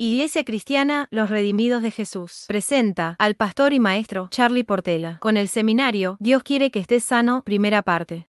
Iglesia 0.00 0.44
Cristiana 0.44 1.08
Los 1.10 1.28
Redimidos 1.28 1.82
de 1.82 1.90
Jesús 1.90 2.44
presenta 2.46 3.16
al 3.18 3.34
pastor 3.34 3.72
y 3.72 3.80
maestro 3.80 4.28
Charlie 4.30 4.62
Portela 4.62 5.18
con 5.18 5.36
el 5.36 5.48
seminario 5.48 6.16
Dios 6.20 6.44
quiere 6.44 6.70
que 6.70 6.78
estés 6.78 7.02
sano, 7.02 7.42
primera 7.44 7.82
parte. 7.82 8.28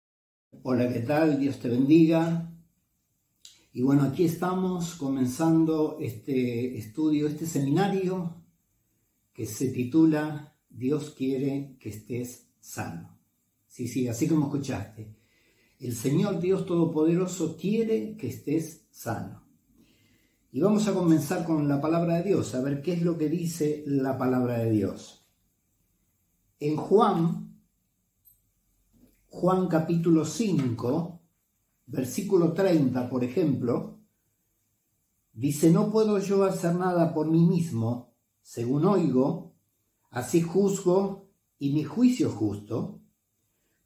Hola, 0.63 0.91
¿qué 0.91 1.01
tal? 1.01 1.39
Dios 1.39 1.59
te 1.59 1.69
bendiga. 1.69 2.51
Y 3.75 3.83
bueno, 3.83 4.05
aquí 4.05 4.25
estamos 4.25 4.95
comenzando 4.95 5.99
este 6.01 6.79
estudio, 6.79 7.29
este 7.29 7.45
seminario 7.45 8.43
que 9.35 9.45
se 9.45 9.69
titula 9.69 10.57
Dios 10.71 11.11
quiere 11.11 11.77
que 11.79 11.91
estés 11.91 12.49
sano. 12.59 13.19
Sí, 13.67 13.87
sí, 13.87 14.09
así 14.09 14.27
como 14.27 14.47
escuchaste. 14.47 15.15
El 15.79 15.95
Señor 15.95 16.41
Dios 16.41 16.65
Todopoderoso 16.65 17.59
quiere 17.59 18.17
que 18.17 18.29
estés 18.29 18.87
sano. 18.91 19.40
Y 20.53 20.61
vamos 20.61 20.89
a 20.89 20.95
comenzar 20.95 21.45
con 21.45 21.69
la 21.69 21.81
palabra 21.81 22.17
de 22.17 22.25
Dios, 22.25 22.57
a 22.57 22.61
ver 22.61 22.83
qué 22.83 22.95
es 22.95 23.03
lo 23.03 23.17
que 23.17 23.29
dice 23.29 23.85
la 23.87 24.19
palabra 24.19 24.59
de 24.59 24.71
Dios. 24.71 25.25
En 26.59 26.77
Juan, 26.77 27.57
Juan 29.29 29.69
capítulo 29.69 30.25
5, 30.25 31.21
versículo 31.87 32.53
30, 32.53 33.09
por 33.09 33.23
ejemplo, 33.23 34.01
dice, 35.33 35.71
no 35.71 35.93
puedo 35.93 36.19
yo 36.19 36.43
hacer 36.43 36.75
nada 36.75 37.15
por 37.15 37.31
mí 37.31 37.47
mismo, 37.47 38.13
según 38.43 38.87
oigo, 38.87 39.55
así 40.11 40.43
juzgo 40.43 41.31
y 41.61 41.73
mi 41.73 41.85
juicio 41.85 42.29
justo, 42.29 43.01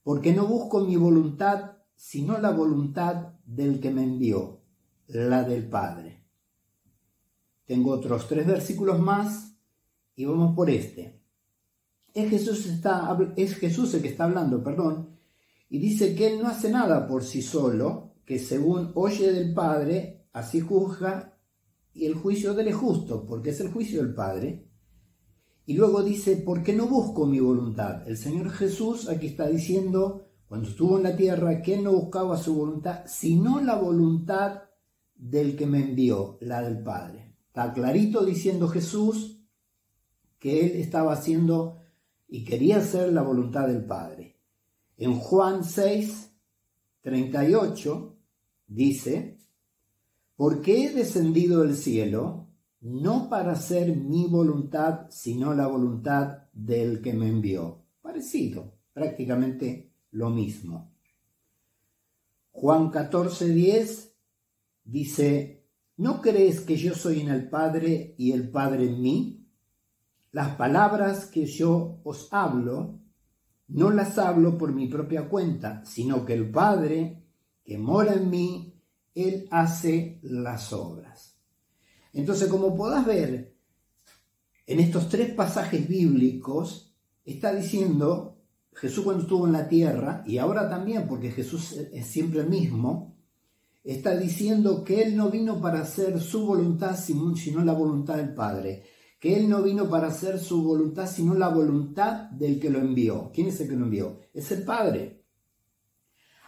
porque 0.03 0.33
no 0.33 0.47
busco 0.47 0.81
mi 0.81 0.97
voluntad, 0.97 1.73
sino 1.95 2.39
la 2.39 2.53
voluntad 2.53 3.35
del 3.45 3.81
que 3.81 3.91
me 3.91 4.03
envió, 4.03 4.63
la 5.09 5.43
del 5.43 5.69
Padre. 5.69 6.24
Tengo 7.67 7.93
otros 7.93 8.29
tres 8.29 8.47
versículos 8.47 8.99
más 9.01 9.57
y 10.17 10.25
vamos 10.25 10.55
por 10.55 10.71
este. 10.71 11.21
Es 12.13 12.31
Jesús, 12.31 13.95
el 13.95 14.03
que 14.03 14.09
está 14.09 14.25
hablando, 14.25 14.63
perdón, 14.63 15.17
y 15.69 15.79
dice 15.79 16.15
que 16.15 16.29
Él 16.29 16.43
no 16.43 16.49
hace 16.49 16.71
nada 16.71 17.09
por 17.09 17.25
sí 17.25 17.43
solo, 17.43 18.15
que 18.25 18.39
según 18.39 18.93
oye 18.95 19.33
del 19.33 19.53
Padre, 19.53 20.29
así 20.33 20.61
juzga, 20.61 21.37
y 21.93 22.07
el 22.07 22.15
juicio 22.15 22.55
de 22.55 22.63
él 22.63 22.69
es 22.69 22.77
justo, 22.77 23.25
porque 23.25 23.51
es 23.51 23.61
el 23.61 23.73
juicio 23.73 24.03
del 24.03 24.15
Padre. 24.15 24.69
Y 25.67 25.75
luego 25.75 26.03
dice, 26.03 26.43
porque 26.45 26.73
no 26.73 26.87
busco 26.87 27.25
mi 27.25 27.41
voluntad. 27.41 28.07
El 28.07 28.17
Señor 28.17 28.51
Jesús 28.51 29.09
aquí 29.09 29.29
está 29.29 29.49
diciendo, 29.49 30.27
cuando 30.47 30.69
estuvo 30.69 30.97
en 30.97 31.05
la 31.05 31.17
tierra, 31.17 31.63
que 31.63 31.75
Él 31.75 31.85
no 31.85 31.93
buscaba 31.93 32.37
su 32.37 32.55
voluntad, 32.55 33.05
sino 33.07 33.61
la 33.61 33.77
voluntad 33.77 34.63
del 35.15 35.57
que 35.57 35.67
me 35.67 35.83
envió, 35.83 36.37
la 36.41 36.63
del 36.63 36.83
Padre. 36.83 37.34
Está 37.55 37.73
clarito 37.73 38.25
diciendo 38.25 38.67
Jesús 38.67 39.39
que 40.41 40.67
él 40.67 40.73
estaba 40.73 41.13
haciendo 41.13 41.79
y 42.27 42.45
quería 42.45 42.79
hacer 42.79 43.13
la 43.13 43.23
voluntad 43.23 43.69
del 43.69 43.85
Padre. 43.85 44.41
En 44.97 45.15
Juan 45.15 45.63
6, 45.63 46.33
38 47.03 48.19
dice, 48.67 49.39
porque 50.35 50.85
he 50.85 50.93
descendido 50.95 51.63
del 51.63 51.77
cielo 51.77 52.49
no 52.81 53.29
para 53.29 53.53
hacer 53.53 53.95
mi 53.95 54.27
voluntad, 54.27 55.07
sino 55.11 55.55
la 55.55 55.69
voluntad 55.69 56.49
del 56.53 57.01
que 57.01 57.15
me 57.15 57.29
envió. 57.29 57.85
Parecido, 58.03 58.75
prácticamente 58.93 59.93
lo 60.11 60.29
mismo. 60.29 60.93
Juan 62.51 62.91
14, 62.91 63.49
10 63.51 64.13
dice, 64.83 65.64
¿No 65.97 66.21
crees 66.21 66.61
que 66.61 66.77
yo 66.77 66.95
soy 66.95 67.21
en 67.21 67.29
el 67.29 67.49
Padre 67.49 68.15
y 68.19 68.33
el 68.33 68.51
Padre 68.51 68.87
en 68.87 69.01
mí? 69.01 69.47
Las 70.33 70.57
palabras 70.57 71.27
que 71.27 71.47
yo 71.47 72.01
os 72.03 72.29
hablo, 72.33 72.99
no 73.69 73.91
las 73.91 74.19
hablo 74.19 74.59
por 74.59 74.73
mi 74.73 74.89
propia 74.89 75.29
cuenta, 75.29 75.85
sino 75.85 76.25
que 76.25 76.35
el 76.35 76.51
Padre 76.51 77.23
que 77.65 77.79
mora 77.79 78.15
en 78.15 78.29
mí, 78.29 78.75
Él 79.15 79.47
hace 79.51 80.19
las 80.23 80.73
obras. 80.73 81.39
Entonces, 82.13 82.49
como 82.49 82.77
podás 82.77 83.07
ver, 83.07 83.55
en 84.67 84.81
estos 84.81 85.09
tres 85.09 85.33
pasajes 85.33 85.89
bíblicos, 85.89 86.95
está 87.25 87.55
diciendo 87.55 88.43
Jesús 88.73 89.05
cuando 89.05 89.23
estuvo 89.23 89.47
en 89.47 89.53
la 89.53 89.69
tierra, 89.69 90.25
y 90.27 90.39
ahora 90.39 90.69
también, 90.69 91.07
porque 91.07 91.31
Jesús 91.31 91.73
es 91.73 92.07
siempre 92.07 92.41
el 92.41 92.51
mismo, 92.51 93.14
está 93.85 94.17
diciendo 94.17 94.83
que 94.83 95.03
Él 95.03 95.17
no 95.17 95.31
vino 95.31 95.61
para 95.61 95.83
hacer 95.83 96.19
su 96.19 96.47
voluntad 96.47 96.99
sino 96.99 97.63
la 97.63 97.75
voluntad 97.75 98.17
del 98.17 98.35
Padre, 98.35 98.83
que 99.21 99.37
Él 99.37 99.49
no 99.49 99.63
vino 99.63 99.89
para 99.89 100.09
hacer 100.09 100.39
su 100.39 100.63
voluntad 100.63 101.07
sino 101.07 101.35
la 101.35 101.49
voluntad 101.49 102.31
del 102.31 102.59
que 102.59 102.71
lo 102.71 102.79
envió. 102.79 103.31
¿Quién 103.33 103.49
es 103.49 103.61
el 103.61 103.69
que 103.69 103.77
lo 103.77 103.85
envió? 103.85 104.21
Es 104.33 104.51
el 104.53 104.65
Padre. 104.65 105.25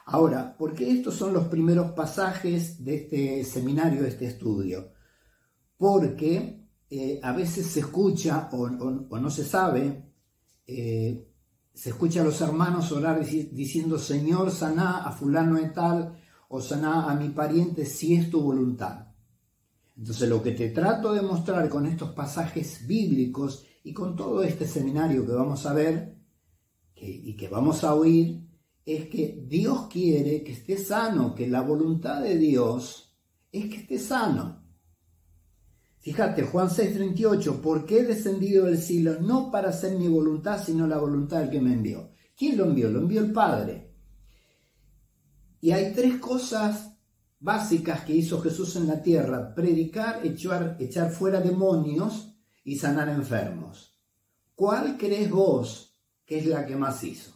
Ahora, 0.06 0.56
¿por 0.56 0.72
qué 0.72 0.91
estos 0.91 1.14
son 1.14 1.34
los 1.34 1.48
primeros 1.48 1.92
pasajes 1.92 2.82
de 2.84 2.94
este 2.94 3.44
seminario, 3.44 4.02
de 4.02 4.08
este 4.08 4.26
estudio? 4.26 4.92
Porque 5.76 6.64
eh, 6.88 7.20
a 7.22 7.32
veces 7.32 7.66
se 7.66 7.80
escucha 7.80 8.48
o, 8.52 8.69
no 8.69 9.30
se 9.30 9.44
sabe, 9.44 10.12
eh, 10.66 11.28
se 11.75 11.91
escucha 11.91 12.20
a 12.22 12.25
los 12.25 12.41
hermanos 12.41 12.92
orar 12.92 13.20
diciendo, 13.20 13.98
Señor, 13.98 14.52
saná 14.52 14.98
a 14.98 15.10
fulano 15.10 15.56
de 15.56 15.70
tal, 15.70 16.16
o 16.48 16.60
saná 16.60 17.10
a 17.10 17.14
mi 17.14 17.30
pariente 17.30 17.84
si 17.84 18.14
es 18.14 18.30
tu 18.30 18.40
voluntad. 18.40 19.06
Entonces 19.96 20.28
lo 20.28 20.42
que 20.42 20.52
te 20.52 20.70
trato 20.70 21.12
de 21.12 21.22
mostrar 21.22 21.68
con 21.68 21.86
estos 21.86 22.10
pasajes 22.10 22.86
bíblicos 22.86 23.64
y 23.82 23.92
con 23.92 24.14
todo 24.14 24.42
este 24.42 24.66
seminario 24.66 25.24
que 25.24 25.32
vamos 25.32 25.64
a 25.64 25.72
ver 25.72 26.16
y 26.94 27.36
que 27.36 27.48
vamos 27.48 27.84
a 27.84 27.94
oír, 27.94 28.46
es 28.84 29.08
que 29.08 29.44
Dios 29.46 29.88
quiere 29.90 30.42
que 30.42 30.52
esté 30.52 30.78
sano, 30.78 31.34
que 31.34 31.48
la 31.48 31.60
voluntad 31.60 32.22
de 32.22 32.38
Dios 32.38 33.18
es 33.50 33.66
que 33.66 33.76
esté 33.78 33.98
sano. 33.98 34.64
Fíjate, 35.98 36.44
Juan 36.44 36.70
6:38, 36.70 37.60
porque 37.60 37.98
he 37.98 38.04
descendido 38.04 38.66
del 38.66 38.78
cielo 38.78 39.20
no 39.20 39.50
para 39.50 39.70
hacer 39.70 39.98
mi 39.98 40.06
voluntad, 40.06 40.62
sino 40.64 40.86
la 40.86 40.98
voluntad 40.98 41.40
del 41.40 41.50
que 41.50 41.60
me 41.60 41.72
envió. 41.72 42.12
¿Quién 42.36 42.56
lo 42.56 42.66
envió? 42.66 42.88
Lo 42.90 43.00
envió 43.00 43.20
el 43.22 43.32
Padre. 43.32 43.85
Y 45.66 45.72
hay 45.72 45.93
tres 45.93 46.19
cosas 46.19 46.93
básicas 47.41 48.03
que 48.03 48.15
hizo 48.15 48.41
Jesús 48.41 48.77
en 48.77 48.87
la 48.87 49.03
tierra, 49.03 49.53
predicar, 49.53 50.25
echar, 50.25 50.77
echar 50.78 51.10
fuera 51.10 51.41
demonios 51.41 52.37
y 52.62 52.77
sanar 52.77 53.09
enfermos. 53.09 53.99
¿Cuál 54.55 54.97
crees 54.97 55.28
vos 55.28 55.99
que 56.25 56.38
es 56.38 56.47
la 56.47 56.65
que 56.65 56.76
más 56.76 57.03
hizo? 57.03 57.32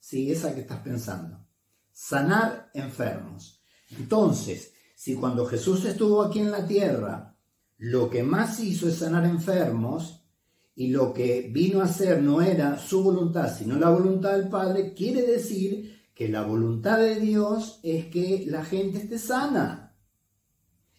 Sí, 0.00 0.28
esa 0.32 0.56
que 0.56 0.62
estás 0.62 0.80
pensando. 0.80 1.46
Sanar 1.92 2.68
enfermos. 2.74 3.62
Entonces, 3.96 4.72
si 4.96 5.14
cuando 5.14 5.46
Jesús 5.46 5.84
estuvo 5.84 6.24
aquí 6.24 6.40
en 6.40 6.50
la 6.50 6.66
tierra, 6.66 7.38
lo 7.78 8.10
que 8.10 8.24
más 8.24 8.58
hizo 8.58 8.88
es 8.88 8.96
sanar 8.96 9.24
enfermos, 9.24 10.26
y 10.74 10.88
lo 10.88 11.14
que 11.14 11.48
vino 11.54 11.80
a 11.80 11.84
hacer 11.84 12.20
no 12.20 12.42
era 12.42 12.76
su 12.76 13.04
voluntad, 13.04 13.56
sino 13.56 13.78
la 13.78 13.90
voluntad 13.90 14.32
del 14.32 14.48
Padre, 14.48 14.94
quiere 14.94 15.22
decir 15.22 15.95
que 16.16 16.28
la 16.28 16.44
voluntad 16.44 16.98
de 16.98 17.20
Dios 17.20 17.78
es 17.82 18.06
que 18.06 18.46
la 18.46 18.64
gente 18.64 18.96
esté 18.96 19.18
sana, 19.18 19.94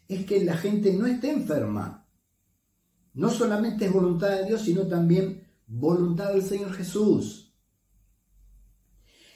es 0.07 0.28
que 0.28 0.45
la 0.45 0.55
gente 0.55 0.94
no 0.94 1.07
esté 1.07 1.31
enferma. 1.31 2.07
No 3.16 3.31
solamente 3.31 3.85
es 3.85 3.91
voluntad 3.91 4.29
de 4.29 4.45
Dios, 4.45 4.61
sino 4.61 4.85
también 4.85 5.44
voluntad 5.66 6.33
del 6.33 6.44
Señor 6.44 6.72
Jesús. 6.72 7.51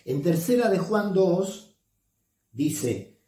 En 0.05 0.21
tercera 0.21 0.69
de 0.69 0.77
Juan 0.77 1.15
2 1.15 1.75
dice, 2.51 3.19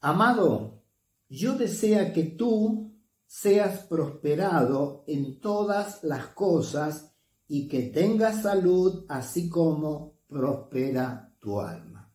Amado, 0.00 0.84
yo 1.30 1.56
desea 1.56 2.12
que 2.12 2.24
tú 2.24 2.92
seas 3.24 3.86
prosperado 3.86 5.04
en 5.06 5.40
todas 5.40 6.04
las 6.04 6.26
cosas 6.26 7.14
y 7.48 7.66
que 7.66 7.84
tengas 7.84 8.42
salud 8.42 9.06
así 9.08 9.48
como 9.48 10.18
prospera 10.28 11.31
tu 11.42 11.60
alma. 11.60 12.08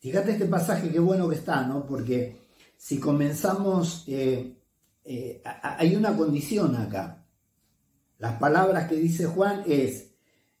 Fíjate 0.00 0.32
este 0.32 0.46
pasaje, 0.46 0.90
qué 0.90 0.98
bueno 0.98 1.28
que 1.28 1.36
está, 1.36 1.64
¿no? 1.66 1.86
Porque 1.86 2.36
si 2.76 2.98
comenzamos, 2.98 4.04
eh, 4.08 4.60
eh, 5.04 5.42
hay 5.62 5.94
una 5.94 6.14
condición 6.16 6.74
acá. 6.74 7.24
Las 8.18 8.38
palabras 8.38 8.88
que 8.88 8.96
dice 8.96 9.26
Juan 9.26 9.62
es, 9.66 10.10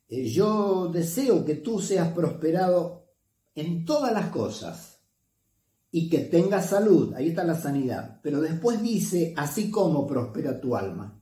eh, 0.08 0.28
yo 0.28 0.88
deseo 0.92 1.44
que 1.44 1.56
tú 1.56 1.80
seas 1.80 2.12
prosperado 2.12 3.08
en 3.56 3.84
todas 3.84 4.12
las 4.12 4.26
cosas 4.26 5.00
y 5.90 6.08
que 6.08 6.20
tengas 6.20 6.70
salud, 6.70 7.12
ahí 7.14 7.30
está 7.30 7.42
la 7.42 7.58
sanidad, 7.58 8.20
pero 8.22 8.40
después 8.40 8.80
dice, 8.82 9.34
así 9.36 9.70
como 9.70 10.06
prospera 10.06 10.60
tu 10.60 10.76
alma. 10.76 11.20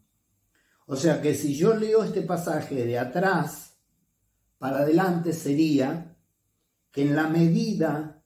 O 0.86 0.96
sea 0.96 1.22
que 1.22 1.34
si 1.34 1.54
yo 1.54 1.74
leo 1.74 2.04
este 2.04 2.22
pasaje 2.22 2.84
de 2.84 2.98
atrás 2.98 3.73
para 4.64 4.78
adelante 4.78 5.34
sería 5.34 6.16
que 6.90 7.02
en 7.02 7.14
la 7.14 7.28
medida 7.28 8.24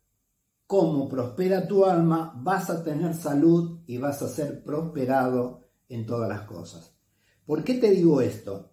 como 0.69 1.09
prospera 1.09 1.67
tu 1.67 1.85
alma, 1.85 2.33
vas 2.37 2.71
a 2.71 2.85
tener 2.85 3.13
salud 3.15 3.81
y 3.89 3.99
vas 3.99 4.23
a 4.23 4.29
ser 4.29 4.63
prosperado 4.63 5.69
en 5.89 6.07
todas 6.07 6.29
las 6.29 6.43
cosas. 6.43 6.95
¿Por 7.45 7.65
qué 7.65 7.75
te 7.75 7.91
digo 7.91 8.21
esto? 8.21 8.71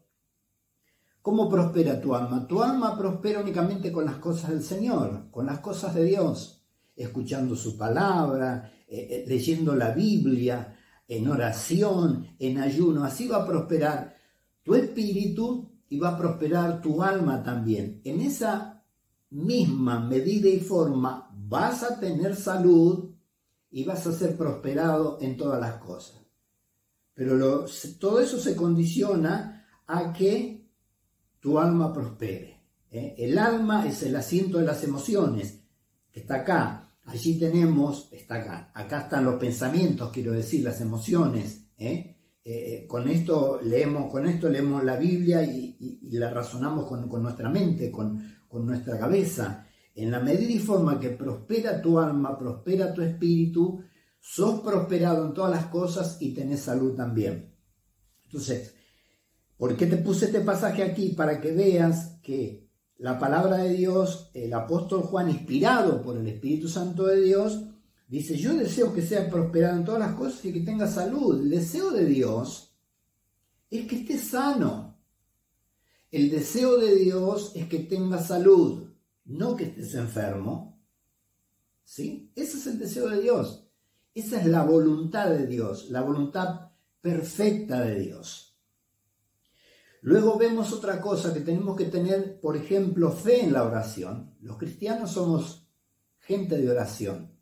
¿Cómo 1.23 1.50
prospera 1.50 2.00
tu 2.00 2.13
alma? 2.13 2.45
Tu 2.45 2.62
alma 2.62 2.95
prospera 2.95 3.39
únicamente 3.39 3.91
con 3.91 4.06
las 4.06 4.17
cosas 4.17 4.51
del 4.51 4.62
Señor, 4.62 5.31
con 5.31 5.47
las 5.47 5.57
cosas 5.57 5.95
de 5.95 6.03
Dios, 6.03 6.63
escuchando 6.95 7.56
su 7.56 7.75
palabra, 7.75 8.71
eh, 8.88 9.07
eh, 9.09 9.25
leyendo 9.27 9.73
la 9.73 9.89
Biblia, 9.89 10.77
en 11.07 11.27
oración, 11.27 12.27
en 12.38 12.59
ayuno. 12.59 13.03
Así 13.03 13.27
va 13.27 13.38
a 13.38 13.47
prosperar 13.47 14.17
tu 14.62 14.75
espíritu 14.75 15.75
y 15.90 16.00
va 16.00 16.10
a 16.10 16.18
prosperar 16.18 16.82
tu 16.82 17.02
alma 17.02 17.44
también. 17.44 18.02
En 18.04 18.22
esa 18.22 18.84
misma 19.30 20.00
medida 20.00 20.50
y 20.50 20.60
forma 20.60 21.30
vas 21.34 21.84
a 21.84 22.00
tener 22.00 22.36
salud 22.36 23.12
y 23.72 23.84
vas 23.84 24.08
a 24.08 24.14
ser 24.14 24.38
prosperado 24.38 25.18
en 25.22 25.36
todas 25.36 25.60
las 25.60 25.76
cosas. 25.76 26.22
Pero 27.14 27.66
todo 28.00 28.20
eso 28.20 28.40
se 28.40 28.56
condiciona 28.56 29.66
a 29.88 30.12
que 30.12 30.68
tu 31.40 31.60
alma 31.60 31.94
prospere. 31.94 32.62
¿eh? 32.90 33.16
El 33.18 33.38
alma 33.38 33.88
es 33.88 34.04
el 34.04 34.16
asiento 34.16 34.58
de 34.58 34.66
las 34.66 34.84
emociones, 34.84 35.62
que 36.12 36.22
está 36.22 36.38
acá. 36.38 36.82
Allí 37.06 37.38
tenemos, 37.38 38.10
está 38.12 38.36
acá, 38.36 38.72
acá 38.74 39.02
están 39.02 39.26
los 39.26 39.36
pensamientos, 39.36 40.12
quiero 40.12 40.32
decir, 40.32 40.64
las 40.64 40.82
emociones. 40.82 41.68
¿eh? 41.78 42.14
Eh, 42.47 42.86
con, 42.88 43.09
esto 43.09 43.59
leemos, 43.63 44.12
con 44.12 44.27
esto 44.27 44.47
leemos 44.47 44.83
la 44.83 44.97
Biblia 44.97 45.44
y, 45.44 46.00
la 46.12 46.30
razonamos 46.30 46.86
con, 46.86 47.24
nuestra 47.24 47.50
mente, 47.50 47.89
con, 47.89 48.24
con 48.47 48.68
nuestra 48.68 49.00
cabeza. 49.00 49.65
En 49.95 50.12
la 50.12 50.19
medida 50.19 50.51
y 50.51 50.59
forma 50.59 51.00
que 51.00 51.09
prospera 51.09 51.81
tu 51.81 51.97
alma, 51.97 52.38
prospera 52.38 52.94
tu 52.94 53.01
espíritu, 53.01 53.81
sos 54.19 54.59
prosperado 54.59 55.25
en 55.25 55.33
todas 55.33 55.50
las 55.50 55.65
cosas 55.65 56.18
y 56.21 56.36
tenés 56.36 56.59
salud 56.59 56.95
también. 56.95 57.51
Entonces, 58.25 58.75
¿por 59.57 59.75
qué 59.75 59.88
te 59.88 59.98
puse 59.98 60.25
este 60.25 60.41
pasaje 60.41 60.83
aquí? 60.83 61.09
Para 61.09 61.41
que 61.41 61.51
veas 61.51 62.19
que 62.21 62.69
la 62.98 63.18
palabra 63.18 63.57
de 63.57 63.74
Dios, 63.74 64.30
el 64.36 64.53
apóstol 64.53 65.01
Juan, 65.01 65.31
inspirado 65.31 66.03
por 66.03 66.15
el 66.15 66.27
Espíritu 66.27 66.68
Santo 66.68 67.07
de 67.07 67.21
Dios, 67.21 67.63
dice, 68.07 68.38
yo 68.38 68.54
deseo 68.54 68.94
que 68.94 69.02
sea 69.02 69.30
prosperado 69.30 69.78
en 69.78 69.86
todas 69.86 70.00
las 70.00 70.16
cosas 70.16 70.44
y 70.46 70.54
que 70.54 70.62
tenga 70.62 70.88
salud. 70.88 71.42
El 71.42 71.50
deseo 71.50 71.92
de 71.92 72.06
Dios 72.06 72.75
es 73.69 73.88
que 73.88 73.98
esté 73.98 74.18
sano. 74.18 74.98
El 76.12 76.30
deseo 76.30 76.78
de 76.78 76.96
Dios 76.96 77.52
es 77.56 77.68
que 77.68 77.80
tenga 77.80 78.22
salud 78.22 78.86
no 79.25 79.56
que 79.56 79.66
estés 79.66 79.96
enfermo. 79.96 80.80
¿Sí? 81.84 82.31
Ese 82.36 82.57
es 82.57 82.68
el 82.68 82.80
deseo 82.80 83.10
de 83.10 83.22
Dios. 83.22 83.68
Esa 84.13 84.40
es 84.40 84.48
la 84.48 84.63
voluntad 84.63 85.30
de 85.30 85.46
Dios, 85.46 85.90
la 85.90 86.01
voluntad 86.01 86.72
perfecta 87.01 87.81
de 87.81 88.00
Dios. 88.00 88.58
Luego 90.01 90.38
vemos 90.38 90.72
otra 90.72 91.01
cosa 91.01 91.34
que 91.34 91.42
tenemos 91.42 91.75
que 91.75 91.86
tener, 91.86 92.40
por 92.40 92.56
ejemplo, 92.56 93.12
fe 93.12 93.44
en 93.44 93.54
la 93.54 93.63
oración. 93.63 94.36
Los 94.40 94.58
cristianos 94.58 95.12
somos 95.12 95.68
gente 96.19 96.58
de 96.58 96.69
oración. 96.69 97.35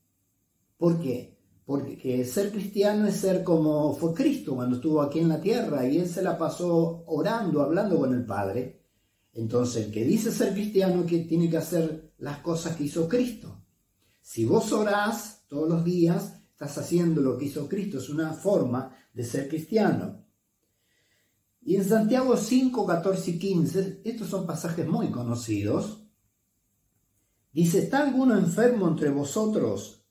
¿Por 0.84 1.00
qué? 1.00 1.40
Porque 1.66 2.26
ser 2.26 2.52
cristiano 2.52 3.08
es 3.08 3.16
ser 3.16 3.42
como 3.42 3.96
fue 3.96 4.14
Cristo 4.14 4.54
cuando 4.54 4.76
estuvo 4.76 5.02
aquí 5.02 5.20
en 5.20 5.30
la 5.30 5.40
tierra 5.40 5.88
y 5.88 5.98
él 5.98 6.10
se 6.10 6.22
la 6.22 6.38
pasó 6.38 7.06
orando, 7.08 7.62
hablando 7.62 7.98
con 8.00 8.14
el 8.14 8.26
Padre. 8.26 8.84
Entonces, 9.32 9.86
el 9.86 9.94
que 9.94 10.04
dice 10.04 10.30
ser 10.30 10.52
cristiano 10.52 11.06
que 11.06 11.20
tiene 11.20 11.50
que 11.50 11.56
hacer 11.56 12.12
las 12.18 12.40
cosas 12.40 12.76
que 12.76 12.84
hizo 12.84 13.08
Cristo. 13.08 13.64
Si 14.22 14.44
vos 14.44 14.74
orás 14.74 15.46
todos 15.48 15.70
los 15.70 15.86
días, 15.86 16.34
estás 16.52 16.78
haciendo 16.78 17.22
lo 17.22 17.38
que 17.38 17.46
hizo 17.46 17.70
Cristo. 17.70 18.00
Es 18.00 18.10
una 18.10 18.34
forma 18.34 18.94
de 19.14 19.24
ser 19.24 19.48
cristiano. 19.48 20.26
Y 21.62 21.78
en 21.78 21.86
Santiago 21.86 22.36
5, 22.36 22.86
14 22.86 23.32
y 23.32 23.40
15, 23.40 24.02
estos 24.04 24.28
son 24.28 24.46
pasajes 24.46 24.86
muy 24.86 25.10
conocidos. 25.12 26.06
Dice, 27.54 27.80
¿está 27.80 28.04
alguno 28.04 28.38
enfermo 28.38 28.90
entre 28.90 29.12
vosotros? 29.12 30.03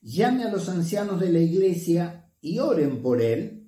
Llame 0.00 0.44
a 0.44 0.50
los 0.50 0.68
ancianos 0.68 1.20
de 1.20 1.32
la 1.32 1.40
iglesia 1.40 2.30
y 2.40 2.58
oren 2.58 3.02
por 3.02 3.20
él 3.20 3.58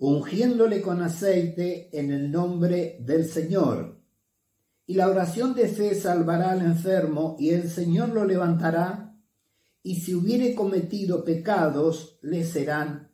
ungiéndole 0.00 0.80
con 0.80 1.02
aceite 1.02 1.90
en 1.92 2.10
el 2.10 2.30
nombre 2.32 2.96
del 3.00 3.26
Señor. 3.26 4.00
Y 4.86 4.94
la 4.94 5.08
oración 5.08 5.54
de 5.54 5.68
fe 5.68 5.94
salvará 5.94 6.52
al 6.52 6.62
enfermo 6.62 7.36
y 7.38 7.50
el 7.50 7.70
Señor 7.70 8.08
lo 8.08 8.24
levantará, 8.24 9.14
y 9.82 9.96
si 10.00 10.14
hubiere 10.14 10.54
cometido 10.54 11.22
pecados, 11.22 12.18
le 12.22 12.44
serán 12.44 13.12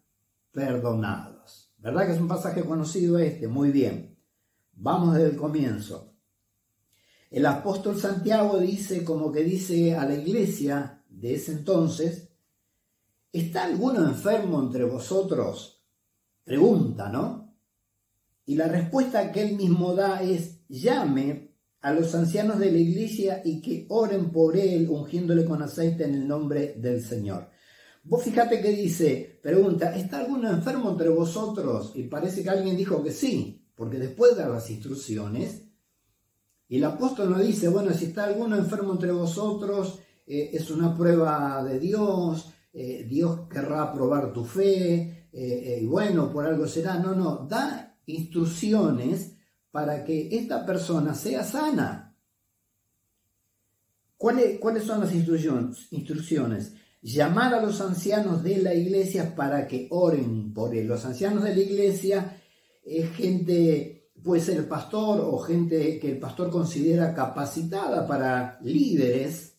perdonados. 0.53 1.73
¿Verdad 1.79 2.07
que 2.07 2.13
es 2.13 2.21
un 2.21 2.29
pasaje 2.29 2.65
conocido 2.65 3.19
este? 3.19 3.49
Muy 3.49 3.71
bien. 3.71 4.17
Vamos 4.73 5.15
desde 5.15 5.31
el 5.31 5.37
comienzo. 5.37 6.15
El 7.31 7.47
apóstol 7.47 7.99
Santiago 7.99 8.59
dice, 8.59 9.05
como 9.05 9.33
que 9.33 9.43
dice 9.43 9.97
a 9.97 10.05
la 10.05 10.15
iglesia 10.15 11.05
de 11.09 11.35
ese 11.35 11.53
entonces, 11.53 12.26
¿está 13.33 13.65
alguno 13.65 14.05
enfermo 14.07 14.61
entre 14.61 14.85
vosotros? 14.85 15.77
pregunta, 16.47 17.09
¿no? 17.09 17.53
Y 18.47 18.55
la 18.55 18.69
respuesta 18.69 19.33
que 19.33 19.43
él 19.43 19.57
mismo 19.57 19.95
da 19.95 20.23
es, 20.23 20.61
llame 20.69 21.57
a 21.81 21.93
los 21.93 22.15
ancianos 22.15 22.61
de 22.61 22.71
la 22.71 22.79
iglesia 22.79 23.43
y 23.45 23.61
que 23.61 23.87
oren 23.89 24.31
por 24.31 24.57
él, 24.57 24.89
ungiéndole 24.89 25.45
con 25.45 25.61
aceite 25.61 26.05
en 26.05 26.15
el 26.15 26.29
nombre 26.29 26.75
del 26.79 27.03
Señor. 27.03 27.51
Vos 28.05 28.23
fíjate 28.23 28.63
que 28.63 28.71
dice, 28.71 29.41
pregunta, 29.43 29.97
¿está 29.97 30.21
alguno 30.21 30.49
enfermo 30.49 30.91
entre 30.91 31.09
vosotros? 31.09 31.91
Y 31.97 32.05
parece 32.05 32.45
que 32.45 32.51
alguien 32.51 32.77
dijo 32.77 33.03
que 33.03 33.11
sí, 33.11 33.69
porque 33.75 33.99
después 33.99 34.37
de 34.37 34.49
las 34.49 34.71
instrucciones, 34.71 35.65
y 36.69 36.77
el 36.77 36.85
apóstol 36.85 37.31
no 37.31 37.41
dice, 37.41 37.69
bueno, 37.69 37.93
si 37.93 38.07
está 38.07 38.25
alguno 38.25 38.57
enfermo 38.57 38.93
entre 38.93 39.11
vosotros, 39.11 39.99
eh, 40.29 40.51
es 40.53 40.71
una 40.71 40.97
prueba 40.97 41.65
de 41.65 41.81
Dios, 41.81 42.53
eh, 42.79 43.07
Dios 43.09 43.49
querrá 43.49 43.91
probar 43.91 44.35
tu 44.35 44.45
fe, 44.45 45.29
eh, 45.33 45.33
eh, 45.33 45.87
bueno, 45.87 46.31
por 46.31 46.45
algo 46.45 46.67
será. 46.67 46.99
No, 46.99 47.15
no, 47.15 47.47
da 47.49 47.97
instrucciones 48.05 49.33
para 49.71 50.05
que 50.05 50.29
esta 50.37 50.67
persona 50.67 51.15
sea 51.15 51.43
sana. 51.43 52.15
¿Cuáles, 54.19 54.61
¿Cuáles, 54.61 54.83
son 54.83 55.01
las 55.01 55.15
instrucciones? 55.15 56.75
Llamar 57.01 57.55
a 57.55 57.63
los 57.63 57.81
ancianos 57.81 58.43
de 58.43 58.59
la 58.59 58.75
iglesia 58.75 59.35
para 59.35 59.67
que 59.67 59.89
oren 59.91 60.53
por 60.53 60.75
él. 60.75 60.87
Los 60.87 61.07
ancianos 61.07 61.45
de 61.45 61.55
la 61.55 61.61
iglesia 61.63 62.43
es 62.85 63.11
gente, 63.13 64.11
puede 64.23 64.43
ser 64.43 64.59
el 64.59 64.69
pastor 64.69 65.21
o 65.23 65.39
gente 65.39 65.99
que 65.99 66.13
el 66.13 66.19
pastor 66.19 66.51
considera 66.51 67.15
capacitada 67.15 68.07
para 68.07 68.59
líderes, 68.61 69.57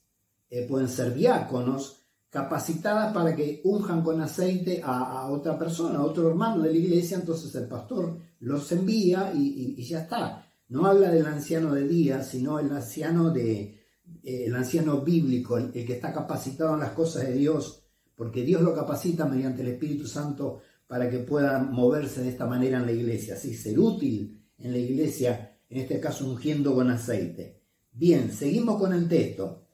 pueden 0.67 0.87
ser 0.87 1.15
diáconos, 1.15 1.96
capacitadas 2.29 3.13
para 3.13 3.35
que 3.35 3.61
unjan 3.63 4.03
con 4.03 4.21
aceite 4.21 4.81
a, 4.83 5.27
otra 5.29 5.57
persona, 5.57 5.99
a 5.99 6.03
otro 6.03 6.29
hermano 6.29 6.63
de 6.63 6.71
la 6.71 6.77
iglesia, 6.77 7.17
entonces 7.17 7.53
el 7.55 7.67
pastor 7.67 8.17
los 8.39 8.71
envía 8.71 9.31
y, 9.33 9.81
ya 9.83 10.01
está. 10.01 10.45
No 10.69 10.85
habla 10.85 11.09
del 11.09 11.25
anciano 11.25 11.73
de 11.73 11.87
día, 11.87 12.21
sino 12.23 12.59
el 12.59 12.69
anciano 12.71 13.31
de 13.31 13.77
eh, 14.23 14.45
el 14.45 14.55
anciano 14.55 15.01
bíblico, 15.01 15.57
el, 15.57 15.71
que 15.71 15.93
está 15.93 16.13
capacitado 16.13 16.73
en 16.73 16.81
las 16.81 16.91
cosas 16.91 17.27
de 17.27 17.33
Dios, 17.33 17.83
porque 18.15 18.43
Dios 18.43 18.61
lo 18.61 18.73
capacita 18.73 19.25
mediante 19.25 19.61
el 19.61 19.69
Espíritu 19.69 20.05
Santo 20.05 20.59
para 20.85 21.09
que 21.09 21.19
pueda 21.19 21.59
moverse 21.59 22.21
de 22.21 22.29
esta 22.29 22.45
manera 22.45 22.79
en 22.79 22.85
la 22.85 22.91
iglesia, 22.91 23.35
así 23.35 23.53
ser 23.53 23.79
útil 23.79 24.45
en 24.57 24.71
la 24.71 24.77
iglesia, 24.77 25.59
en 25.69 25.79
este 25.79 25.99
caso 25.99 26.29
ungiendo 26.29 26.73
con 26.73 26.89
aceite. 26.89 27.61
Bien, 27.91 28.31
seguimos 28.31 28.77
con 28.77 28.93
el 28.93 29.07
texto 29.07 29.66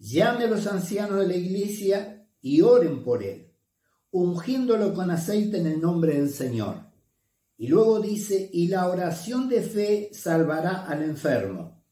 llame 0.00 0.44
a 0.44 0.48
los 0.48 0.66
ancianos 0.66 1.20
de 1.20 1.28
la 1.28 1.36
iglesia 1.36 2.26
y 2.40 2.62
oren 2.62 3.04
por 3.04 3.22
él, 3.22 3.52
ungiéndolo 4.10 4.92
con 4.94 5.10
aceite 5.10 5.58
en 5.58 5.66
el 5.66 5.80
nombre 5.80 6.14
del 6.14 6.30
Señor. 6.30 6.90
Y 7.58 7.68
luego 7.68 8.00
dice, 8.00 8.48
y 8.52 8.68
la 8.68 8.88
oración 8.88 9.48
de 9.48 9.60
fe 9.60 10.10
salvará 10.12 10.86
al 10.86 11.02
enfermo. 11.02 11.84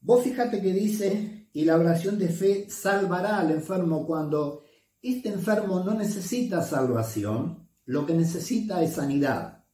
Vos 0.00 0.24
fíjate 0.24 0.60
que 0.60 0.72
dice, 0.72 1.48
y 1.52 1.64
la 1.64 1.76
oración 1.76 2.18
de 2.18 2.28
fe 2.28 2.68
salvará 2.68 3.38
al 3.38 3.52
enfermo 3.52 4.04
cuando 4.04 4.64
este 5.00 5.28
enfermo 5.28 5.84
no 5.84 5.94
necesita 5.94 6.62
salvación, 6.62 7.68
lo 7.84 8.04
que 8.04 8.14
necesita 8.14 8.82
es 8.82 8.94
sanidad. 8.94 9.64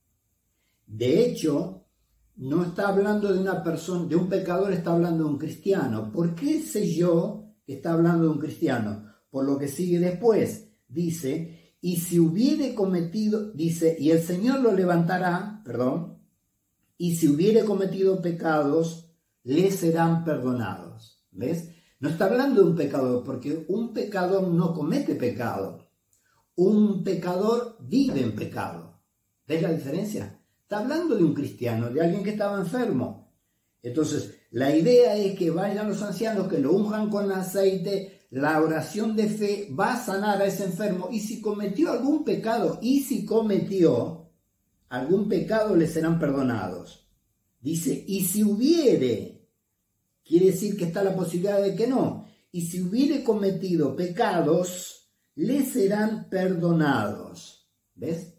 De 0.86 1.24
hecho, 1.24 1.87
no 2.38 2.64
está 2.64 2.88
hablando 2.88 3.32
de 3.32 3.40
una 3.40 3.62
persona, 3.64 4.06
de 4.06 4.14
un 4.14 4.28
pecador, 4.28 4.72
está 4.72 4.92
hablando 4.92 5.24
de 5.24 5.30
un 5.30 5.38
cristiano. 5.38 6.12
¿Por 6.12 6.36
qué 6.36 6.62
sé 6.62 6.94
yo 6.94 7.52
que 7.66 7.74
está 7.74 7.92
hablando 7.92 8.24
de 8.24 8.30
un 8.30 8.38
cristiano? 8.38 9.04
Por 9.28 9.44
lo 9.44 9.58
que 9.58 9.66
sigue 9.66 9.98
después, 9.98 10.70
dice, 10.86 11.74
y 11.80 11.96
si 11.96 12.20
hubiere 12.20 12.74
cometido, 12.76 13.52
dice, 13.52 13.96
y 13.98 14.10
el 14.10 14.22
Señor 14.22 14.60
lo 14.60 14.72
levantará, 14.72 15.62
perdón, 15.64 16.18
y 16.96 17.16
si 17.16 17.28
hubiere 17.28 17.64
cometido 17.64 18.22
pecados, 18.22 19.12
le 19.42 19.70
serán 19.72 20.24
perdonados. 20.24 21.24
¿Ves? 21.32 21.70
No 21.98 22.08
está 22.08 22.26
hablando 22.26 22.62
de 22.62 22.70
un 22.70 22.76
pecador, 22.76 23.24
porque 23.24 23.66
un 23.68 23.92
pecador 23.92 24.46
no 24.46 24.74
comete 24.74 25.16
pecado. 25.16 25.90
Un 26.54 27.02
pecador 27.02 27.78
vive 27.80 28.20
en 28.20 28.36
pecado. 28.36 29.02
¿Ves 29.46 29.62
la 29.62 29.72
diferencia? 29.72 30.40
Está 30.68 30.80
hablando 30.80 31.16
de 31.16 31.24
un 31.24 31.32
cristiano, 31.32 31.88
de 31.88 32.02
alguien 32.02 32.22
que 32.22 32.32
estaba 32.32 32.60
enfermo. 32.60 33.32
Entonces, 33.82 34.34
la 34.50 34.76
idea 34.76 35.16
es 35.16 35.34
que 35.34 35.48
vayan 35.48 35.88
los 35.88 36.02
ancianos, 36.02 36.46
que 36.46 36.58
lo 36.58 36.74
unjan 36.74 37.08
con 37.08 37.32
aceite, 37.32 38.26
la 38.28 38.60
oración 38.60 39.16
de 39.16 39.30
fe 39.30 39.68
va 39.74 39.94
a 39.94 40.04
sanar 40.04 40.42
a 40.42 40.44
ese 40.44 40.64
enfermo. 40.64 41.08
Y 41.10 41.20
si 41.20 41.40
cometió 41.40 41.90
algún 41.90 42.22
pecado, 42.22 42.78
y 42.82 43.00
si 43.00 43.24
cometió 43.24 44.28
algún 44.90 45.26
pecado, 45.26 45.74
le 45.74 45.86
serán 45.86 46.18
perdonados. 46.18 47.08
Dice, 47.58 48.04
y 48.06 48.26
si 48.26 48.44
hubiere, 48.44 49.48
quiere 50.22 50.48
decir 50.48 50.76
que 50.76 50.84
está 50.84 51.02
la 51.02 51.16
posibilidad 51.16 51.62
de 51.62 51.74
que 51.74 51.86
no. 51.86 52.26
Y 52.52 52.66
si 52.66 52.82
hubiere 52.82 53.24
cometido 53.24 53.96
pecados, 53.96 55.08
le 55.34 55.64
serán 55.64 56.28
perdonados. 56.28 57.70
¿Ves? 57.94 58.37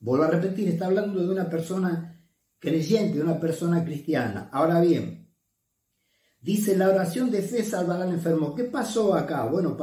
Vuelvo 0.00 0.24
a 0.24 0.30
repetir, 0.30 0.68
está 0.68 0.86
hablando 0.86 1.20
de 1.20 1.28
una 1.28 1.48
persona 1.50 2.22
creyente, 2.58 3.18
de 3.18 3.24
una 3.24 3.40
persona 3.40 3.84
cristiana. 3.84 4.48
Ahora 4.52 4.80
bien, 4.80 5.26
Dice, 6.46 6.76
la 6.76 6.90
oración 6.90 7.28
de 7.28 7.42
fe 7.42 7.64
salvará 7.64 8.04
al 8.04 8.12
enfermo. 8.12 8.54
¿Qué 8.54 8.62
pasó 8.62 9.16
acá? 9.16 9.46
Bueno, 9.46 9.76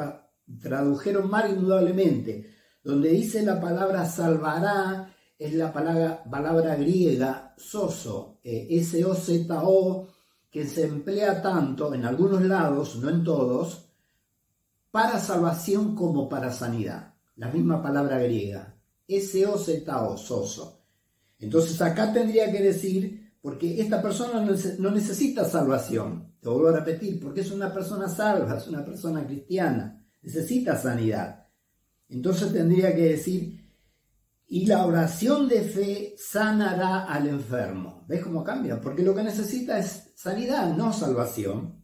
tradujeron 0.62 1.30
mal 1.30 1.52
indudablemente. 1.52 2.52
Donde 2.82 3.10
dice 3.10 3.44
la 3.44 3.60
palabra 3.60 4.06
salvará, 4.06 5.14
es 5.38 5.54
la 5.56 5.74
palabra, 5.74 6.76
griega 6.78 7.54
soso, 7.58 8.40
eh, 8.46 8.68
S-O-Z-O, 8.70 10.08
que 10.50 10.66
se 10.66 10.86
emplea 10.86 11.42
tanto 11.42 11.94
en 11.94 12.06
algunos 12.06 12.42
lados, 12.44 12.96
no 12.96 13.10
en 13.10 13.26
todos, 13.26 13.90
para 14.90 15.20
salvación 15.20 15.94
como 15.94 16.30
para 16.30 16.50
sanidad. 16.54 17.14
La 17.36 17.50
misma 17.50 17.84
palabra 17.84 18.20
griega, 18.20 18.73
S-O-Z-O, 19.08 20.18
soso. 20.18 20.86
Entonces 21.40 21.82
acá 21.82 22.12
tendría 22.14 22.52
que 22.52 22.62
decir, 22.62 23.34
porque 23.42 23.82
esta 23.82 24.02
persona 24.02 24.46
no 24.80 24.92
necesita 24.92 25.44
salvación, 25.44 26.34
te 26.40 26.50
vuelvo 26.50 26.70
a 26.70 26.80
repetir, 26.80 27.20
porque 27.20 27.42
es 27.42 27.52
una 27.52 27.74
persona 27.74 28.08
salva, 28.08 28.58
es 28.58 28.68
una 28.68 28.86
persona 28.86 29.26
cristiana, 29.26 30.06
necesita 30.22 30.78
sanidad. 30.78 31.48
Entonces 32.10 32.54
tendría 32.54 32.96
que 32.96 33.10
decir, 33.10 33.64
y 34.48 34.66
la 34.66 34.86
oración 34.86 35.48
de 35.48 35.62
fe 35.62 36.16
sanará 36.18 37.06
al 37.06 37.28
enfermo. 37.28 38.06
¿Ves 38.08 38.22
cómo 38.24 38.44
cambia? 38.44 38.80
Porque 38.80 39.02
lo 39.02 39.16
que 39.16 39.24
necesita 39.24 39.80
es 39.80 40.12
sanidad, 40.16 40.76
no 40.76 40.94
salvación. 40.94 41.84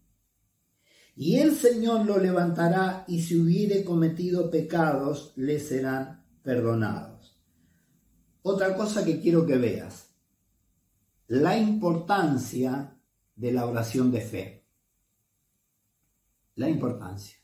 Y 1.15 1.38
el 1.38 1.55
Señor 1.55 2.05
lo 2.05 2.17
levantará 2.17 3.05
y 3.07 3.21
si 3.21 3.39
hubiere 3.39 3.83
cometido 3.83 4.51
pecados, 4.51 5.33
le 5.35 5.59
serán 5.59 6.23
perdonados. 6.43 7.39
Otra 8.41 8.75
cosa 8.75 9.03
que 9.05 9.19
quiero 9.19 9.46
que 9.46 9.58
veas, 9.58 10.10
la 11.27 11.58
importancia 11.58 12.98
de 13.36 13.51
la 13.51 13.65
oración 13.65 14.12
de 14.12 14.22
fe. 14.22 14.65
La 16.55 16.69
importancia. 16.69 17.38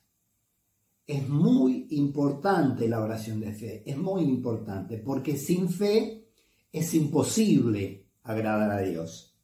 Es 1.08 1.30
muy 1.30 1.88
importante 1.92 2.88
la 2.90 3.02
oración 3.02 3.40
de 3.40 3.54
fe, 3.54 3.84
es 3.86 3.96
muy 3.96 4.24
importante, 4.24 4.98
porque 4.98 5.38
sin 5.38 5.70
fe 5.70 6.28
es 6.72 6.94
imposible 6.96 8.08
agradar 8.24 8.72
a 8.72 8.80
Dios. 8.80 9.38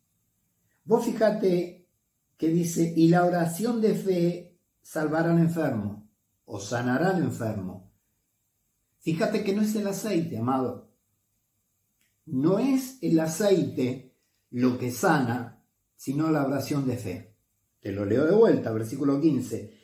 Vos 0.84 1.06
fíjate 1.06 1.88
que 2.36 2.48
dice, 2.48 2.92
y 2.98 3.08
la 3.10 3.24
oración 3.24 3.80
de 3.80 3.94
fe 3.94 4.58
salvará 4.82 5.32
al 5.32 5.40
enfermo 5.40 6.10
o 6.46 6.60
sanará 6.60 7.12
al 7.12 7.22
enfermo. 7.22 7.91
Fíjate 9.02 9.44
que 9.44 9.54
no 9.54 9.62
es 9.62 9.76
el 9.76 9.88
aceite, 9.88 10.38
amado. 10.38 10.90
No 12.26 12.60
es 12.60 13.00
el 13.02 13.20
aceite 13.20 14.16
lo 14.52 14.78
que 14.78 14.92
sana, 14.92 15.64
sino 15.96 16.30
la 16.30 16.46
oración 16.46 16.88
de 16.88 16.98
fe. 16.98 17.36
Te 17.80 17.92
lo 17.92 18.06
leo 18.06 18.26
de 18.26 18.36
vuelta, 18.36 18.72
versículo 18.72 19.20
15. 19.20 19.78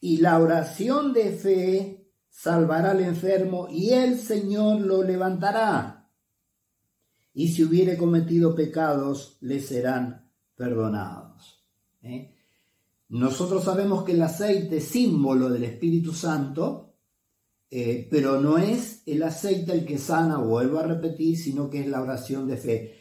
Y 0.00 0.16
la 0.18 0.38
oración 0.38 1.12
de 1.12 1.30
fe 1.30 2.10
salvará 2.28 2.90
al 2.90 3.00
enfermo 3.00 3.68
y 3.70 3.90
el 3.90 4.18
Señor 4.18 4.80
lo 4.80 5.02
levantará. 5.02 6.10
Y 7.32 7.48
si 7.48 7.62
hubiere 7.62 7.96
cometido 7.96 8.54
pecados, 8.54 9.38
le 9.40 9.60
serán 9.60 10.30
perdonados. 10.56 11.64
¿Eh? 12.02 12.34
Nosotros 13.08 13.64
sabemos 13.64 14.04
que 14.04 14.12
el 14.12 14.22
aceite 14.22 14.80
símbolo 14.80 15.48
del 15.48 15.64
Espíritu 15.64 16.12
Santo, 16.12 16.83
eh, 17.76 18.06
pero 18.08 18.40
no 18.40 18.56
es 18.56 19.02
el 19.04 19.20
aceite 19.24 19.72
el 19.72 19.84
que 19.84 19.98
sana, 19.98 20.38
vuelvo 20.38 20.78
a 20.78 20.86
repetir, 20.86 21.36
sino 21.36 21.68
que 21.68 21.80
es 21.80 21.88
la 21.88 22.02
oración 22.02 22.46
de 22.46 22.56
fe. 22.56 23.00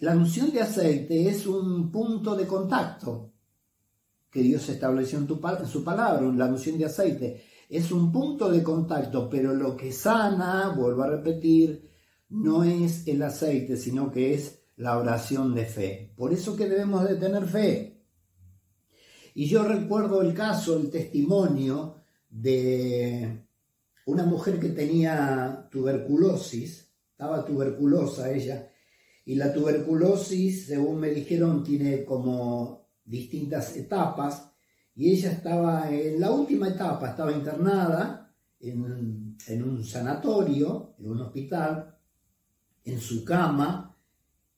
La, 0.00 0.14
unción 0.14 0.52
de 0.52 0.60
aceite 0.60 1.28
es 1.28 1.48
un 1.48 1.90
punto 1.90 2.36
de 2.36 2.46
contacto 2.46 3.32
que 4.30 4.40
Dios 4.40 4.68
estableció 4.68 5.18
en, 5.18 5.26
en 5.26 5.66
su 5.66 5.82
palabra, 5.82 6.22
la 6.32 6.46
unción 6.46 6.78
de 6.78 6.84
aceite. 6.84 7.42
Es 7.68 7.90
un 7.90 8.12
punto 8.12 8.48
de 8.52 8.62
contacto, 8.62 9.28
pero 9.28 9.52
lo 9.52 9.76
que 9.76 9.90
sana, 9.90 10.68
vuelvo 10.68 11.02
a 11.02 11.10
repetir, 11.10 11.90
no 12.28 12.62
es 12.62 13.04
el 13.08 13.20
aceite, 13.20 13.76
sino 13.76 14.12
que 14.12 14.32
es 14.32 14.60
la 14.76 14.96
oración 14.96 15.56
de 15.56 15.64
fe. 15.64 16.12
Por 16.16 16.32
eso 16.32 16.54
que 16.54 16.68
debemos 16.68 17.02
de 17.02 17.16
tener 17.16 17.46
fe. 17.46 18.00
Y 19.34 19.48
yo 19.48 19.64
recuerdo 19.64 20.22
el 20.22 20.34
caso, 20.34 20.76
el 20.76 20.88
testimonio 20.88 21.96
de 22.30 23.47
una 24.08 24.24
mujer 24.24 24.58
que 24.58 24.70
tenía 24.70 25.68
tuberculosis, 25.70 26.90
estaba 27.10 27.44
tuberculosa 27.44 28.32
ella, 28.32 28.70
y 29.26 29.34
la 29.34 29.52
tuberculosis, 29.52 30.64
según 30.64 31.00
me 31.00 31.10
dijeron, 31.10 31.62
tiene 31.62 32.06
como 32.06 32.88
distintas 33.04 33.76
etapas. 33.76 34.50
Y 34.94 35.10
ella 35.10 35.32
estaba 35.32 35.90
en 35.90 36.18
la 36.18 36.30
última 36.30 36.68
etapa, 36.68 37.10
estaba 37.10 37.32
internada 37.32 38.34
en, 38.58 39.62
un 39.62 39.84
sanatorio, 39.84 40.94
en 40.98 41.10
un 41.10 41.20
hospital, 41.20 41.94
en 42.84 42.98
su 42.98 43.22
cama, 43.26 43.94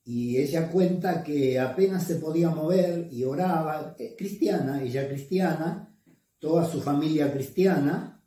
y 0.04 0.38
ella 0.38 0.70
cuenta 0.70 1.24
que 1.24 1.58
apenas 1.58 2.04
se 2.04 2.16
podía 2.16 2.50
mover 2.50 3.08
y 3.12 3.24
oraba, 3.24 3.96
eh, 3.98 4.14
cristiana, 4.16 4.80
ella 4.80 5.08
cristiana, 5.08 5.92
toda 6.38 6.64
su 6.70 6.80
familia 6.80 7.32
cristiana, 7.32 8.19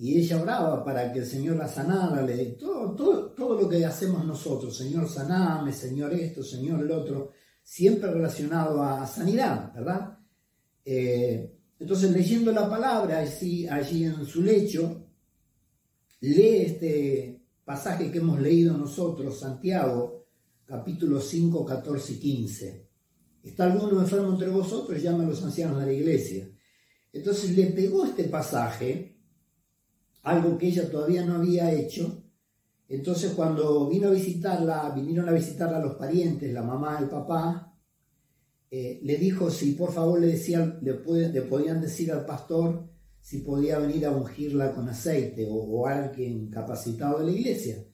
y 0.00 0.16
ella 0.16 0.40
oraba 0.40 0.84
para 0.84 1.12
que 1.12 1.18
el 1.18 1.26
Señor 1.26 1.56
la 1.56 1.66
sanara, 1.66 2.22
le, 2.22 2.52
todo, 2.52 2.94
todo, 2.94 3.32
todo 3.32 3.60
lo 3.60 3.68
que 3.68 3.84
hacemos 3.84 4.24
nosotros, 4.24 4.76
Señor 4.76 5.08
saname, 5.08 5.72
Señor 5.72 6.14
esto, 6.14 6.40
Señor 6.44 6.82
el 6.82 6.90
otro, 6.92 7.32
siempre 7.64 8.08
relacionado 8.08 8.80
a 8.80 9.04
sanidad, 9.08 9.74
¿verdad? 9.74 10.16
Eh, 10.84 11.52
entonces 11.80 12.12
leyendo 12.12 12.52
la 12.52 12.70
palabra 12.70 13.18
allí, 13.18 13.66
allí 13.66 14.04
en 14.04 14.24
su 14.24 14.40
lecho, 14.40 15.04
lee 16.20 16.62
este 16.66 17.42
pasaje 17.64 18.12
que 18.12 18.18
hemos 18.18 18.40
leído 18.40 18.78
nosotros, 18.78 19.40
Santiago, 19.40 20.26
capítulo 20.64 21.20
5, 21.20 21.64
14 21.64 22.12
y 22.12 22.18
15. 22.20 22.88
¿Está 23.42 23.64
alguno 23.64 24.00
enfermo 24.00 24.30
entre 24.30 24.48
vosotros? 24.48 25.02
Llama 25.02 25.24
a 25.24 25.26
los 25.26 25.42
ancianos 25.42 25.80
de 25.80 25.86
la 25.86 25.92
iglesia. 25.92 26.48
Entonces 27.12 27.56
le 27.56 27.66
pegó 27.66 28.04
este 28.04 28.24
pasaje 28.24 29.17
algo 30.22 30.58
que 30.58 30.68
ella 30.68 30.90
todavía 30.90 31.24
no 31.24 31.36
había 31.36 31.72
hecho. 31.72 32.24
Entonces 32.88 33.32
cuando 33.32 33.88
vino 33.88 34.08
a 34.08 34.12
visitarla, 34.12 34.90
vinieron 34.94 35.28
a 35.28 35.32
visitarla 35.32 35.78
los 35.78 35.96
parientes, 35.96 36.52
la 36.52 36.62
mamá, 36.62 36.98
el 37.00 37.08
papá, 37.08 37.68
eh, 38.70 39.00
le 39.02 39.16
dijo 39.16 39.50
si 39.50 39.72
por 39.72 39.92
favor 39.92 40.20
le, 40.20 40.28
decían, 40.28 40.78
le, 40.82 40.94
podían 40.94 41.80
decir 41.80 42.12
al 42.12 42.26
pastor 42.26 42.86
si 43.20 43.38
podía 43.38 43.78
venir 43.78 44.04
a 44.06 44.10
ungirla 44.10 44.74
con 44.74 44.88
aceite 44.88 45.46
o, 45.50 45.86
alguien 45.86 46.50
capacitado 46.50 47.18
de 47.18 47.26
la 47.26 47.32
iglesia. 47.32 47.84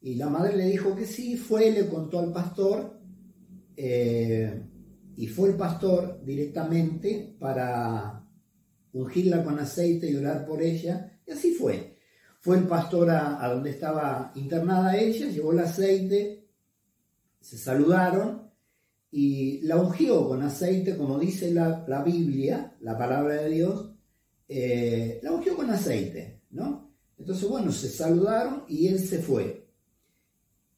Y 0.00 0.14
la 0.16 0.28
madre 0.28 0.56
le 0.56 0.66
dijo 0.66 0.94
que 0.96 1.06
sí, 1.06 1.36
fue, 1.36 1.70
le 1.70 1.88
contó 1.88 2.18
al 2.18 2.32
pastor 2.32 3.00
eh, 3.76 4.62
y 5.16 5.26
fue 5.26 5.50
el 5.50 5.56
pastor 5.56 6.22
directamente 6.24 7.36
para 7.38 8.26
ungirla 8.92 9.44
con 9.44 9.58
aceite 9.58 10.10
y 10.10 10.16
orar 10.16 10.46
por 10.46 10.62
ella 10.62 11.11
y 11.26 11.32
así 11.32 11.54
fue. 11.54 11.96
Fue 12.40 12.58
el 12.58 12.66
pastor 12.66 13.10
a, 13.10 13.48
donde 13.48 13.70
estaba 13.70 14.32
internada 14.34 14.96
ella, 14.96 15.28
llevó 15.28 15.52
el 15.52 15.60
aceite, 15.60 16.48
se 17.40 17.56
saludaron 17.56 18.50
y 19.12 19.60
la 19.62 19.76
ungió 19.76 20.26
con 20.28 20.42
aceite, 20.42 20.96
como 20.96 21.18
dice 21.18 21.52
la, 21.52 22.02
Biblia, 22.04 22.76
la 22.80 22.98
palabra 22.98 23.34
de 23.42 23.48
Dios, 23.48 23.92
eh, 24.48 25.20
la 25.22 25.32
ungió 25.32 25.54
con 25.54 25.70
aceite, 25.70 26.42
¿no? 26.50 26.92
Entonces, 27.16 27.48
bueno, 27.48 27.70
se 27.70 27.88
saludaron 27.88 28.64
y 28.66 28.88
él 28.88 28.98
se 28.98 29.22
fue. 29.22 29.68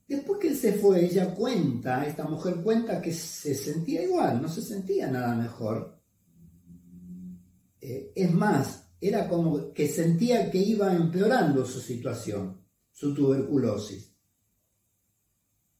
Después 0.06 0.38
que 0.38 0.48
él 0.48 0.56
se 0.56 0.74
fue, 0.74 1.06
ella 1.06 1.34
cuenta, 1.34 2.06
esta 2.06 2.24
mujer 2.24 2.56
cuenta 2.56 3.00
que 3.00 3.12
se 3.12 3.54
sentía 3.54 4.02
igual, 4.02 4.42
no 4.42 4.48
se 4.48 4.60
sentía 4.60 5.10
nada 5.10 5.34
mejor. 5.34 5.98
Eh, 7.80 8.12
es 8.14 8.32
más, 8.32 8.83
era 9.06 9.28
como 9.28 9.72
que 9.74 9.86
sentía 9.86 10.50
que 10.50 10.58
iba 10.58 10.94
empeorando 10.94 11.66
su 11.66 11.78
situación, 11.80 12.64
su 12.90 13.14
tuberculosis. 13.14 14.14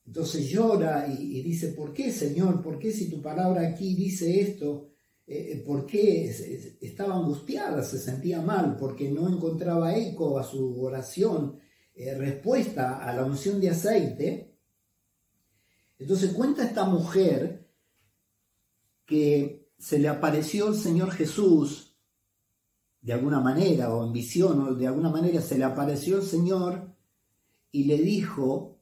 Entonces 0.07 0.51
llora 0.51 1.07
y, 1.09 1.41
dice, 1.41 1.69
¿por 1.69 1.95
qué, 1.95 2.13
Señor? 2.13 2.63
¿Por 2.63 2.79
qué 2.79 2.93
si 2.93 3.09
tu 3.09 3.23
palabra 3.23 3.67
aquí 3.67 3.95
dice 3.95 4.41
esto? 4.41 4.91
Eh, 5.27 5.53
eh, 5.53 5.63
¿Por 5.65 5.87
qué 5.87 6.29
estaba 6.83 7.15
angustiada, 7.15 7.83
se 7.83 7.99
sentía 7.99 8.43
mal? 8.43 8.77
Porque 8.77 9.11
no 9.11 9.27
encontraba 9.27 9.97
eco 9.97 10.39
a 10.39 10.45
su 10.45 10.83
oración, 10.83 11.59
respuesta 11.97 12.99
a 12.99 13.15
la 13.15 13.25
unción 13.25 13.59
de 13.59 13.71
aceite. 13.71 14.59
Entonces 15.99 16.33
cuenta 16.33 16.65
esta 16.65 16.85
mujer 16.85 17.71
que 19.07 19.71
se 19.79 19.99
le 19.99 20.09
apareció 20.09 20.69
el 20.69 20.75
Señor 20.75 21.11
Jesús 21.13 21.84
de 23.05 23.13
alguna 23.13 23.39
manera, 23.39 23.95
o 23.95 24.07
en 24.07 24.15
visión, 24.15 24.67
o 24.67 24.75
de 24.75 24.87
alguna 24.87 25.11
manera 25.11 25.43
se 25.43 25.59
le 25.59 25.65
apareció 25.65 26.17
el 26.17 26.23
Señor 26.23 26.89
y 27.71 27.85
le 27.85 27.99
dijo, 27.99 28.79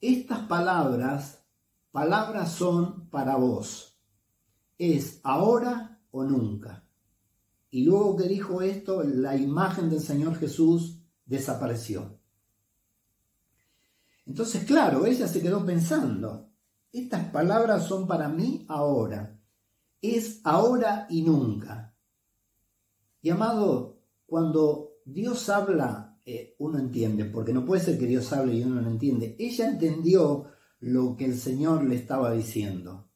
estas 0.00 0.38
palabras, 0.46 1.42
palabras 1.90 2.52
son 2.52 3.10
para 3.10 3.34
vos, 3.34 3.98
es 4.78 5.18
ahora 5.24 6.00
o 6.12 6.22
nunca. 6.22 6.84
Y 7.72 7.82
luego 7.82 8.16
que 8.16 8.28
dijo 8.28 8.62
esto, 8.62 9.02
la 9.02 9.36
imagen 9.36 9.90
del 9.90 10.00
Señor 10.00 10.36
Jesús 10.36 11.00
desapareció. 11.24 12.20
Entonces, 14.26 14.64
claro, 14.64 15.06
ella 15.06 15.26
se 15.26 15.42
quedó 15.42 15.66
pensando, 15.66 16.52
estas 16.92 17.30
palabras 17.30 17.88
son 17.88 18.06
para 18.06 18.28
mí 18.28 18.64
ahora, 18.68 19.40
es 20.00 20.40
ahora 20.44 21.08
y 21.10 21.22
nunca. 21.22 21.95
Y 23.26 23.30
amado, 23.30 24.04
cuando 24.24 25.00
Dios 25.04 25.48
habla, 25.48 26.16
eh, 26.24 26.54
uno 26.60 26.78
entiende, 26.78 27.24
porque 27.24 27.52
no 27.52 27.64
puede 27.64 27.82
ser 27.82 27.98
que 27.98 28.06
Dios 28.06 28.32
hable 28.32 28.54
y 28.54 28.62
uno 28.62 28.80
no 28.80 28.88
entiende. 28.88 29.34
Ella 29.36 29.66
entendió 29.66 30.46
lo 30.78 31.16
que 31.16 31.24
el 31.24 31.36
Señor 31.36 31.82
le 31.82 31.96
estaba 31.96 32.30
diciendo. 32.30 33.10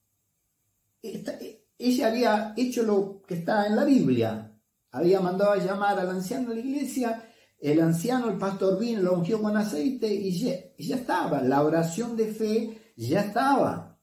Eh, 1.00 1.64
ella 1.78 2.08
había 2.08 2.54
hecho 2.56 2.82
lo 2.82 3.22
que 3.22 3.34
está 3.34 3.68
en 3.68 3.76
la 3.76 3.84
Biblia. 3.84 4.60
Había 4.90 5.20
mandado 5.20 5.52
a 5.52 5.58
llamar 5.58 6.00
al 6.00 6.10
anciano 6.10 6.48
de 6.48 6.56
la 6.56 6.60
iglesia, 6.60 7.30
el 7.60 7.80
anciano, 7.80 8.30
el 8.30 8.36
pastor 8.36 8.80
vino, 8.80 9.02
lo 9.02 9.14
ungió 9.14 9.40
con 9.40 9.56
aceite 9.56 10.12
y 10.12 10.36
ya, 10.36 10.56
ya 10.76 10.96
estaba. 10.96 11.40
La 11.40 11.62
oración 11.62 12.16
de 12.16 12.32
fe 12.32 12.92
ya 12.96 13.20
estaba. 13.20 13.96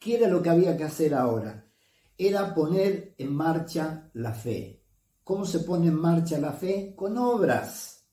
¿Qué 0.00 0.16
era 0.16 0.26
lo 0.26 0.42
que 0.42 0.50
había 0.50 0.76
que 0.76 0.82
hacer 0.82 1.14
ahora? 1.14 1.70
Era 2.18 2.52
poner 2.52 3.14
en 3.18 3.32
marcha 3.32 4.10
la 4.14 4.34
fe. 4.34 4.81
¿Cómo 5.32 5.46
se 5.46 5.60
pone 5.60 5.86
en 5.86 5.94
marcha 5.94 6.38
la 6.38 6.52
fe? 6.52 6.92
Con 6.94 7.16
obras. 7.16 8.04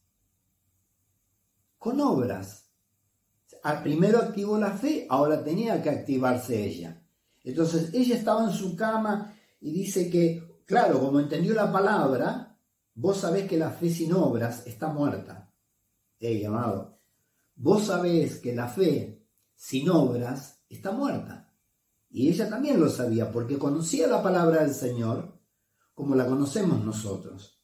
Con 1.78 2.00
obras. 2.00 2.72
Primero 3.84 4.20
activó 4.20 4.58
la 4.58 4.72
fe, 4.72 5.06
ahora 5.10 5.44
tenía 5.44 5.84
que 5.84 5.90
activarse 5.90 6.64
ella. 6.64 7.04
Entonces 7.44 7.94
ella 7.94 8.16
estaba 8.16 8.46
en 8.46 8.52
su 8.52 8.74
cama 8.74 9.36
y 9.60 9.74
dice 9.74 10.10
que, 10.10 10.62
claro, 10.64 11.02
como 11.02 11.20
entendió 11.20 11.54
la 11.54 11.70
palabra, 11.70 12.58
vos 12.94 13.18
sabés 13.18 13.50
que 13.50 13.58
la 13.58 13.72
fe 13.72 13.90
sin 13.90 14.14
obras 14.14 14.66
está 14.66 14.88
muerta. 14.88 15.52
Hey, 16.22 16.46
amado, 16.46 17.02
vos 17.54 17.84
sabés 17.84 18.38
que 18.40 18.56
la 18.56 18.70
fe 18.70 19.28
sin 19.56 19.90
obras 19.90 20.62
está 20.70 20.94
muerta. 20.94 21.54
Y 22.10 22.30
ella 22.30 22.50
también 22.50 22.80
lo 22.80 22.88
sabía 22.88 23.30
porque 23.30 23.60
conocía 23.60 24.08
la 24.08 24.24
palabra 24.24 24.64
del 24.64 24.74
Señor 24.74 25.38
como 26.00 26.16
la 26.16 26.26
conocemos 26.26 26.82
nosotros. 26.86 27.60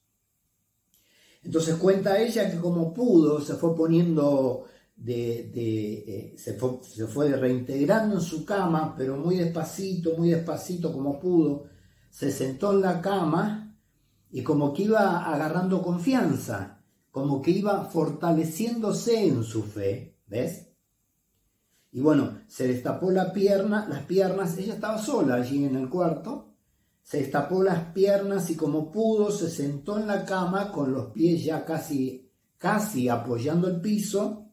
Entonces 1.41 1.75
cuenta 1.75 2.19
ella 2.19 2.51
que 2.51 2.57
como 2.57 2.93
pudo 2.93 3.39
se 3.39 3.53
fue 3.53 3.73
poniendo 3.73 4.65
de, 4.93 5.51
eh, 5.55 6.35
se, 6.37 6.55
fue, 6.55 6.79
se, 6.83 7.07
fue, 7.07 7.33
reintegrando 7.33 8.15
en 8.15 8.21
su 8.21 8.43
cama, 8.43 8.93
pero 8.98 9.15
muy 9.15 9.37
despacito, 9.37 10.17
muy 10.17 10.31
despacito 10.31 10.91
como 10.91 11.17
pudo, 11.17 11.67
se 12.09 12.29
sentó 12.29 12.74
en 12.74 12.81
la 12.81 13.00
cama 13.00 13.74
y 14.29 14.43
como 14.43 14.74
que 14.74 14.83
iba 14.83 15.33
agarrando 15.33 15.81
confianza, 15.81 16.83
como 17.11 17.41
que 17.41 17.51
iba 17.51 17.85
fortaleciéndose 17.85 19.27
en 19.27 19.45
su 19.45 19.63
fe, 19.63 20.17
¿ves? 20.27 20.74
Y 21.93 22.01
bueno, 22.01 22.41
se 22.48 22.67
destapó 22.67 23.11
la 23.11 23.31
pierna, 23.31 23.87
las 23.87 24.01
piernas, 24.01 24.57
ella 24.57 24.74
estaba 24.74 24.98
sola 24.98 25.35
allí 25.35 25.63
en 25.63 25.77
el 25.77 25.87
cuarto, 25.87 26.54
se 27.05 27.20
destapó 27.20 27.61
las 27.61 27.94
piernas 27.94 28.50
y 28.50 28.55
como 28.55 28.91
pudo 28.91 29.29
se 29.29 29.48
sentó 29.51 30.00
en 30.00 30.07
la 30.07 30.25
cama 30.25 30.72
con 30.72 30.91
los 30.91 31.11
pies 31.11 31.46
ya 31.46 31.63
casi, 31.63 32.31
casi 32.57 33.07
apoyando 33.07 33.68
el 33.68 33.79
piso. 33.79 34.50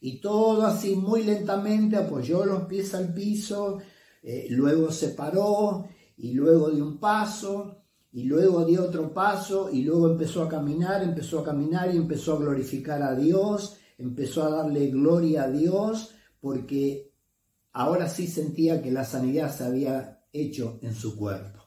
Y 0.00 0.20
todo 0.20 0.64
así 0.64 0.94
muy 0.94 1.24
lentamente 1.24 1.96
apoyó 1.96 2.44
los 2.44 2.66
pies 2.66 2.94
al 2.94 3.12
piso, 3.12 3.78
eh, 4.22 4.46
luego 4.50 4.92
se 4.92 5.08
paró 5.08 5.88
y 6.16 6.32
luego 6.32 6.70
dio 6.70 6.84
un 6.84 6.98
paso 7.00 7.82
y 8.12 8.22
luego 8.22 8.64
dio 8.64 8.84
otro 8.84 9.12
paso 9.12 9.68
y 9.68 9.82
luego 9.82 10.12
empezó 10.12 10.44
a 10.44 10.48
caminar, 10.48 11.02
empezó 11.02 11.40
a 11.40 11.44
caminar 11.44 11.92
y 11.92 11.96
empezó 11.96 12.34
a 12.34 12.38
glorificar 12.38 13.02
a 13.02 13.16
Dios, 13.16 13.78
empezó 13.98 14.44
a 14.44 14.50
darle 14.50 14.90
gloria 14.90 15.42
a 15.42 15.50
Dios 15.50 16.14
porque 16.40 17.12
ahora 17.72 18.08
sí 18.08 18.28
sentía 18.28 18.80
que 18.80 18.92
la 18.92 19.04
sanidad 19.04 19.52
se 19.52 19.64
había 19.64 20.21
hecho 20.32 20.78
en 20.82 20.94
su 20.94 21.16
cuerpo. 21.16 21.60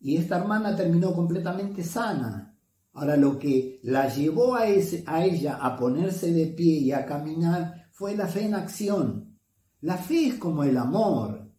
Y 0.00 0.16
esta 0.16 0.38
hermana 0.38 0.74
terminó 0.74 1.14
completamente 1.14 1.84
sana. 1.84 2.56
Ahora 2.92 3.16
lo 3.16 3.38
que 3.38 3.80
la 3.82 4.12
llevó 4.12 4.56
a, 4.56 4.66
ese, 4.66 5.04
a 5.06 5.24
ella 5.24 5.58
a 5.60 5.76
ponerse 5.76 6.32
de 6.32 6.46
pie 6.46 6.78
y 6.78 6.92
a 6.92 7.04
caminar 7.04 7.88
fue 7.92 8.16
la 8.16 8.26
fe 8.26 8.46
en 8.46 8.54
acción. 8.54 9.38
La 9.82 9.96
fe 9.96 10.28
es 10.28 10.34
como 10.36 10.64
el 10.64 10.76
amor. 10.76 11.52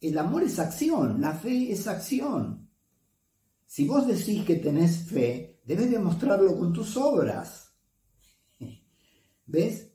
El 0.00 0.16
amor 0.16 0.44
es 0.44 0.58
acción, 0.58 1.20
la 1.20 1.34
fe 1.34 1.72
es 1.72 1.86
acción. 1.86 2.70
Si 3.66 3.86
vos 3.86 4.06
decís 4.06 4.44
que 4.44 4.56
tenés 4.56 4.98
fe, 4.98 5.60
debes 5.64 5.90
demostrarlo 5.90 6.58
con 6.58 6.72
tus 6.72 6.96
obras. 6.96 7.74
¿Ves? 9.46 9.90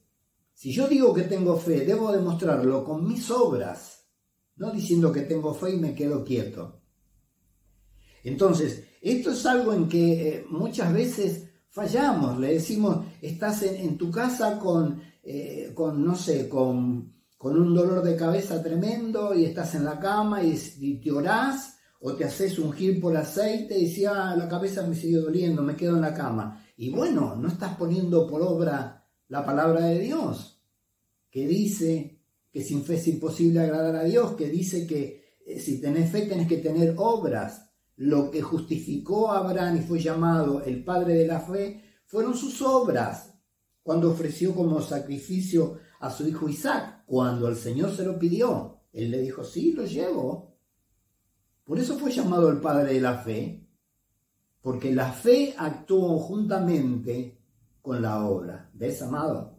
Si 0.53 0.71
yo 0.71 0.87
digo 0.87 1.13
que 1.13 1.23
tengo 1.23 1.57
fe, 1.57 1.85
debo 1.85 2.11
demostrarlo 2.11 2.83
con 2.83 3.05
mis 3.05 3.29
obras 3.31 4.04
no 4.57 4.71
diciendo 4.71 5.11
que 5.11 5.21
tengo 5.21 5.53
fe 5.53 5.75
y 5.75 5.79
me 5.79 5.93
quedo 5.93 6.23
quieto. 6.23 6.81
Entonces, 8.23 8.83
esto 9.01 9.31
es 9.31 9.45
algo 9.45 9.73
en 9.73 9.87
que 9.87 10.29
eh, 10.29 10.45
muchas 10.49 10.91
veces 10.91 11.49
fallamos, 11.69 12.39
le 12.39 12.53
decimos, 12.53 13.05
estás 13.21 13.61
en, 13.63 13.97
tu 13.97 14.09
casa 14.09 14.57
con, 14.57 15.01
eh, 15.21 15.71
con, 15.75 16.03
no 16.03 16.15
sé, 16.15 16.49
con, 16.49 17.13
con, 17.37 17.59
un 17.59 17.75
dolor 17.75 18.01
de 18.01 18.15
cabeza 18.15 18.63
tremendo 18.63 19.35
y 19.35 19.45
estás 19.45 19.75
en 19.75 19.85
la 19.85 19.99
cama 19.99 20.41
y, 20.41 20.99
te 21.03 21.11
orás 21.11 21.77
o 21.99 22.13
te 22.13 22.23
haces 22.23 22.57
ungir 22.57 22.99
por 22.99 23.15
aceite 23.15 23.77
y 23.77 23.85
dices, 23.85 24.07
ah, 24.07 24.35
la 24.35 24.47
cabeza 24.47 24.87
me 24.87 24.95
sigue 24.95 25.17
doliendo, 25.17 25.61
me 25.61 25.75
quedo 25.75 25.95
en 25.95 26.01
la 26.01 26.13
cama. 26.13 26.65
Y 26.77 26.89
bueno, 26.89 27.35
no 27.35 27.47
estás 27.47 27.75
poniendo 27.75 28.25
por 28.25 28.41
obra 28.41 29.05
la 29.27 29.45
palabra 29.45 29.85
de 29.85 29.99
Dios, 29.99 30.61
que 31.29 31.45
dice 31.45 32.14
que 32.55 32.63
sin 32.63 32.85
fe 32.85 32.95
es 32.95 33.05
imposible 33.09 33.59
agradar 33.59 33.97
a 33.97 34.05
Dios, 34.05 34.31
que 34.35 34.47
dice 34.47 34.87
que 34.87 35.41
eh, 35.45 35.59
si 35.59 35.81
tenés 35.81 36.09
fe 36.09 36.21
tenés 36.21 36.47
que 36.47 36.59
tener 36.59 36.95
obras. 36.97 37.69
Lo 37.97 38.31
que 38.31 38.41
justificó 38.41 39.29
a 39.29 39.39
Abraham 39.39 39.79
y 39.79 39.81
fue 39.81 39.99
llamado 39.99 40.63
el 40.63 40.81
padre 40.81 41.15
de 41.15 41.27
la 41.27 41.41
fe 41.41 41.83
fueron 42.05 42.33
sus 42.33 42.61
obras, 42.61 43.33
cuando 43.83 44.09
ofreció 44.09 44.55
como 44.55 44.81
sacrificio 44.81 45.79
a 45.99 46.09
su 46.09 46.25
hijo 46.29 46.47
Isaac, 46.47 47.03
cuando 47.05 47.49
el 47.49 47.57
Señor 47.57 47.93
se 47.93 48.05
lo 48.05 48.17
pidió. 48.17 48.83
Él 48.93 49.11
le 49.11 49.19
dijo, 49.19 49.43
sí, 49.43 49.73
lo 49.73 49.83
llevo. 49.83 50.55
Por 51.65 51.77
eso 51.77 51.99
fue 51.99 52.09
llamado 52.09 52.47
el 52.47 52.61
padre 52.61 52.93
de 52.93 53.01
la 53.01 53.17
fe, 53.17 53.67
porque 54.61 54.95
la 54.95 55.11
fe 55.11 55.53
actuó 55.57 56.19
juntamente 56.19 57.37
con 57.81 58.01
la 58.01 58.25
obra. 58.25 58.69
¿Ves, 58.73 59.01
amado? 59.01 59.54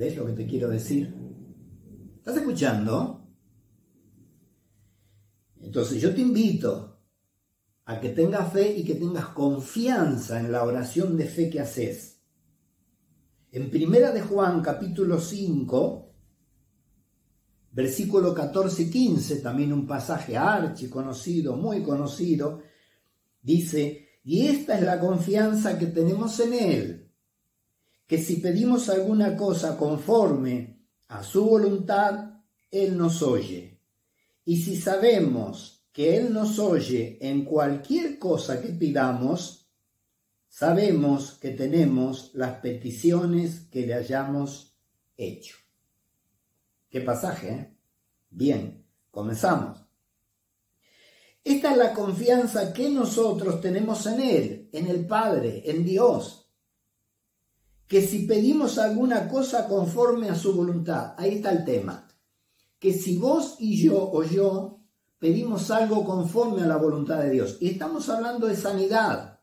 ¿Ves 0.00 0.16
lo 0.16 0.24
que 0.24 0.32
te 0.32 0.46
quiero 0.46 0.70
decir? 0.70 1.14
¿Estás 2.16 2.38
escuchando? 2.38 3.28
Entonces 5.60 6.00
yo 6.00 6.14
te 6.14 6.22
invito 6.22 7.02
a 7.84 8.00
que 8.00 8.08
tengas 8.08 8.50
fe 8.50 8.78
y 8.78 8.82
que 8.82 8.94
tengas 8.94 9.26
confianza 9.26 10.40
en 10.40 10.52
la 10.52 10.64
oración 10.64 11.18
de 11.18 11.26
fe 11.26 11.50
que 11.50 11.60
haces. 11.60 12.22
En 13.52 13.68
Primera 13.68 14.10
de 14.10 14.22
Juan 14.22 14.62
capítulo 14.62 15.20
5, 15.20 16.14
versículo 17.72 18.32
14 18.32 18.84
y 18.84 18.90
15, 18.90 19.36
también 19.40 19.70
un 19.70 19.86
pasaje 19.86 20.34
archi 20.34 20.88
conocido, 20.88 21.56
muy 21.56 21.82
conocido, 21.82 22.62
dice, 23.42 24.08
y 24.24 24.46
esta 24.46 24.78
es 24.78 24.82
la 24.82 24.98
confianza 24.98 25.78
que 25.78 25.88
tenemos 25.88 26.40
en 26.40 26.54
Él 26.54 26.99
que 28.10 28.18
si 28.18 28.38
pedimos 28.38 28.88
alguna 28.88 29.36
cosa 29.36 29.78
conforme 29.78 30.80
a 31.06 31.22
su 31.22 31.44
voluntad, 31.44 32.40
Él 32.68 32.98
nos 32.98 33.22
oye. 33.22 33.78
Y 34.44 34.56
si 34.56 34.74
sabemos 34.74 35.86
que 35.92 36.16
Él 36.16 36.32
nos 36.32 36.58
oye 36.58 37.18
en 37.20 37.44
cualquier 37.44 38.18
cosa 38.18 38.60
que 38.60 38.70
pidamos, 38.70 39.70
sabemos 40.48 41.34
que 41.34 41.50
tenemos 41.50 42.32
las 42.34 42.56
peticiones 42.56 43.60
que 43.70 43.86
le 43.86 43.94
hayamos 43.94 44.76
hecho. 45.16 45.54
¿Qué 46.90 47.02
pasaje? 47.02 47.48
Eh? 47.48 47.76
Bien, 48.28 48.84
comenzamos. 49.12 49.78
Esta 51.44 51.70
es 51.70 51.76
la 51.76 51.92
confianza 51.92 52.72
que 52.72 52.90
nosotros 52.90 53.60
tenemos 53.60 54.04
en 54.06 54.20
Él, 54.20 54.68
en 54.72 54.88
el 54.88 55.06
Padre, 55.06 55.62
en 55.70 55.84
Dios. 55.84 56.39
Que 57.90 58.06
si 58.06 58.20
pedimos 58.20 58.78
alguna 58.78 59.28
cosa 59.28 59.66
conforme 59.66 60.28
a 60.28 60.36
su 60.36 60.54
voluntad, 60.54 61.14
ahí 61.16 61.34
está 61.34 61.50
el 61.50 61.64
tema. 61.64 62.06
Que 62.78 62.92
si 62.92 63.18
vos 63.18 63.56
y 63.58 63.82
yo 63.82 64.12
o 64.12 64.22
yo 64.22 64.78
pedimos 65.18 65.72
algo 65.72 66.04
conforme 66.04 66.62
a 66.62 66.68
la 66.68 66.76
voluntad 66.76 67.18
de 67.18 67.30
Dios, 67.30 67.58
y 67.58 67.70
estamos 67.70 68.08
hablando 68.08 68.46
de 68.46 68.54
sanidad. 68.54 69.40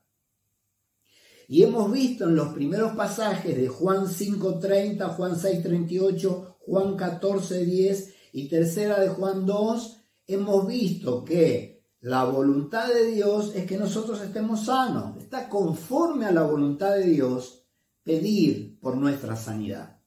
Y 1.50 1.64
hemos 1.64 1.92
visto 1.92 2.24
en 2.24 2.38
los 2.38 2.54
primeros 2.54 2.96
pasajes 2.96 3.58
de 3.58 3.68
Juan 3.68 4.06
5.30, 4.06 5.10
Juan 5.18 5.36
6.38, 5.36 6.56
Juan 6.60 6.98
14.10 6.98 8.14
y 8.32 8.48
tercera 8.48 9.02
de 9.02 9.10
Juan 9.10 9.46
2, 9.46 9.98
hemos 10.26 10.66
visto 10.66 11.26
que 11.26 11.84
la 12.00 12.24
voluntad 12.24 12.88
de 12.88 13.12
Dios 13.12 13.52
es 13.56 13.66
que 13.66 13.76
nosotros 13.76 14.22
estemos 14.22 14.64
sanos. 14.68 15.18
Está 15.18 15.50
conforme 15.50 16.26
a 16.26 16.32
la 16.32 16.44
voluntad 16.44 16.94
de 16.94 17.08
Dios 17.08 17.57
pedir 18.08 18.80
por 18.80 18.98
nuestra 18.98 19.36
sanidad. 19.36 20.00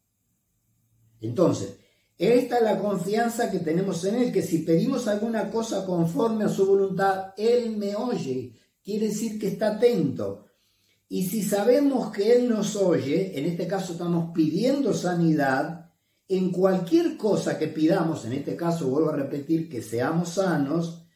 Entonces, 1.21 1.77
esta 2.17 2.59
es 2.59 2.65
la 2.65 2.79
confianza 2.79 3.51
que 3.51 3.61
tenemos 3.61 4.05
en 4.05 4.17
Él, 4.17 4.33
que 4.33 4.43
si 4.43 4.59
pedimos 4.59 5.07
alguna 5.07 5.51
cosa 5.51 5.87
conforme 5.87 6.45
a 6.45 6.49
su 6.49 6.67
voluntad, 6.67 7.33
Él 7.37 7.77
me 7.77 7.95
oye. 7.95 8.55
Quiere 8.83 9.09
decir 9.09 9.39
que 9.39 9.49
está 9.49 9.77
atento. 9.77 10.47
Y 11.09 11.25
si 11.25 11.43
sabemos 11.43 12.11
que 12.11 12.37
Él 12.37 12.49
nos 12.49 12.75
oye, 12.77 13.39
en 13.39 13.45
este 13.45 13.67
caso 13.67 13.93
estamos 13.93 14.33
pidiendo 14.35 14.95
sanidad, 14.95 15.91
en 16.29 16.51
cualquier 16.51 17.17
cosa 17.17 17.59
que 17.59 17.69
pidamos, 17.69 18.25
en 18.25 18.33
este 18.35 18.57
caso 18.57 18.89
vuelvo 18.89 19.11
a 19.11 19.17
repetir 19.17 19.69
que 19.69 19.83
seamos 19.83 20.31
sanos, 20.31 21.07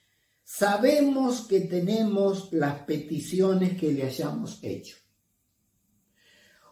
sabemos 0.42 1.46
que 1.46 1.60
tenemos 1.60 2.52
las 2.52 2.80
peticiones 2.80 3.78
que 3.78 3.92
le 3.92 4.02
hayamos 4.02 4.58
hecho. 4.62 5.03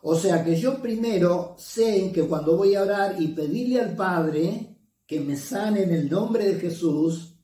O 0.04 0.16
sea 0.16 0.44
que 0.44 0.56
yo 0.56 0.82
primero 0.82 1.54
sé 1.58 2.10
que 2.12 2.22
cuando 2.22 2.56
voy 2.56 2.74
a 2.74 2.82
orar 2.82 3.22
y 3.22 3.28
pedirle 3.28 3.80
al 3.80 3.94
Padre 3.94 4.76
que 5.06 5.20
me 5.20 5.36
sane 5.36 5.84
en 5.84 5.92
el 5.92 6.10
nombre 6.10 6.44
de 6.44 6.60
Jesús, 6.60 7.36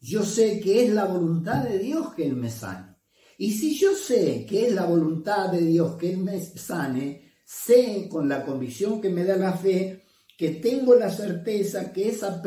yo 0.00 0.22
sé 0.24 0.60
que 0.60 0.84
es 0.84 0.94
la 0.94 1.04
voluntad 1.04 1.64
de 1.64 1.78
Dios 1.78 2.14
que 2.14 2.26
Él 2.26 2.36
me 2.36 2.50
sane. 2.50 2.96
Y 3.36 3.52
si 3.52 3.76
yo 3.76 3.94
sé 3.94 4.46
que 4.46 4.68
es 4.68 4.74
la 4.74 4.86
voluntad 4.86 5.50
de 5.52 5.60
Dios 5.60 5.96
que 5.96 6.10
Él 6.10 6.18
me 6.18 6.40
sane, 6.40 7.32
sé 7.44 8.08
con 8.10 8.30
la 8.30 8.42
convicción 8.42 9.02
que 9.02 9.10
me 9.10 9.24
da 9.24 9.36
la 9.36 9.52
fe 9.52 10.04
que 10.38 10.50
tengo 10.50 10.94
la 10.94 11.10
certeza 11.10 11.92
que 11.92 12.08
esa, 12.08 12.42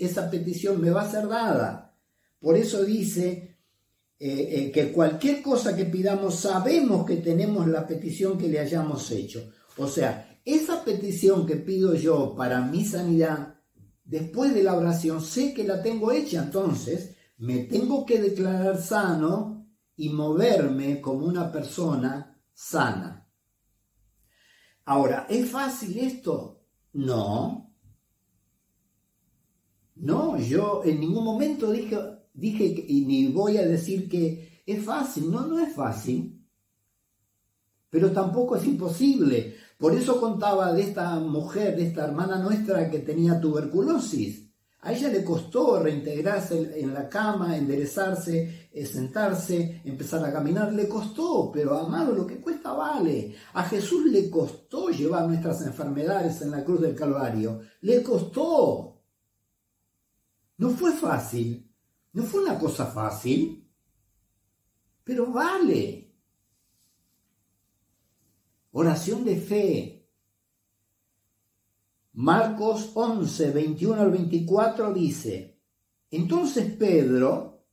esa 0.00 0.30
petición 0.30 0.80
me 0.80 0.90
va 0.90 1.02
a 1.02 1.10
ser 1.10 1.28
dada. 1.28 1.96
Por 2.40 2.56
eso 2.56 2.84
dice 2.84 3.53
eh, 4.26 4.48
eh, 4.58 4.72
que 4.72 4.90
cualquier 4.90 5.42
cosa 5.42 5.76
que 5.76 5.84
pidamos 5.84 6.36
sabemos 6.36 7.04
que 7.04 7.16
tenemos 7.16 7.68
la 7.68 7.86
petición 7.86 8.38
que 8.38 8.48
le 8.48 8.58
hayamos 8.58 9.10
hecho. 9.10 9.52
O 9.76 9.86
sea, 9.86 10.40
esa 10.46 10.82
petición 10.82 11.44
que 11.44 11.56
pido 11.56 11.94
yo 11.94 12.34
para 12.34 12.62
mi 12.62 12.86
sanidad, 12.86 13.60
después 14.02 14.54
de 14.54 14.62
la 14.62 14.78
oración, 14.78 15.20
sé 15.20 15.52
que 15.52 15.64
la 15.64 15.82
tengo 15.82 16.10
hecha. 16.10 16.42
Entonces, 16.42 17.14
me 17.36 17.64
tengo 17.64 18.06
que 18.06 18.18
declarar 18.18 18.80
sano 18.80 19.68
y 19.94 20.08
moverme 20.08 21.02
como 21.02 21.26
una 21.26 21.52
persona 21.52 22.40
sana. 22.54 23.28
Ahora, 24.86 25.26
¿es 25.28 25.50
fácil 25.50 25.98
esto? 25.98 26.62
No. 26.94 27.74
No, 29.96 30.38
yo 30.38 30.80
en 30.82 31.00
ningún 31.00 31.24
momento 31.24 31.70
dije, 31.70 32.13
dije, 32.34 32.84
y 32.86 33.06
ni 33.06 33.28
voy 33.28 33.56
a 33.56 33.66
decir 33.66 34.08
que 34.08 34.62
es 34.66 34.84
fácil, 34.84 35.30
no, 35.30 35.46
no 35.46 35.58
es 35.58 35.72
fácil, 35.74 36.44
pero 37.88 38.10
tampoco 38.10 38.56
es 38.56 38.66
imposible. 38.66 39.56
Por 39.78 39.94
eso 39.94 40.20
contaba 40.20 40.72
de 40.72 40.82
esta 40.82 41.18
mujer, 41.20 41.76
de 41.76 41.86
esta 41.86 42.04
hermana 42.04 42.38
nuestra 42.38 42.90
que 42.90 42.98
tenía 42.98 43.40
tuberculosis. 43.40 44.44
A 44.80 44.92
ella 44.92 45.08
le 45.08 45.24
costó 45.24 45.82
reintegrarse 45.82 46.78
en 46.78 46.92
la 46.92 47.08
cama, 47.08 47.56
enderezarse, 47.56 48.68
eh, 48.70 48.84
sentarse, 48.84 49.80
empezar 49.84 50.22
a 50.24 50.32
caminar, 50.32 50.72
le 50.74 50.88
costó, 50.88 51.50
pero 51.50 51.78
amado, 51.78 52.12
lo 52.14 52.26
que 52.26 52.40
cuesta 52.40 52.72
vale. 52.72 53.34
A 53.54 53.62
Jesús 53.62 54.04
le 54.06 54.28
costó 54.28 54.90
llevar 54.90 55.26
nuestras 55.26 55.62
enfermedades 55.62 56.42
en 56.42 56.50
la 56.50 56.62
cruz 56.62 56.82
del 56.82 56.94
Calvario, 56.94 57.60
le 57.80 58.02
costó. 58.02 59.00
No 60.58 60.70
fue 60.70 60.92
fácil, 60.92 61.73
no 62.14 62.22
fue 62.22 62.42
una 62.42 62.58
cosa 62.58 62.86
fácil, 62.86 63.68
pero 65.02 65.32
vale. 65.32 66.12
Oración 68.70 69.24
de 69.24 69.36
fe. 69.36 70.08
Marcos 72.12 72.92
11, 72.94 73.50
21 73.50 74.00
al 74.00 74.10
24 74.12 74.92
dice, 74.94 75.60
entonces 76.12 76.72
Pedro, 76.76 77.66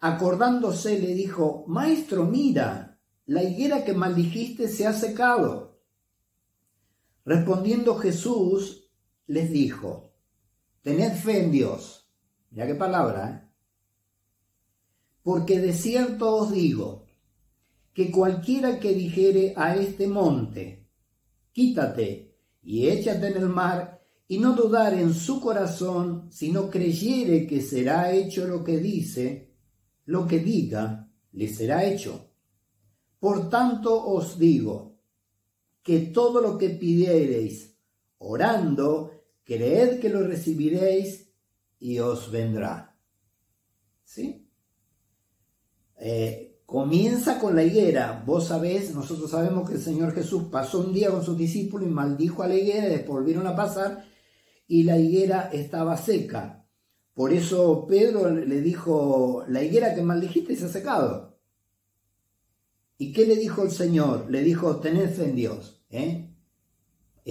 acordándose, 0.00 1.00
le 1.00 1.14
dijo, 1.14 1.64
Maestro, 1.66 2.26
mira, 2.26 3.00
la 3.24 3.42
higuera 3.42 3.82
que 3.86 3.94
maldijiste 3.94 4.68
se 4.68 4.86
ha 4.86 4.92
secado. 4.92 5.80
Respondiendo 7.24 7.96
Jesús, 7.96 8.90
les 9.26 9.50
dijo, 9.50 10.12
tened 10.82 11.14
fe 11.14 11.44
en 11.44 11.52
Dios 11.52 11.99
Mira 12.50 12.66
qué 12.66 12.74
palabra, 12.74 13.30
¿eh? 13.30 13.50
Porque 15.22 15.60
de 15.60 15.72
cierto 15.72 16.34
os 16.36 16.52
digo, 16.52 17.06
que 17.92 18.10
cualquiera 18.10 18.80
que 18.80 18.94
dijere 18.94 19.52
a 19.56 19.76
este 19.76 20.06
monte, 20.06 20.86
quítate 21.52 22.34
y 22.62 22.88
échate 22.88 23.28
en 23.28 23.36
el 23.36 23.48
mar, 23.48 24.00
y 24.26 24.38
no 24.38 24.54
dudar 24.54 24.94
en 24.94 25.12
su 25.12 25.40
corazón, 25.40 26.28
sino 26.30 26.70
creyere 26.70 27.48
que 27.48 27.60
será 27.60 28.12
hecho 28.12 28.46
lo 28.46 28.62
que 28.62 28.78
dice, 28.78 29.50
lo 30.04 30.26
que 30.26 30.38
diga, 30.38 31.10
le 31.32 31.48
será 31.48 31.84
hecho. 31.84 32.30
Por 33.18 33.50
tanto 33.50 34.06
os 34.06 34.38
digo, 34.38 35.00
que 35.82 35.98
todo 35.98 36.40
lo 36.40 36.56
que 36.58 36.70
pidiereis, 36.70 37.76
orando, 38.18 39.24
creed 39.42 39.98
que 39.98 40.08
lo 40.08 40.24
recibiréis 40.24 41.29
y 41.80 41.98
os 41.98 42.30
vendrá. 42.30 42.96
¿Sí? 44.04 44.46
Eh, 45.96 46.60
comienza 46.64 47.40
con 47.40 47.56
la 47.56 47.64
higuera. 47.64 48.22
Vos 48.24 48.46
sabés, 48.46 48.94
nosotros 48.94 49.30
sabemos 49.30 49.68
que 49.68 49.74
el 49.76 49.82
Señor 49.82 50.14
Jesús 50.14 50.44
pasó 50.52 50.80
un 50.80 50.92
día 50.92 51.10
con 51.10 51.24
sus 51.24 51.36
discípulos 51.36 51.88
y 51.88 51.90
maldijo 51.90 52.44
a 52.44 52.48
la 52.48 52.54
higuera, 52.54 52.86
y 52.86 52.90
después 52.90 53.18
volvieron 53.18 53.46
a 53.46 53.56
pasar 53.56 54.04
y 54.70 54.84
la 54.84 54.96
higuera 54.96 55.50
estaba 55.52 55.96
seca. 55.96 56.64
Por 57.12 57.32
eso 57.32 57.88
Pedro 57.88 58.30
le 58.30 58.60
dijo, 58.60 59.44
la 59.48 59.64
higuera 59.64 59.96
que 59.96 60.02
maldijiste 60.02 60.54
se 60.54 60.66
ha 60.66 60.68
secado. 60.68 61.40
¿Y 62.96 63.12
qué 63.12 63.26
le 63.26 63.34
dijo 63.34 63.64
el 63.64 63.72
Señor? 63.72 64.30
Le 64.30 64.42
dijo, 64.42 64.76
tened 64.76 65.10
fe 65.10 65.24
en 65.24 65.34
Dios. 65.34 65.82
¿eh? 65.90 66.29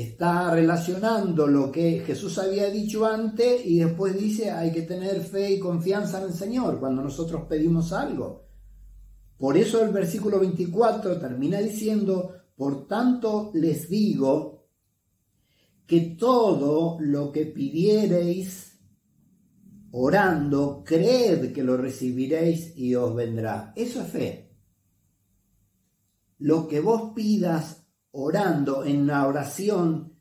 Está 0.01 0.53
relacionando 0.53 1.47
lo 1.47 1.71
que 1.71 2.01
Jesús 2.05 2.37
había 2.37 2.69
dicho 2.69 3.05
antes 3.05 3.65
y 3.65 3.79
después 3.79 4.17
dice 4.17 4.51
hay 4.51 4.71
que 4.71 4.83
tener 4.83 5.21
fe 5.21 5.51
y 5.51 5.59
confianza 5.59 6.19
en 6.19 6.27
el 6.27 6.33
Señor 6.33 6.79
cuando 6.79 7.01
nosotros 7.01 7.43
pedimos 7.47 7.91
algo. 7.91 8.47
Por 9.37 9.57
eso 9.57 9.83
el 9.83 9.91
versículo 9.91 10.39
24 10.39 11.17
termina 11.17 11.59
diciendo, 11.59 12.33
por 12.55 12.87
tanto 12.87 13.51
les 13.53 13.89
digo 13.89 14.67
que 15.87 16.01
todo 16.19 16.97
lo 16.99 17.31
que 17.31 17.45
pidiereis 17.45 18.69
orando, 19.91 20.83
creed 20.85 21.51
que 21.53 21.63
lo 21.63 21.77
recibiréis 21.77 22.77
y 22.77 22.95
os 22.95 23.15
vendrá. 23.15 23.73
Eso 23.75 24.01
es 24.01 24.07
fe. 24.07 24.55
Lo 26.37 26.67
que 26.67 26.79
vos 26.79 27.13
pidas 27.15 27.78
orando 28.11 28.83
en 28.83 29.07
la 29.07 29.27
oración, 29.27 30.19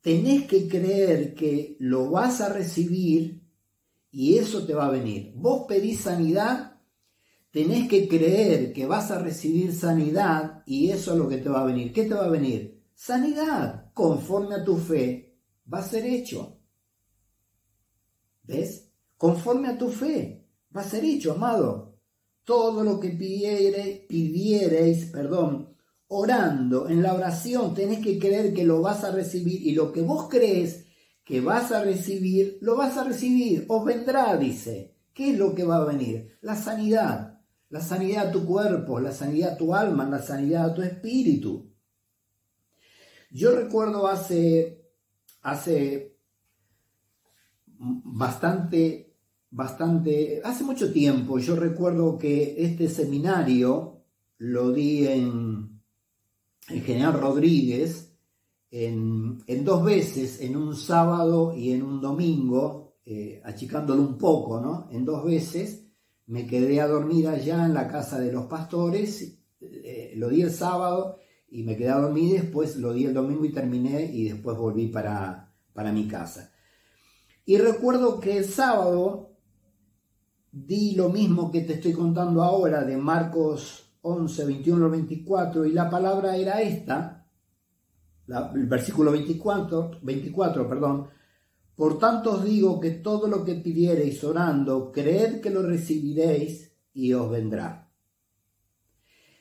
tenés 0.00 0.46
que 0.46 0.68
creer 0.68 1.34
que 1.34 1.76
lo 1.80 2.10
vas 2.10 2.40
a 2.40 2.52
recibir 2.52 3.42
y 4.10 4.38
eso 4.38 4.64
te 4.66 4.74
va 4.74 4.86
a 4.86 4.90
venir. 4.90 5.32
Vos 5.36 5.64
pedís 5.66 6.00
sanidad, 6.00 6.80
tenés 7.50 7.88
que 7.88 8.08
creer 8.08 8.72
que 8.72 8.86
vas 8.86 9.10
a 9.10 9.18
recibir 9.18 9.74
sanidad 9.74 10.62
y 10.66 10.90
eso 10.90 11.12
es 11.12 11.18
lo 11.18 11.28
que 11.28 11.38
te 11.38 11.48
va 11.48 11.62
a 11.62 11.66
venir. 11.66 11.92
¿Qué 11.92 12.04
te 12.04 12.14
va 12.14 12.26
a 12.26 12.30
venir? 12.30 12.82
Sanidad, 12.94 13.92
conforme 13.92 14.56
a 14.56 14.64
tu 14.64 14.76
fe, 14.76 15.36
va 15.72 15.78
a 15.78 15.82
ser 15.82 16.04
hecho. 16.06 16.58
¿Ves? 18.42 18.84
conforme 19.16 19.68
a 19.68 19.78
tu 19.78 19.88
fe. 19.88 20.44
Va 20.76 20.82
a 20.82 20.84
ser 20.84 21.04
hecho, 21.04 21.32
amado. 21.32 21.96
Todo 22.44 22.84
lo 22.84 23.00
que 23.00 23.08
pidiere, 23.08 24.04
pidiereis, 24.06 25.06
perdón, 25.06 25.73
orando 26.08 26.88
en 26.88 27.02
la 27.02 27.14
oración, 27.14 27.74
tenés 27.74 28.00
que 28.00 28.18
creer 28.18 28.52
que 28.52 28.64
lo 28.64 28.80
vas 28.80 29.04
a 29.04 29.10
recibir 29.10 29.66
y 29.66 29.72
lo 29.72 29.92
que 29.92 30.02
vos 30.02 30.28
crees 30.28 30.86
que 31.24 31.40
vas 31.40 31.72
a 31.72 31.82
recibir, 31.82 32.58
lo 32.60 32.76
vas 32.76 32.96
a 32.96 33.04
recibir. 33.04 33.64
Os 33.68 33.84
vendrá, 33.84 34.36
dice. 34.36 34.94
¿Qué 35.14 35.30
es 35.30 35.38
lo 35.38 35.54
que 35.54 35.64
va 35.64 35.76
a 35.76 35.84
venir? 35.84 36.36
La 36.42 36.56
sanidad. 36.56 37.40
La 37.70 37.80
sanidad 37.80 38.28
a 38.28 38.32
tu 38.32 38.44
cuerpo, 38.44 39.00
la 39.00 39.12
sanidad 39.12 39.54
a 39.54 39.56
tu 39.56 39.74
alma, 39.74 40.08
la 40.08 40.22
sanidad 40.22 40.66
a 40.66 40.74
tu 40.74 40.82
espíritu. 40.82 41.72
Yo 43.30 43.56
recuerdo 43.56 44.06
hace, 44.06 44.84
hace 45.42 46.16
bastante, 47.76 49.16
bastante, 49.50 50.40
hace 50.44 50.62
mucho 50.62 50.92
tiempo, 50.92 51.38
yo 51.38 51.56
recuerdo 51.56 52.16
que 52.16 52.54
este 52.58 52.88
seminario 52.88 54.04
lo 54.38 54.70
di 54.70 55.08
en, 55.08 55.73
el 56.68 56.82
General 56.82 57.20
Rodríguez 57.20 58.14
en, 58.70 59.64
dos 59.64 59.84
veces, 59.84 60.40
en 60.40 60.56
un 60.56 60.74
sábado 60.74 61.54
y 61.56 61.72
en 61.72 61.82
un 61.82 62.00
domingo, 62.00 62.96
eh, 63.04 63.40
achicándolo 63.44 64.02
un 64.02 64.18
poco, 64.18 64.60
¿no? 64.60 64.88
En 64.90 65.04
dos 65.04 65.24
veces 65.24 65.86
me 66.26 66.46
quedé 66.46 66.80
a 66.80 66.88
dormir 66.88 67.28
allá 67.28 67.66
en 67.66 67.74
la 67.74 67.86
casa 67.86 68.18
de 68.18 68.32
los 68.32 68.46
pastores, 68.46 69.38
eh, 69.60 70.14
lo 70.16 70.28
di 70.28 70.42
el 70.42 70.50
sábado 70.50 71.18
y 71.48 71.62
me 71.62 71.76
quedé 71.76 71.90
a 71.90 72.00
dormir, 72.00 72.40
después 72.40 72.76
lo 72.76 72.92
di 72.92 73.04
el 73.04 73.14
domingo 73.14 73.44
y 73.44 73.52
terminé 73.52 74.10
y 74.12 74.24
después 74.30 74.56
volví 74.56 74.88
para, 74.88 75.54
para 75.72 75.92
mi 75.92 76.08
casa. 76.08 76.52
Y 77.46 77.58
recuerdo 77.58 78.18
que 78.18 78.38
el 78.38 78.44
sábado 78.44 79.36
di 80.50 80.96
lo 80.96 81.10
mismo 81.10 81.52
que 81.52 81.60
te 81.60 81.74
estoy 81.74 81.92
contando 81.92 82.42
ahora 82.42 82.82
de 82.84 82.96
Marcos 82.96 83.83
11, 84.06 84.44
21 84.44 84.90
24 84.90 85.64
y 85.64 85.72
la 85.72 85.88
palabra 85.88 86.36
era 86.36 86.60
esta, 86.60 87.26
el 88.28 88.66
versículo 88.66 89.10
24, 89.12 90.00
24, 90.02 90.68
perdón, 90.68 91.08
por 91.74 91.98
tanto 91.98 92.34
os 92.34 92.44
digo 92.44 92.78
que 92.78 92.92
todo 92.92 93.26
lo 93.26 93.44
que 93.44 93.56
pidiereis 93.56 94.22
orando, 94.22 94.92
creed 94.92 95.40
que 95.40 95.50
lo 95.50 95.62
recibiréis 95.62 96.72
y 96.92 97.12
os 97.12 97.30
vendrá. 97.30 97.90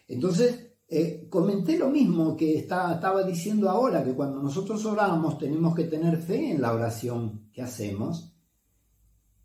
Entonces, 0.08 0.74
eh, 0.88 1.28
comenté 1.30 1.78
lo 1.78 1.90
mismo 1.90 2.36
que 2.36 2.58
estaba 2.58 3.24
diciendo 3.24 3.70
ahora, 3.70 4.04
que 4.04 4.14
cuando 4.14 4.42
nosotros 4.42 4.86
oramos 4.86 5.38
tenemos 5.38 5.76
que 5.76 5.86
tener 5.86 6.18
fe 6.18 6.52
en 6.52 6.62
la 6.62 6.74
oración 6.74 7.50
que 7.52 7.62
hacemos. 7.62 8.34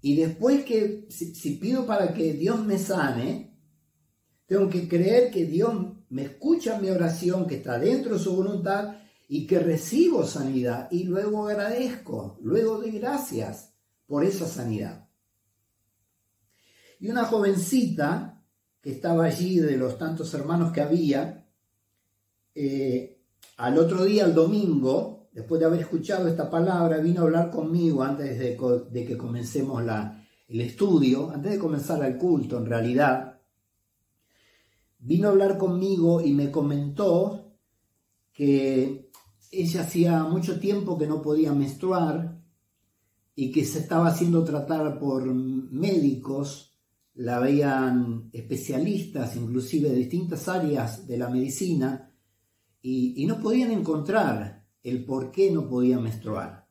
Y 0.01 0.17
después 0.17 0.65
que, 0.65 1.07
si, 1.11 1.57
pido 1.57 1.87
para 1.87 2.15
que 2.15 2.35
Dios 2.35 2.65
me 2.65 2.79
sane, 2.79 3.48
tengo 4.49 4.71
que 4.71 4.89
creer 4.89 5.31
que 5.31 5.45
Dios 5.45 5.75
me 6.09 6.23
escucha 6.23 6.81
mi 6.81 6.89
oración, 6.89 7.47
que 7.47 7.57
está 7.57 7.79
dentro 7.79 8.15
de 8.15 8.19
su 8.19 8.35
voluntad 8.35 8.97
y 9.29 9.47
que 9.47 9.59
recibo 9.59 10.25
sanidad. 10.25 10.89
Y 10.91 11.05
luego 11.05 11.47
agradezco, 11.47 12.39
luego 12.41 12.79
doy 12.79 12.93
gracias 12.93 13.75
por 14.07 14.25
esa 14.25 14.47
sanidad. 14.47 15.07
Y 16.99 17.11
una 17.11 17.27
jovencita 17.27 18.43
que 18.81 18.93
estaba 18.93 19.27
allí, 19.27 19.59
de 19.59 19.77
los 19.77 19.99
tantos 19.99 20.33
hermanos 20.33 20.73
que 20.73 20.81
había, 20.81 21.47
eh, 22.55 23.21
al 23.59 23.77
otro 23.77 24.05
día, 24.05 24.25
el 24.25 24.35
domingo, 24.35 25.29
después 25.31 25.61
de 25.61 25.67
haber 25.67 25.81
escuchado 25.81 26.27
esta 26.27 26.49
palabra, 26.49 26.97
vino 26.99 27.21
a 27.21 27.25
hablar 27.25 27.51
conmigo 27.51 28.03
antes 28.03 28.39
de, 28.39 29.05
que 29.05 29.19
comencemos 29.19 29.85
la, 29.85 30.27
el 30.49 30.61
estudio, 30.63 31.31
antes 31.31 31.53
de 31.53 31.59
comenzar 31.59 32.03
el 32.03 32.17
culto 32.17 32.57
en 32.57 32.65
realidad, 32.65 33.38
vino 34.99 35.29
a 35.29 35.31
hablar 35.31 35.59
conmigo 35.59 36.21
y 36.21 36.33
me 36.33 36.51
comentó 36.51 37.57
que 38.33 39.11
ella 39.51 39.83
hacía 39.83 40.25
mucho 40.25 40.61
tiempo 40.61 40.99
que 40.99 41.07
no 41.07 41.23
podía 41.23 41.53
menstruar 41.53 42.41
y 43.35 43.51
que 43.53 43.65
se 43.65 43.81
estaba 43.81 44.09
haciendo 44.09 44.45
tratar 44.45 44.99
por 44.99 45.25
médicos 45.33 46.69
la 47.19 47.41
veían 47.41 48.31
especialistas, 48.33 49.35
inclusive 49.37 49.89
de 49.89 49.97
distintas 49.97 50.49
áreas 50.49 51.07
de 51.07 51.19
la 51.19 51.29
medicina, 51.29 52.13
y, 52.81 53.27
no 53.27 53.41
podían 53.41 53.73
encontrar 53.73 54.65
el 54.83 55.05
por 55.05 55.33
qué 55.33 55.51
no 55.51 55.69
podía 55.69 55.99
menstruar. 55.99 56.69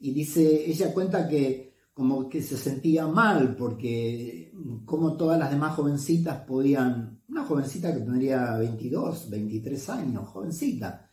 Y 0.00 0.12
dice, 0.12 0.68
ella 0.68 0.92
cuenta 0.92 1.28
que 1.28 1.74
como 1.94 2.28
que 2.28 2.42
se 2.42 2.56
sentía 2.56 3.06
mal 3.06 3.54
porque 3.56 4.52
como 4.84 5.16
todas 5.16 5.38
las 5.38 5.50
demás 5.50 5.74
jovencitas 5.74 6.44
podían, 6.46 7.19
una 7.30 7.44
jovencita 7.44 7.94
que 7.94 8.00
tendría 8.00 8.56
22, 8.56 9.30
23 9.30 9.90
años, 9.90 10.28
jovencita, 10.28 11.08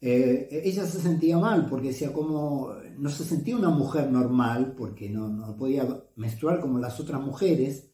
eh, 0.00 0.62
ella 0.64 0.86
se 0.86 1.00
sentía 1.00 1.36
mal 1.38 1.66
porque 1.68 1.88
decía 1.88 2.10
como 2.10 2.72
no 2.96 3.10
se 3.10 3.22
sentía 3.22 3.54
una 3.56 3.68
mujer 3.68 4.10
normal 4.10 4.74
porque 4.74 5.10
no, 5.10 5.28
no, 5.28 5.54
podía 5.56 5.86
menstruar 6.16 6.60
como 6.60 6.78
las 6.78 6.98
otras 6.98 7.20
mujeres. 7.20 7.90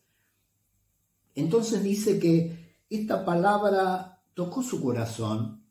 Entonces 1.34 1.82
dice 1.82 2.18
que 2.18 2.76
esta 2.88 3.24
palabra 3.24 4.22
tocó 4.34 4.62
su 4.62 4.80
corazón. 4.80 5.64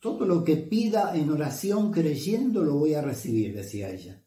Todo 0.00 0.26
lo 0.26 0.44
que 0.44 0.56
pida 0.56 1.16
en 1.16 1.30
oración 1.30 1.90
creyendo 1.90 2.62
lo 2.62 2.74
voy 2.74 2.94
a 2.94 3.02
recibir, 3.02 3.54
decía 3.54 3.90
ella. 3.90 4.22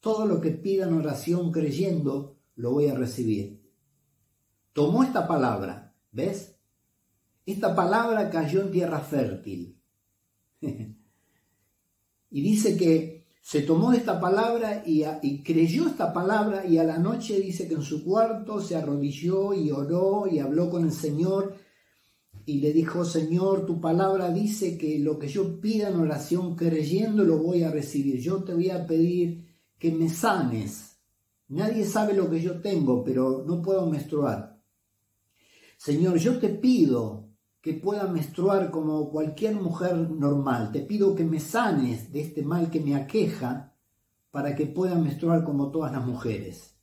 Todo 0.00 0.26
lo 0.26 0.40
que 0.40 0.50
pida 0.50 0.86
en 0.86 0.94
oración 0.94 1.50
creyendo 1.50 2.36
lo 2.56 2.72
voy 2.72 2.88
a 2.88 2.94
recibir. 2.94 3.63
Tomó 4.74 5.04
esta 5.04 5.26
palabra, 5.26 5.94
¿ves? 6.10 6.56
Esta 7.46 7.74
palabra 7.74 8.28
cayó 8.28 8.60
en 8.62 8.72
tierra 8.72 8.98
fértil 8.98 9.80
y 10.60 12.42
dice 12.42 12.76
que 12.76 13.24
se 13.40 13.62
tomó 13.62 13.92
esta 13.92 14.20
palabra 14.20 14.82
y, 14.84 15.04
creyó 15.44 15.86
esta 15.86 16.12
palabra 16.12 16.66
y 16.66 16.78
a 16.78 16.84
la 16.84 16.98
noche 16.98 17.40
dice 17.40 17.68
que 17.68 17.74
en 17.74 17.82
su 17.82 18.02
cuarto 18.02 18.60
se 18.60 18.74
arrodilló 18.74 19.54
y 19.54 19.70
oró 19.70 20.26
y 20.26 20.40
habló 20.40 20.68
con 20.68 20.84
el 20.84 20.92
Señor 20.92 21.54
y 22.44 22.58
le 22.58 22.72
dijo, 22.72 23.04
Señor, 23.04 23.66
tu 23.66 23.80
palabra 23.80 24.30
dice 24.32 24.76
que 24.76 24.98
lo 24.98 25.20
que 25.20 25.28
yo 25.28 25.60
pida 25.60 25.88
en 25.88 26.00
oración 26.00 26.56
creyendo 26.56 27.22
lo 27.22 27.38
voy 27.38 27.62
a 27.62 27.70
recibir. 27.70 28.18
Yo 28.20 28.42
te 28.42 28.54
voy 28.54 28.70
a 28.70 28.86
pedir 28.86 29.46
que 29.78 29.92
me 29.92 30.08
sanes. 30.08 30.98
Nadie 31.48 31.84
sabe 31.84 32.14
lo 32.14 32.28
que 32.28 32.42
yo 32.42 32.60
tengo, 32.60 33.04
pero 33.04 33.44
no 33.46 33.62
puedo 33.62 33.86
menstruar. 33.86 34.53
Señor, 35.84 36.16
yo 36.16 36.38
te 36.38 36.48
pido 36.48 37.28
que 37.60 37.74
pueda 37.74 38.06
menstruar 38.06 38.70
como 38.70 39.10
cualquier 39.10 39.56
mujer 39.56 39.94
normal. 39.94 40.72
Te 40.72 40.80
pido 40.80 41.14
que 41.14 41.24
me 41.24 41.38
sanes 41.38 42.10
de 42.10 42.22
este 42.22 42.42
mal 42.42 42.70
que 42.70 42.80
me 42.80 42.94
aqueja 42.94 43.76
para 44.30 44.56
que 44.56 44.64
pueda 44.64 44.94
menstruar 44.94 45.44
como 45.44 45.70
todas 45.70 45.92
las 45.92 46.06
mujeres. 46.06 46.74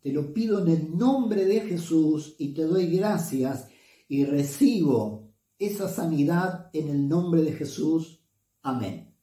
Te 0.00 0.14
lo 0.14 0.32
pido 0.32 0.60
en 0.62 0.68
el 0.68 0.96
nombre 0.96 1.44
de 1.44 1.60
Jesús 1.60 2.36
y 2.38 2.54
te 2.54 2.62
doy 2.62 2.86
gracias 2.86 3.68
y 4.08 4.24
recibo 4.24 5.34
esa 5.58 5.86
sanidad 5.86 6.70
en 6.72 6.88
el 6.88 7.06
nombre 7.06 7.42
de 7.42 7.52
Jesús. 7.52 8.24
Amén. 8.62 9.14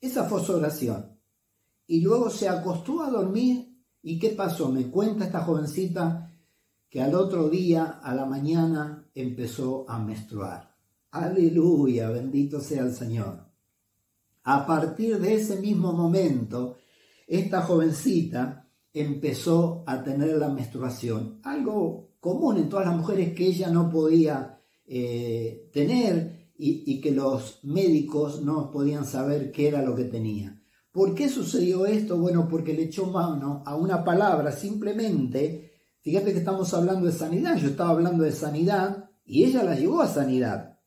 Esa 0.00 0.24
fue 0.24 0.42
su 0.42 0.54
oración. 0.54 1.20
Y 1.86 2.00
luego 2.00 2.30
se 2.30 2.48
acostó 2.48 3.02
a 3.02 3.10
dormir. 3.10 3.70
¿Y 4.00 4.18
qué 4.18 4.30
pasó? 4.30 4.70
Me 4.70 4.90
cuenta 4.90 5.26
esta 5.26 5.44
jovencita 5.44 6.30
que 6.94 7.02
al 7.02 7.16
otro 7.16 7.48
día, 7.48 7.98
a 8.04 8.14
la 8.14 8.24
mañana, 8.24 9.10
empezó 9.16 9.84
a 9.90 9.98
menstruar. 9.98 10.76
Aleluya, 11.10 12.08
bendito 12.08 12.60
sea 12.60 12.84
el 12.84 12.94
Señor. 12.94 13.48
A 14.44 14.64
partir 14.64 15.18
de 15.18 15.34
ese 15.34 15.56
mismo 15.56 15.92
momento, 15.92 16.76
esta 17.26 17.62
jovencita 17.62 18.70
empezó 18.92 19.82
a 19.88 20.04
tener 20.04 20.36
la 20.36 20.50
menstruación, 20.50 21.40
algo 21.42 22.10
común 22.20 22.58
en 22.58 22.68
todas 22.68 22.86
las 22.86 22.96
mujeres 22.96 23.34
que 23.34 23.48
ella 23.48 23.70
no 23.70 23.90
podía 23.90 24.60
eh, 24.86 25.68
tener 25.72 26.52
y, 26.56 26.84
y 26.86 27.00
que 27.00 27.10
los 27.10 27.58
médicos 27.64 28.40
no 28.40 28.70
podían 28.70 29.04
saber 29.04 29.50
qué 29.50 29.66
era 29.66 29.82
lo 29.82 29.96
que 29.96 30.04
tenía. 30.04 30.62
¿Por 30.92 31.12
qué 31.12 31.28
sucedió 31.28 31.86
esto? 31.86 32.16
Bueno, 32.18 32.46
porque 32.48 32.72
le 32.72 32.84
echó 32.84 33.06
mano 33.06 33.64
a 33.66 33.74
una 33.74 34.04
palabra 34.04 34.52
simplemente 34.52 35.73
Fíjate 36.04 36.32
que 36.34 36.40
estamos 36.40 36.74
hablando 36.74 37.06
de 37.06 37.12
sanidad, 37.12 37.56
yo 37.56 37.68
estaba 37.68 37.88
hablando 37.88 38.24
de 38.24 38.32
sanidad 38.32 39.08
y 39.24 39.44
ella 39.44 39.62
la 39.62 39.74
llevó 39.74 40.02
a 40.02 40.06
sanidad. 40.06 40.78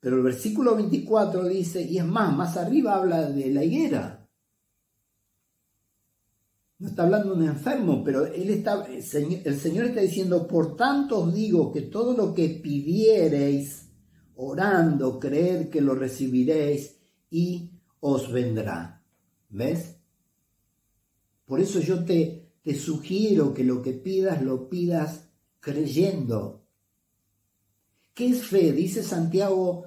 Pero 0.00 0.16
el 0.16 0.22
versículo 0.22 0.74
24 0.74 1.46
dice, 1.46 1.82
y 1.82 1.98
es 1.98 2.06
más, 2.06 2.34
más 2.34 2.56
arriba 2.56 2.94
habla 2.94 3.28
de 3.28 3.50
la 3.50 3.62
higuera. 3.62 4.26
No 6.78 6.88
está 6.88 7.02
hablando 7.02 7.34
de 7.34 7.42
un 7.42 7.48
enfermo, 7.48 8.02
pero 8.02 8.24
él 8.24 8.48
está, 8.48 8.86
el 8.86 9.02
Señor, 9.02 9.86
está 9.86 10.00
diciendo, 10.00 10.48
por 10.48 10.74
tanto 10.74 11.20
os 11.20 11.34
digo 11.34 11.70
que 11.70 11.82
todo 11.82 12.16
lo 12.16 12.32
que 12.32 12.48
pidiereis, 12.48 13.90
orando, 14.36 15.20
creer 15.20 15.68
que 15.68 15.82
lo 15.82 15.94
recibiréis 15.94 16.98
y 17.28 17.70
os 18.00 18.32
vendrá. 18.32 19.04
¿Ves? 19.50 19.96
Por 21.44 21.60
eso 21.60 21.78
yo 21.78 22.02
te, 22.06 22.41
te 22.62 22.78
sugiero 22.78 23.52
que 23.52 23.64
lo 23.64 23.82
que 23.82 23.92
pidas 23.92 24.42
lo 24.42 24.68
pidas 24.68 25.28
creyendo. 25.60 26.64
¿Qué 28.14 28.28
es 28.28 28.46
fe? 28.46 28.72
Dice 28.72 29.02
Santiago, 29.02 29.84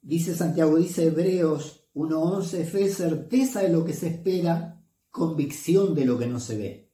dice 0.00 0.34
Santiago, 0.34 0.76
dice 0.78 1.06
Hebreos 1.06 1.84
1.11, 1.94 2.64
fe 2.64 2.84
es 2.84 2.96
certeza 2.96 3.60
de 3.60 3.68
lo 3.68 3.84
que 3.84 3.92
se 3.92 4.08
espera, 4.08 4.82
convicción 5.10 5.94
de 5.94 6.06
lo 6.06 6.18
que 6.18 6.26
no 6.26 6.40
se 6.40 6.56
ve. 6.56 6.90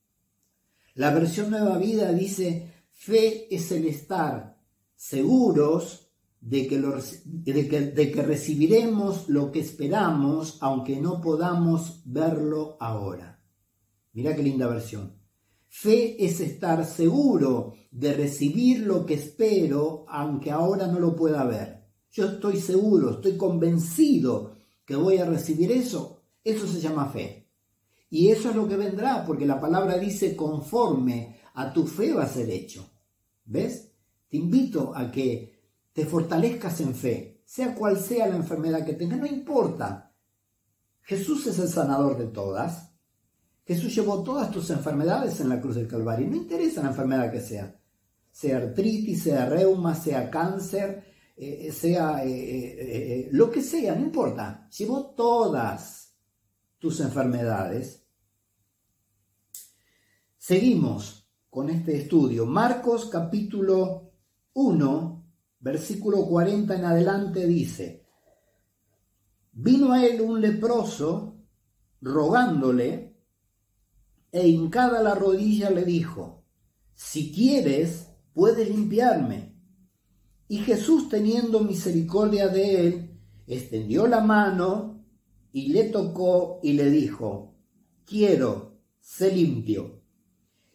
La 0.95 1.15
versión 1.15 1.51
Nueva 1.51 1.79
Vida 1.79 2.13
dice, 2.13 2.73
fe 2.91 3.55
es 3.55 3.71
el 3.71 3.87
estar 3.87 4.61
seguros 4.97 6.11
de 6.41 6.67
que, 6.67 6.79
de 6.79 8.13
que 8.13 8.23
recibiremos 8.23 9.29
lo 9.29 9.53
que 9.53 9.61
esperamos, 9.61 10.59
aunque 10.61 10.97
no 10.97 11.21
podamos 11.21 12.03
verlo 12.05 12.77
ahora. 12.81 13.38
Mira 14.13 14.35
qué 14.35 14.43
linda 14.43 14.67
versión. 14.67 15.19
Fe 15.69 16.25
es 16.25 16.41
estar 16.41 16.85
seguro 16.85 17.75
de 17.91 18.15
recibir 18.15 18.81
lo 18.81 19.05
que 19.05 19.15
espero, 19.15 20.07
aunque 20.09 20.51
ahora 20.51 20.87
no 20.87 20.99
lo 20.99 21.15
pueda 21.15 21.45
ver. 21.45 21.85
Yo 22.11 22.27
estoy 22.27 22.59
seguro, 22.61 23.13
estoy 23.13 23.37
convencido 23.37 24.57
que 24.85 24.97
voy 24.97 25.19
a 25.19 25.27
recibir 25.27 25.71
eso. 25.71 26.23
Eso 26.43 26.67
se 26.67 26.81
llama 26.81 27.11
fe. 27.11 27.51
Y 28.11 28.29
eso 28.29 28.51
es 28.51 28.57
lo 28.57 28.67
que 28.67 28.77
vendrá, 28.77 29.25
porque 29.27 29.45
la 29.45 29.61
palabra 29.61 29.99
dice 29.99 30.35
conforme 30.35 31.39
a 31.55 31.73
tu 31.73 31.87
fe 31.87 32.15
va 32.15 32.25
a 32.25 32.29
ser 32.29 32.49
hecho. 32.51 32.89
¿Ves? 33.45 33.93
Te 34.29 34.39
invito 34.39 34.93
a 34.95 35.11
que 35.11 35.59
te 35.93 36.07
fortalezcas 36.07 36.81
en 36.81 36.95
fe, 36.95 37.43
sea 37.45 37.75
cual 37.75 37.99
sea 37.99 38.29
la 38.29 38.37
enfermedad 38.37 38.85
que 38.85 38.95
tengas, 38.95 39.19
no 39.19 39.27
importa. 39.27 40.15
Jesús 41.03 41.47
es 41.47 41.59
el 41.59 41.69
sanador 41.69 42.17
de 42.19 42.27
todas. 42.27 42.88
Jesús 43.69 43.95
llevó 43.95 44.23
todas 44.23 44.51
tus 44.51 44.71
enfermedades 44.71 45.41
en 45.41 45.51
la 45.51 45.61
cruz 45.61 45.75
del 45.75 45.87
Calvario. 45.87 46.27
No 46.27 46.37
interesa 46.37 46.83
la 46.83 46.89
enfermedad 46.89 47.31
que 47.31 47.43
sea. 47.43 47.79
Sea 48.33 48.57
artritis, 48.57 49.25
sea 49.25 49.45
reuma, 49.45 49.95
sea 49.95 50.31
cáncer, 50.31 51.05
eh, 51.37 51.71
sea 51.71 52.25
eh, 52.25 52.31
eh, 52.31 53.29
lo 53.31 53.51
que 53.51 53.61
sea, 53.61 53.95
no 53.95 54.01
importa. 54.01 54.67
Llevó 54.71 55.11
todas 55.11 56.17
tus 56.79 56.99
enfermedades. 57.01 58.07
Seguimos 60.39 61.29
con 61.51 61.69
este 61.69 61.95
estudio. 61.95 62.47
Marcos 62.47 63.11
capítulo 63.13 64.13
1, 64.55 65.27
versículo 65.61 66.27
40 66.27 66.75
en 66.75 66.85
adelante 66.87 67.47
dice, 67.47 68.07
vino 69.53 69.93
a 69.93 70.07
él 70.07 70.23
un 70.23 70.41
leproso 70.41 71.37
rogándole 72.01 73.08
e 74.33 74.49
hincada 74.49 75.03
la 75.03 75.15
rodilla 75.15 75.71
le 75.71 75.85
dijo, 75.85 76.45
si 76.95 77.33
quieres, 77.33 78.09
puedes 78.35 78.69
limpiarme. 78.69 79.55
Y 80.49 80.59
Jesús, 80.59 81.09
teniendo 81.09 81.61
misericordia 81.61 82.49
de 82.49 82.87
él, 82.87 83.21
extendió 83.47 84.07
la 84.07 84.21
mano 84.21 85.05
y 85.53 85.73
le 85.73 85.85
tocó 85.85 86.61
y 86.63 86.73
le 86.73 86.91
dijo, 86.91 87.57
quiero, 88.05 88.79
sé 89.01 89.35
limpio. 89.35 90.03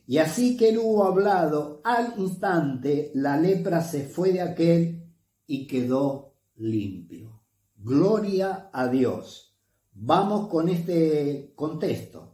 Y 0.06 0.18
así 0.18 0.58
que 0.58 0.70
él 0.70 0.80
hubo 0.80 1.06
hablado, 1.06 1.82
al 1.84 2.13
instante 2.18 3.12
la 3.16 3.38
lepra 3.38 3.82
se 3.82 4.04
fue 4.04 4.34
de 4.34 4.42
aquel 4.42 5.13
y 5.48 5.68
quedó 5.68 6.36
limpio. 6.56 7.44
Gloria 7.78 8.70
a 8.74 8.88
Dios. 8.88 9.58
Vamos 9.94 10.50
con 10.50 10.70
este 10.70 11.54
contexto. 11.56 12.33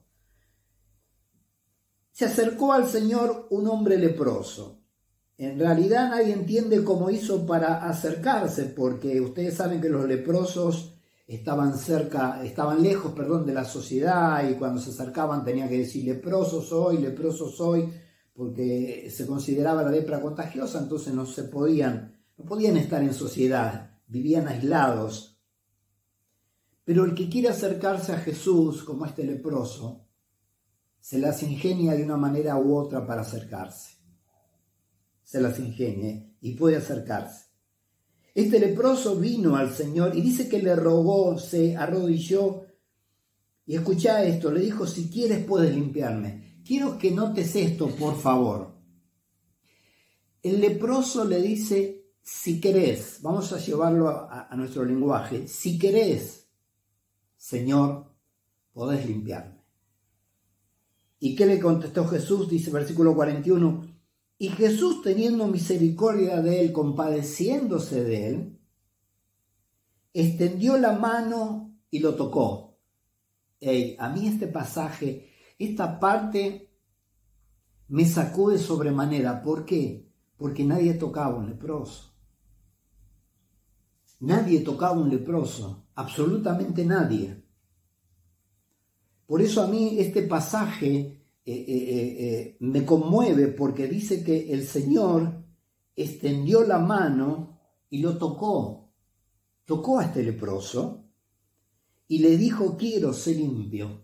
Se 2.20 2.26
acercó 2.26 2.74
al 2.74 2.86
Señor 2.86 3.48
un 3.50 3.66
hombre 3.70 3.98
leproso. 3.98 4.82
En 5.38 5.58
realidad 5.58 6.10
nadie 6.10 6.34
entiende 6.34 6.84
cómo 6.84 7.10
hizo 7.10 7.46
para 7.46 7.90
acercarse, 7.90 8.66
porque 8.66 9.22
ustedes 9.22 9.54
saben 9.56 9.80
que 9.80 9.88
los 9.88 10.06
leprosos 10.06 11.00
estaban 11.26 11.78
cerca, 11.78 12.44
estaban 12.44 12.84
lejos, 12.84 13.14
perdón, 13.14 13.46
de 13.46 13.54
la 13.54 13.64
sociedad 13.64 14.50
y 14.50 14.56
cuando 14.56 14.82
se 14.82 14.90
acercaban 14.90 15.46
tenía 15.46 15.70
que 15.70 15.78
decir 15.78 16.04
leproso 16.04 16.62
soy, 16.62 16.98
leproso 16.98 17.50
soy, 17.50 17.90
porque 18.34 19.10
se 19.10 19.26
consideraba 19.26 19.84
la 19.84 19.92
lepra 19.92 20.20
contagiosa, 20.20 20.80
entonces 20.80 21.14
no 21.14 21.26
se 21.26 21.44
podían, 21.44 22.22
no 22.38 22.44
podían 22.44 22.76
estar 22.76 23.02
en 23.02 23.14
sociedad, 23.14 23.98
vivían 24.08 24.50
aislados. 24.50 25.40
Pero 26.84 27.06
el 27.06 27.16
que 27.16 27.30
quiere 27.30 27.48
acercarse 27.48 28.12
a 28.12 28.18
Jesús, 28.18 28.84
como 28.84 29.06
este 29.06 29.24
leproso, 29.24 30.09
se 31.00 31.20
las 31.20 31.42
ingenia 31.44 31.94
de 31.94 32.04
una 32.04 32.18
manera 32.18 32.58
u 32.58 32.76
otra 32.76 33.06
para 33.06 33.22
acercarse. 33.22 33.98
Se 35.24 35.42
las 35.42 35.60
ingenia 35.60 36.32
y 36.42 36.54
puede 36.56 36.78
acercarse. 36.78 37.46
Este 38.34 38.60
leproso 38.60 39.16
vino 39.16 39.56
al 39.56 39.74
Señor 39.74 40.16
y 40.16 40.22
dice 40.22 40.48
que 40.48 40.62
le 40.62 40.76
rogó, 40.76 41.38
se 41.38 41.76
arrodilló 41.76 42.66
y 43.66 43.76
escucha 43.76 44.24
esto, 44.24 44.52
le 44.52 44.62
dijo, 44.62 44.88
si 44.88 45.10
quieres 45.10 45.46
puedes 45.46 45.74
limpiarme. 45.74 46.62
Quiero 46.66 46.98
que 46.98 47.12
notes 47.12 47.56
esto, 47.56 47.88
por 47.96 48.20
favor. 48.20 48.76
El 50.42 50.62
leproso 50.62 51.26
le 51.26 51.42
dice, 51.42 52.14
si 52.22 52.60
querés, 52.62 53.20
vamos 53.22 53.52
a 53.52 53.58
llevarlo 53.58 54.10
a, 54.10 54.48
a 54.50 54.56
nuestro 54.56 54.86
lenguaje, 54.86 55.48
si 55.48 55.78
querés, 55.78 56.48
Señor, 57.36 58.16
podés 58.74 59.06
limpiarme. 59.06 59.59
¿Y 61.20 61.36
qué 61.36 61.46
le 61.46 61.60
contestó 61.60 62.08
Jesús? 62.08 62.50
Dice 62.50 62.72
versículo 62.72 63.14
41, 63.14 63.86
y 64.38 64.48
Jesús, 64.50 65.02
teniendo 65.02 65.48
misericordia 65.48 66.42
de 66.42 66.62
él, 66.62 66.72
compadeciéndose 66.72 68.04
de 68.06 68.28
él, 68.30 68.60
extendió 70.14 70.78
la 70.78 70.94
mano 70.94 71.76
y 71.92 72.00
lo 72.00 72.16
tocó. 72.16 72.78
a 73.98 74.10
mí 74.10 74.28
este 74.28 74.48
pasaje, 74.48 75.30
esta 75.58 76.00
parte 76.00 76.70
me 77.90 78.06
sacude 78.06 78.58
sobremanera. 78.58 79.42
¿Por 79.42 79.66
qué? 79.66 80.10
Porque 80.38 80.64
nadie 80.64 80.94
tocaba 80.94 81.36
un 81.36 81.50
leproso. 81.50 82.14
Nadie 84.22 84.62
tocaba 84.62 84.94
un 84.94 85.10
leproso, 85.10 85.88
absolutamente 85.96 86.86
nadie. 86.86 87.39
Por 89.30 89.44
eso 89.44 89.62
a 89.62 89.68
mí 89.68 90.00
este 90.00 90.24
pasaje 90.24 90.90
eh, 90.90 91.22
eh, 91.46 92.16
eh, 92.20 92.58
me 92.62 92.84
conmueve 92.84 93.50
porque 93.50 93.86
dice 93.86 94.24
que 94.24 94.52
el 94.52 94.66
Señor 94.66 95.46
extendió 95.96 96.64
la 96.64 96.80
mano 96.80 97.60
y 97.92 98.00
lo 98.00 98.18
tocó. 98.18 98.92
Tocó 99.66 100.00
a 100.00 100.06
este 100.06 100.24
leproso 100.24 101.06
y 102.08 102.18
le 102.18 102.38
dijo, 102.38 102.76
quiero 102.76 103.14
ser 103.14 103.36
limpio. 103.36 104.02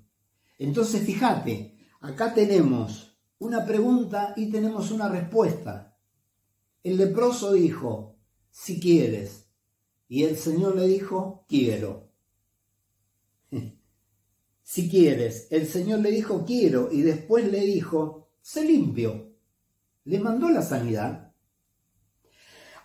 Entonces, 0.59 1.01
fíjate, 1.01 1.75
acá 2.01 2.31
tenemos 2.31 3.17
una 3.39 3.65
pregunta 3.65 4.35
y 4.37 4.51
tenemos 4.51 4.91
una 4.91 5.09
respuesta. 5.09 5.97
El 6.83 6.97
leproso 6.97 7.53
dijo, 7.53 8.19
si 8.51 8.79
quieres. 8.79 9.47
Y 10.07 10.21
el 10.21 10.37
Señor 10.37 10.75
le 10.75 10.85
dijo, 10.85 11.45
quiero. 11.47 12.11
si 14.75 14.89
quieres. 14.89 15.47
El 15.51 15.67
Señor 15.67 16.01
le 16.01 16.11
dijo, 16.11 16.43
quiero, 16.45 16.89
y 16.91 17.01
después 17.01 17.49
le 17.49 17.61
dijo, 17.61 18.27
sé 18.41 18.65
limpio. 18.65 19.31
Le 20.03 20.19
mandó 20.19 20.49
la 20.49 20.61
sanidad. 20.61 21.31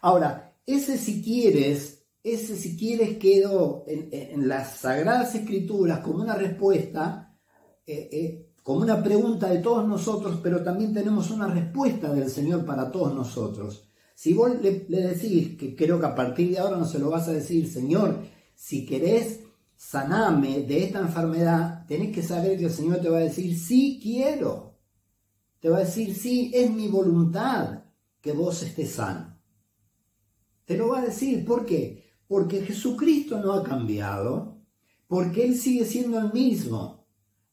Ahora, 0.01 0.55
ese 0.65 0.97
si 0.97 1.21
quieres, 1.21 2.05
ese 2.23 2.55
si 2.55 2.77
quieres 2.77 3.19
quedó 3.19 3.83
en, 3.89 4.47
las 4.47 4.77
Sagradas 4.77 5.35
Escrituras 5.35 5.99
como 5.99 6.23
una 6.23 6.37
respuesta, 6.37 7.37
eh, 7.85 8.09
eh, 8.13 8.53
como 8.63 8.83
una 8.83 9.03
pregunta 9.03 9.51
de 9.51 9.59
todos 9.59 9.85
nosotros, 9.89 10.39
pero 10.41 10.63
también 10.63 10.95
tenemos 10.95 11.29
una 11.33 11.49
respuesta 11.49 12.15
del 12.15 12.31
Señor 12.31 12.65
para 12.65 12.93
todos 12.93 13.13
nosotros. 13.13 13.89
Si 14.15 14.33
vos 14.33 14.53
le, 14.63 14.87
le 14.89 15.09
decís, 15.09 15.59
que 15.59 15.75
creo 15.75 15.99
que 15.99 16.07
a 16.07 16.15
partir 16.15 16.53
de 16.53 16.61
ahora 16.61 16.77
no 16.77 16.87
se 16.87 17.01
lo 17.01 17.11
vas 17.11 17.27
a 17.27 17.33
decir, 17.33 17.69
Señor, 17.69 18.23
si 18.55 18.87
querés 18.87 19.41
saname 19.81 20.65
de 20.65 20.85
esta 20.85 21.01
enfermedad, 21.01 21.87
tenés 21.87 22.15
que 22.15 22.23
saber 22.23 22.59
que 22.59 22.67
el 22.67 22.71
Señor 22.71 23.01
te 23.01 23.09
va 23.09 23.17
a 23.17 23.23
decir, 23.23 23.59
sí 23.59 23.99
quiero. 24.01 24.79
Te 25.59 25.71
va 25.71 25.79
a 25.79 25.85
decir, 25.85 26.15
sí, 26.15 26.51
es 26.53 26.71
mi 26.71 26.89
voluntad 26.89 27.85
que 28.21 28.33
vos 28.33 28.63
estés 28.63 28.93
sano. 28.93 29.41
Te 30.67 30.77
lo 30.77 30.89
va 30.89 31.01
a 31.01 31.07
decir, 31.07 31.47
¿por 31.47 31.65
qué? 31.65 32.13
Porque 32.29 32.61
Jesucristo 32.61 33.41
no 33.41 33.55
ha 33.55 33.65
cambiado, 33.65 34.61
porque 35.07 35.47
Él 35.47 35.57
sigue 35.57 35.87
siendo 35.87 36.19
el 36.19 36.31
mismo, 36.31 37.07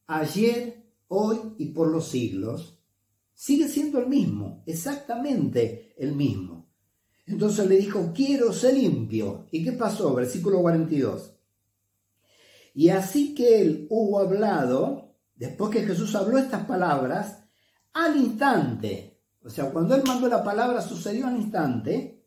ayer, 0.06 0.86
hoy 1.08 1.38
y 1.58 1.68
por 1.68 1.88
los 1.88 2.10
siglos. 2.10 2.78
Sigue 3.34 3.70
siendo 3.70 4.00
el 4.00 4.08
mismo, 4.08 4.64
exactamente 4.66 5.94
el 5.98 6.14
mismo. 6.14 6.70
Entonces 7.26 7.70
le 7.70 7.78
dijo, 7.78 8.12
quiero 8.14 8.52
ser 8.52 8.74
limpio. 8.74 9.46
¿Y 9.50 9.64
qué 9.64 9.72
pasó? 9.72 10.14
Versículo 10.14 10.62
42. 10.62 11.37
Y 12.78 12.90
así 12.90 13.34
que 13.34 13.60
él 13.60 13.88
hubo 13.90 14.20
hablado, 14.20 15.16
después 15.34 15.72
que 15.72 15.82
Jesús 15.82 16.14
habló 16.14 16.38
estas 16.38 16.68
palabras, 16.68 17.44
al 17.92 18.16
instante, 18.18 19.20
o 19.42 19.50
sea, 19.50 19.72
cuando 19.72 19.96
él 19.96 20.04
mandó 20.06 20.28
la 20.28 20.44
palabra 20.44 20.80
sucedió 20.80 21.26
al 21.26 21.38
instante, 21.38 22.24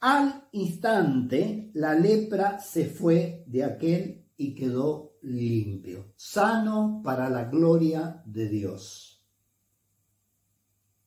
al 0.00 0.48
instante 0.50 1.70
la 1.74 1.94
lepra 1.94 2.58
se 2.58 2.86
fue 2.86 3.44
de 3.46 3.62
aquel 3.62 4.26
y 4.36 4.56
quedó 4.56 5.18
limpio, 5.22 6.14
sano 6.16 7.00
para 7.04 7.30
la 7.30 7.44
gloria 7.44 8.20
de 8.26 8.48
Dios. 8.48 9.24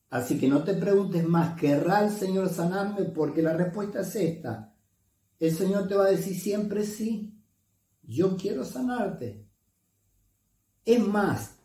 Así 0.08 0.38
que 0.38 0.48
no 0.48 0.64
te 0.64 0.72
preguntes 0.72 1.28
más, 1.28 1.60
¿querrá 1.60 2.02
el 2.02 2.10
Señor 2.10 2.48
sanarme? 2.48 3.04
Porque 3.04 3.42
la 3.42 3.52
respuesta 3.52 4.00
es 4.00 4.16
esta. 4.16 4.74
El 5.38 5.54
Señor 5.54 5.86
te 5.86 5.96
va 5.96 6.06
a 6.06 6.10
decir 6.10 6.34
siempre 6.34 6.86
sí, 6.86 7.41
yo 8.02 8.36
quiero 8.36 8.64
sanarte. 8.64 9.48
Es 10.84 11.06
más, 11.06 11.56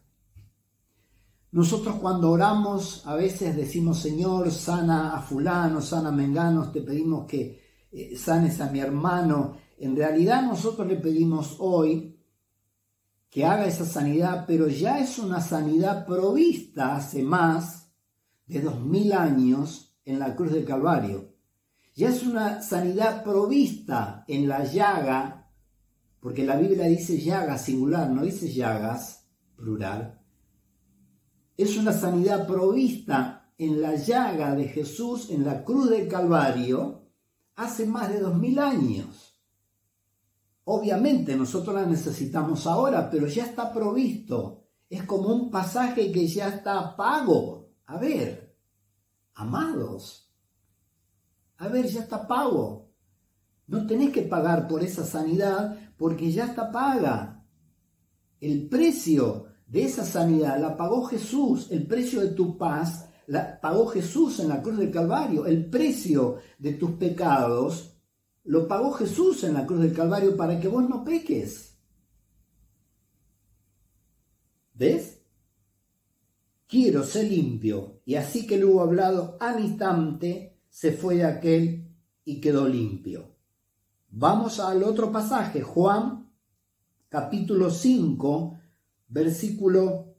nosotros 1.52 1.96
cuando 1.96 2.32
oramos 2.32 3.06
a 3.08 3.16
veces 3.16 3.56
decimos, 3.56 4.00
Señor, 4.00 4.52
sana 4.52 5.16
a 5.16 5.22
fulano, 5.22 5.82
sana 5.82 6.10
a 6.10 6.12
mengano, 6.12 6.72
te 6.72 6.82
pedimos 6.82 7.26
que 7.26 7.88
eh, 7.92 8.16
sanes 8.16 8.62
a 8.62 8.70
mi 8.70 8.80
hermano. 8.80 9.58
En 9.80 9.96
realidad 9.96 10.44
nosotros 10.44 10.88
le 10.88 10.98
pedimos 10.98 11.56
hoy 11.60 12.16
que 13.30 13.46
haga 13.46 13.66
esa 13.66 13.86
sanidad, 13.86 14.46
pero 14.48 14.68
ya 14.68 15.00
es 15.00 15.20
una 15.20 15.42
sanidad 15.42 16.06
provista 16.06 16.96
hace 16.96 17.24
más 17.24 17.92
de 18.46 18.62
dos 18.62 18.80
mil 18.80 19.14
años 19.14 19.96
en 20.06 20.20
la 20.20 20.36
cruz 20.36 20.52
del 20.52 20.66
Calvario. 20.66 21.34
Ya 21.96 22.10
es 22.10 22.24
una 22.24 22.62
sanidad 22.62 23.24
provista 23.24 24.24
en 24.28 24.48
la 24.48 24.64
llaga, 24.64 25.47
porque 26.20 26.46
la 26.46 26.56
Biblia 26.56 26.86
dice 26.86 27.20
llaga 27.20 27.58
singular, 27.58 28.10
no 28.10 28.24
dice 28.24 28.52
llagas 28.52 29.26
plural 29.56 30.18
es 31.58 31.76
una 31.76 31.92
sanidad 31.92 32.46
provista 32.46 33.52
en 33.58 33.82
la 33.82 33.96
llaga 33.96 34.54
de 34.54 34.68
Jesús 34.68 35.32
en 35.32 35.44
la 35.44 35.66
cruz 35.66 35.90
del 35.90 36.08
Calvario 36.08 37.10
hace 37.56 37.88
más 37.88 38.10
de 38.10 38.20
dos 38.20 38.38
mil 38.38 38.60
años. 38.60 39.42
Obviamente 40.66 41.36
nosotros 41.36 41.74
la 41.74 41.86
necesitamos 41.88 42.68
ahora, 42.68 43.10
pero 43.10 43.26
ya 43.26 43.46
está 43.46 43.74
provisto. 43.74 44.66
Es 44.88 45.04
como 45.04 45.30
un 45.30 45.50
pasaje 45.50 46.12
que 46.12 46.28
ya 46.28 46.50
está 46.50 46.96
pago. 46.96 47.72
A 47.88 47.98
ver, 47.98 48.56
amados, 49.34 50.32
a 51.58 51.68
ver, 51.70 51.88
ya 51.88 52.02
está 52.02 52.28
pago. 52.28 52.92
No 53.66 53.88
tenés 53.88 54.12
que 54.12 54.22
pagar 54.22 54.68
por 54.68 54.84
esa 54.84 55.04
sanidad 55.04 55.76
porque 55.98 56.32
ya 56.32 56.46
está 56.46 56.72
paga. 56.72 57.46
El 58.40 58.70
precio 58.70 59.48
de 59.66 59.84
esa 59.84 60.06
sanidad 60.06 60.60
la 60.60 60.78
pagó 60.78 61.04
Jesús, 61.06 61.68
el 61.72 61.86
precio 61.86 62.22
de 62.22 62.30
tu 62.30 62.58
paz 62.58 63.10
la 63.28 63.60
pagó 63.60 63.88
Jesús 63.88 64.40
en 64.40 64.50
la 64.50 64.62
cruz 64.62 64.78
del 64.78 64.92
Calvario, 64.92 65.46
el 65.46 65.70
precio 65.70 66.38
de 66.58 66.74
tus 66.74 66.92
pecados 66.92 67.98
lo 68.46 68.66
pagó 68.66 68.94
Jesús 68.94 69.44
en 69.44 69.54
la 69.54 69.66
cruz 69.66 69.82
del 69.82 69.94
Calvario 69.94 70.38
para 70.38 70.58
que 70.58 70.70
vos 70.70 70.88
no 70.88 71.04
peques. 71.04 71.78
¿Ves? 74.74 75.22
Quiero 76.66 77.04
ser 77.04 77.30
limpio. 77.30 78.02
Y 78.06 78.16
así 78.16 78.48
que 78.48 78.58
lo 78.58 78.70
hubo 78.70 78.82
hablado 78.82 79.36
al 79.42 79.60
instante, 79.60 80.62
se 80.70 80.94
fue 80.94 81.16
de 81.16 81.26
aquel 81.26 81.94
y 82.24 82.40
quedó 82.40 82.68
limpio. 82.70 83.37
Vamos 84.20 84.60
al 84.60 84.82
otro 84.82 85.12
pasaje, 85.12 85.62
Juan 85.62 86.28
capítulo 87.08 87.70
5, 87.70 88.60
versículo 89.10 90.16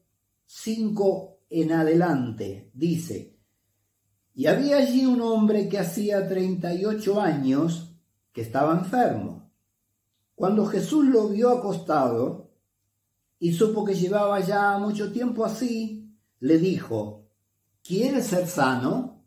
5 0.46 1.38
en 1.50 1.72
adelante, 1.72 2.70
dice, 2.74 3.36
y 4.36 4.46
había 4.46 4.76
allí 4.76 5.04
un 5.04 5.20
hombre 5.20 5.68
que 5.68 5.80
hacía 5.80 6.28
38 6.28 7.20
años 7.20 7.92
que 8.30 8.42
estaba 8.42 8.78
enfermo. 8.78 9.50
Cuando 10.36 10.64
Jesús 10.66 11.04
lo 11.06 11.30
vio 11.30 11.50
acostado 11.50 12.52
y 13.40 13.52
supo 13.52 13.84
que 13.84 13.96
llevaba 13.96 14.38
ya 14.38 14.78
mucho 14.78 15.10
tiempo 15.10 15.44
así, 15.44 16.16
le 16.38 16.58
dijo, 16.58 17.26
¿quieres 17.82 18.28
ser 18.28 18.46
sano? 18.46 19.24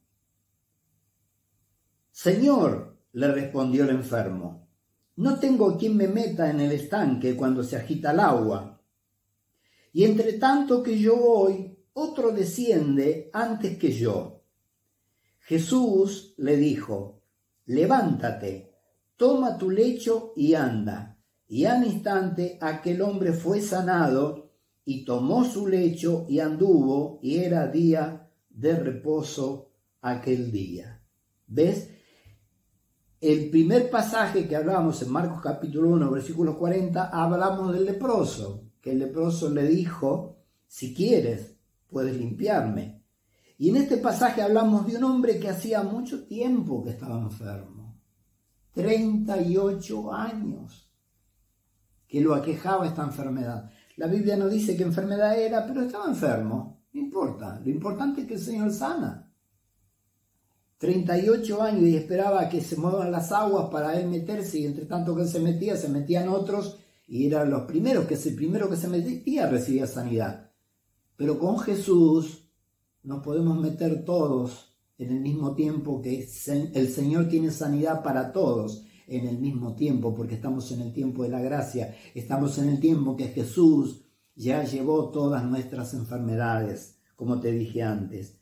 Señor, 2.13 2.91
le 3.13 3.27
respondió 3.27 3.83
el 3.83 3.89
enfermo, 3.89 4.60
no 5.21 5.39
tengo 5.39 5.77
quien 5.77 5.95
me 5.95 6.07
meta 6.07 6.49
en 6.49 6.59
el 6.59 6.71
estanque 6.71 7.35
cuando 7.35 7.63
se 7.63 7.75
agita 7.75 8.11
el 8.11 8.19
agua 8.19 8.81
y 9.93 10.05
entre 10.05 10.33
tanto 10.33 10.81
que 10.81 10.97
yo 10.97 11.17
voy, 11.17 11.77
otro 11.93 12.31
desciende 12.31 13.29
antes 13.33 13.77
que 13.77 13.91
yo. 13.91 14.43
Jesús 15.39 16.33
le 16.37 16.55
dijo, 16.55 17.21
levántate, 17.65 18.71
toma 19.17 19.57
tu 19.57 19.69
lecho 19.69 20.33
y 20.35 20.53
anda. 20.53 21.17
Y 21.47 21.65
al 21.65 21.85
instante 21.85 22.57
aquel 22.61 23.01
hombre 23.01 23.33
fue 23.33 23.61
sanado 23.61 24.51
y 24.85 25.03
tomó 25.03 25.43
su 25.43 25.67
lecho 25.67 26.25
y 26.29 26.39
anduvo 26.39 27.19
y 27.21 27.39
era 27.39 27.67
día 27.67 28.29
de 28.49 28.75
reposo 28.75 29.71
aquel 30.01 30.51
día. 30.51 31.03
¿Ves? 31.47 31.89
El 33.21 33.51
primer 33.51 33.91
pasaje 33.91 34.47
que 34.47 34.55
hablamos 34.55 34.99
en 35.03 35.11
Marcos 35.11 35.41
capítulo 35.43 35.89
1, 35.89 36.09
versículo 36.09 36.57
40, 36.57 37.09
hablamos 37.09 37.71
del 37.71 37.85
leproso 37.85 38.71
que 38.81 38.93
el 38.93 38.97
leproso 38.97 39.51
le 39.51 39.67
dijo, 39.67 40.39
si 40.65 40.91
quieres, 40.91 41.55
puedes 41.87 42.17
limpiarme. 42.17 43.03
Y 43.59 43.69
en 43.69 43.75
este 43.75 43.97
pasaje 43.97 44.41
hablamos 44.41 44.87
de 44.87 44.97
un 44.97 45.03
hombre 45.03 45.39
que 45.39 45.49
hacía 45.49 45.83
mucho 45.83 46.25
tiempo 46.25 46.83
que 46.83 46.89
estaba 46.89 47.21
enfermo, 47.21 48.01
38 48.73 50.11
años, 50.11 50.91
que 52.07 52.21
lo 52.21 52.33
aquejaba 52.33 52.87
esta 52.87 53.03
enfermedad. 53.03 53.69
La 53.97 54.07
Biblia 54.07 54.35
no 54.35 54.49
dice 54.49 54.75
qué 54.75 54.81
enfermedad 54.81 55.37
era, 55.37 55.67
pero 55.67 55.81
estaba 55.81 56.07
enfermo, 56.07 56.85
no 56.91 56.99
importa, 56.99 57.61
lo 57.63 57.69
importante 57.69 58.21
es 58.21 58.27
que 58.27 58.33
el 58.33 58.39
Señor 58.39 58.71
sana. 58.71 59.30
38 60.81 61.61
años 61.61 61.83
y 61.83 61.95
esperaba 61.95 62.49
que 62.49 62.59
se 62.59 62.75
muevan 62.75 63.11
las 63.11 63.31
aguas 63.31 63.69
para 63.69 63.99
él 63.99 64.09
meterse 64.09 64.57
y 64.57 64.65
entre 64.65 64.85
tanto 64.85 65.15
que 65.15 65.21
él 65.21 65.27
se 65.27 65.39
metía, 65.39 65.77
se 65.77 65.87
metían 65.87 66.27
otros 66.27 66.79
y 67.07 67.27
eran 67.27 67.51
los 67.51 67.63
primeros, 67.63 68.05
que 68.05 68.15
el 68.15 68.35
primero 68.35 68.67
que 68.67 68.75
se 68.75 68.87
metía 68.87 69.47
recibía 69.47 69.85
sanidad. 69.85 70.49
Pero 71.15 71.37
con 71.37 71.59
Jesús 71.59 72.49
nos 73.03 73.23
podemos 73.23 73.59
meter 73.59 74.03
todos 74.03 74.75
en 74.97 75.11
el 75.11 75.19
mismo 75.19 75.53
tiempo 75.53 76.01
que 76.01 76.27
el 76.73 76.89
Señor 76.89 77.29
tiene 77.29 77.51
sanidad 77.51 78.01
para 78.01 78.31
todos 78.31 78.83
en 79.05 79.27
el 79.27 79.37
mismo 79.37 79.75
tiempo, 79.75 80.15
porque 80.15 80.33
estamos 80.33 80.71
en 80.71 80.81
el 80.81 80.93
tiempo 80.93 81.21
de 81.21 81.29
la 81.29 81.41
gracia, 81.41 81.95
estamos 82.15 82.57
en 82.57 82.69
el 82.69 82.79
tiempo 82.79 83.15
que 83.15 83.27
Jesús 83.27 84.01
ya 84.33 84.63
llevó 84.63 85.11
todas 85.11 85.43
nuestras 85.43 85.93
enfermedades, 85.93 86.97
como 87.15 87.39
te 87.39 87.51
dije 87.51 87.83
antes. 87.83 88.40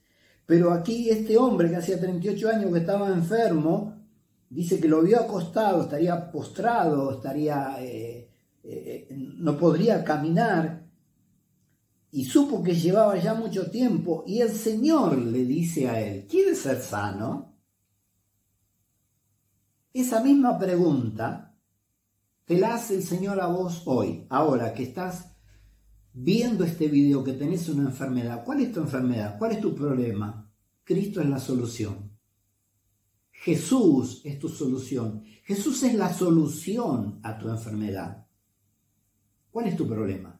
Pero 0.49 0.73
aquí 0.73 1.11
este 1.11 1.37
hombre 1.37 1.69
que 1.69 1.75
hacía 1.75 1.99
38 1.99 2.49
años 2.49 2.73
que 2.73 2.79
estaba 2.79 3.09
enfermo, 3.09 3.93
dice 4.49 4.79
que 4.79 4.87
lo 4.87 5.03
vio 5.03 5.19
acostado, 5.19 5.83
estaría 5.83 6.31
postrado, 6.31 7.11
estaría 7.11 7.75
eh, 7.79 8.27
eh, 8.63 9.07
no 9.11 9.55
podría 9.55 10.03
caminar 10.03 10.87
y 12.09 12.25
supo 12.25 12.63
que 12.63 12.73
llevaba 12.73 13.15
ya 13.19 13.35
mucho 13.35 13.69
tiempo 13.69 14.23
y 14.25 14.41
el 14.41 14.49
Señor 14.49 15.19
le 15.19 15.45
dice 15.45 15.87
a 15.87 16.01
él, 16.01 16.25
¿quieres 16.27 16.57
ser 16.57 16.81
sano? 16.81 17.53
Esa 19.93 20.23
misma 20.23 20.57
pregunta 20.57 21.55
te 22.45 22.57
la 22.57 22.73
hace 22.73 22.95
el 22.95 23.03
Señor 23.03 23.39
a 23.39 23.45
vos 23.45 23.83
hoy, 23.85 24.25
ahora 24.31 24.73
que 24.73 24.81
estás 24.81 25.29
viendo 26.21 26.65
este 26.65 26.89
video, 26.89 27.23
que 27.23 27.33
tenés 27.33 27.69
una 27.69 27.83
enfermedad. 27.83 28.43
¿Cuál 28.43 28.61
es 28.61 28.73
tu 28.73 28.81
enfermedad? 28.81 29.37
¿Cuál 29.37 29.53
es 29.53 29.61
tu 29.61 29.73
problema? 29.73 30.51
Cristo 30.83 31.21
es 31.21 31.29
la 31.29 31.39
solución. 31.39 32.11
Jesús 33.31 34.21
es 34.25 34.37
tu 34.37 34.49
solución. 34.49 35.23
Jesús 35.43 35.81
es 35.83 35.93
la 35.93 36.13
solución 36.13 37.19
a 37.23 37.37
tu 37.37 37.47
enfermedad. 37.47 38.27
¿Cuál 39.49 39.67
es 39.67 39.77
tu 39.77 39.87
problema? 39.87 40.37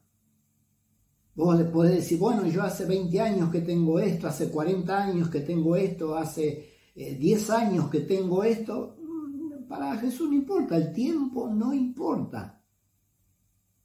Vos 1.36 1.62
podés 1.72 1.96
decir, 1.96 2.20
bueno, 2.20 2.46
yo 2.48 2.62
hace 2.62 2.86
20 2.86 3.22
años 3.22 3.50
que 3.50 3.62
tengo 3.62 4.00
esto, 4.00 4.28
hace 4.28 4.52
40 4.52 5.04
años 5.04 5.30
que 5.30 5.40
tengo 5.40 5.78
esto, 5.78 6.16
hace 6.16 6.74
10 6.94 7.50
eh, 7.50 7.54
años 7.54 7.90
que 7.90 8.02
tengo 8.02 8.44
esto. 8.44 8.98
Mm, 9.02 9.66
para 9.70 9.98
Jesús 9.98 10.28
no 10.28 10.36
importa, 10.36 10.76
el 10.76 10.92
tiempo 10.92 11.50
no 11.50 11.74
importa. 11.74 12.59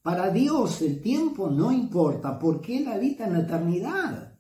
Para 0.05 0.29
Dios 0.29 0.83
el 0.83 1.01
tiempo 1.01 1.49
no 1.49 1.73
importa 1.73 2.39
porque 2.39 2.77
Él 2.77 2.89
habita 2.89 3.27
en 3.27 3.33
la 3.33 3.39
eternidad. 3.41 4.37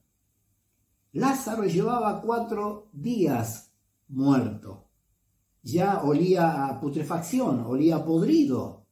Lázaro 1.13 1.65
llevaba 1.65 2.21
cuatro 2.21 2.91
días 2.93 3.73
muerto. 4.09 4.91
Ya 5.63 6.03
olía 6.03 6.67
a 6.67 6.79
putrefacción, 6.79 7.65
olía 7.65 7.97
a 7.97 8.05
podrido. 8.05 8.85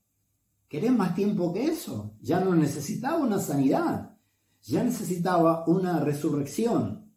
¿Querés 0.67 0.93
más 0.93 1.15
tiempo 1.15 1.53
que 1.53 1.67
eso? 1.67 2.15
Ya 2.23 2.41
no 2.41 2.55
necesitaba 2.55 3.19
una 3.19 3.39
sanidad, 3.39 4.17
ya 4.63 4.83
necesitaba 4.83 5.65
una 5.67 6.01
resurrección. 6.01 7.13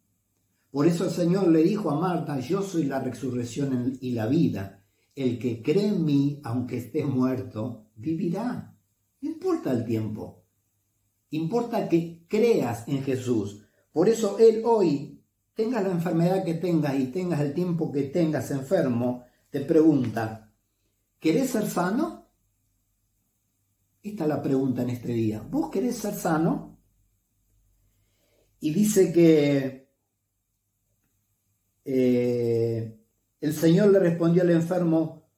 Por 0.70 0.86
eso 0.86 1.06
el 1.06 1.10
Señor 1.12 1.48
le 1.48 1.62
dijo 1.62 1.90
a 1.90 1.98
Marta, 1.98 2.38
yo 2.40 2.60
soy 2.60 2.84
la 2.84 3.00
resurrección 3.00 3.96
y 4.02 4.10
la 4.10 4.26
vida. 4.26 4.82
El 5.14 5.38
que 5.38 5.62
cree 5.62 5.86
en 5.86 6.04
mí, 6.04 6.42
aunque 6.44 6.76
esté 6.76 7.06
muerto, 7.06 7.86
vivirá. 7.96 8.75
Importa 9.26 9.72
el 9.72 9.84
tiempo. 9.84 10.44
Importa 11.30 11.88
que 11.88 12.24
creas 12.28 12.86
en 12.86 13.02
Jesús. 13.02 13.66
Por 13.90 14.08
eso 14.08 14.38
Él 14.38 14.62
hoy, 14.64 15.20
tengas 15.52 15.82
la 15.82 15.90
enfermedad 15.90 16.44
que 16.44 16.54
tengas 16.54 16.94
y 16.94 17.06
tengas 17.06 17.40
el 17.40 17.52
tiempo 17.52 17.90
que 17.90 18.04
tengas 18.04 18.52
enfermo, 18.52 19.24
te 19.50 19.62
pregunta, 19.62 20.52
¿querés 21.18 21.50
ser 21.50 21.66
sano? 21.66 22.28
Esta 24.00 24.24
es 24.24 24.28
la 24.28 24.40
pregunta 24.40 24.82
en 24.82 24.90
este 24.90 25.12
día. 25.12 25.42
¿Vos 25.42 25.70
querés 25.70 25.96
ser 25.96 26.14
sano? 26.14 26.78
Y 28.60 28.72
dice 28.72 29.12
que 29.12 29.90
eh, 31.84 33.00
el 33.40 33.52
Señor 33.52 33.90
le 33.90 33.98
respondió 33.98 34.42
al 34.42 34.50
enfermo, 34.50 35.28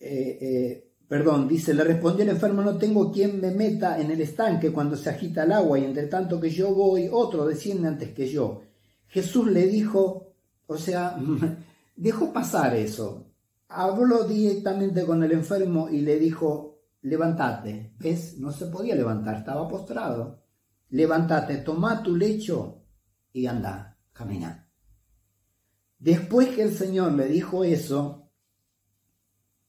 eh, 0.00 0.38
eh, 0.40 0.95
perdón, 1.08 1.46
dice, 1.46 1.72
le 1.74 1.84
respondió 1.84 2.24
el 2.24 2.30
enfermo, 2.30 2.62
no 2.62 2.76
tengo 2.76 3.12
quien 3.12 3.40
me 3.40 3.50
meta 3.50 4.00
en 4.00 4.10
el 4.10 4.20
estanque 4.20 4.72
cuando 4.72 4.96
se 4.96 5.10
agita 5.10 5.44
el 5.44 5.52
agua 5.52 5.78
y 5.78 5.84
entre 5.84 6.06
tanto 6.06 6.40
que 6.40 6.50
yo 6.50 6.74
voy, 6.74 7.08
otro 7.10 7.46
desciende 7.46 7.88
antes 7.88 8.12
que 8.12 8.28
yo. 8.28 8.62
Jesús 9.08 9.46
le 9.50 9.66
dijo, 9.66 10.34
o 10.66 10.76
sea, 10.76 11.16
dejó 11.96 12.32
pasar 12.32 12.74
eso. 12.74 13.26
Habló 13.68 14.24
directamente 14.24 15.04
con 15.04 15.22
el 15.22 15.32
enfermo 15.32 15.88
y 15.88 16.00
le 16.00 16.18
dijo, 16.18 16.80
levántate. 17.02 17.94
¿Ves? 17.98 18.38
No 18.38 18.52
se 18.52 18.66
podía 18.66 18.94
levantar, 18.94 19.36
estaba 19.36 19.68
postrado. 19.68 20.42
Levántate, 20.90 21.58
toma 21.58 22.02
tu 22.02 22.16
lecho 22.16 22.82
y 23.32 23.46
anda, 23.46 23.96
camina. 24.12 24.68
Después 25.98 26.48
que 26.50 26.62
el 26.62 26.72
Señor 26.72 27.12
le 27.12 27.26
dijo 27.26 27.64
eso, 27.64 28.25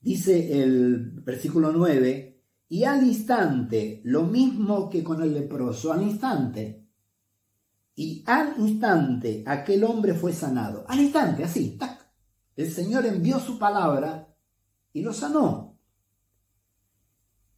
dice 0.08 0.62
el 0.64 1.12
versículo 1.22 1.74
9, 1.74 2.41
y 2.70 2.86
al 2.86 3.05
instante, 3.05 3.99
lo 4.05 4.24
mismo 4.24 4.89
que 4.89 5.03
con 5.03 5.22
el 5.22 5.34
leproso, 5.34 5.91
al 5.91 6.01
instante, 6.01 6.88
y 7.93 8.24
al 8.26 8.55
instante 8.58 9.43
aquel 9.45 9.84
hombre 9.84 10.14
fue 10.14 10.32
sanado, 10.32 10.86
al 10.88 11.01
instante, 11.01 11.43
así, 11.43 11.78
tac, 11.78 12.10
el 12.55 12.72
Señor 12.72 13.05
envió 13.05 13.38
su 13.39 13.60
palabra 13.60 14.34
y 14.93 15.01
lo 15.01 15.12
sanó. 15.12 15.78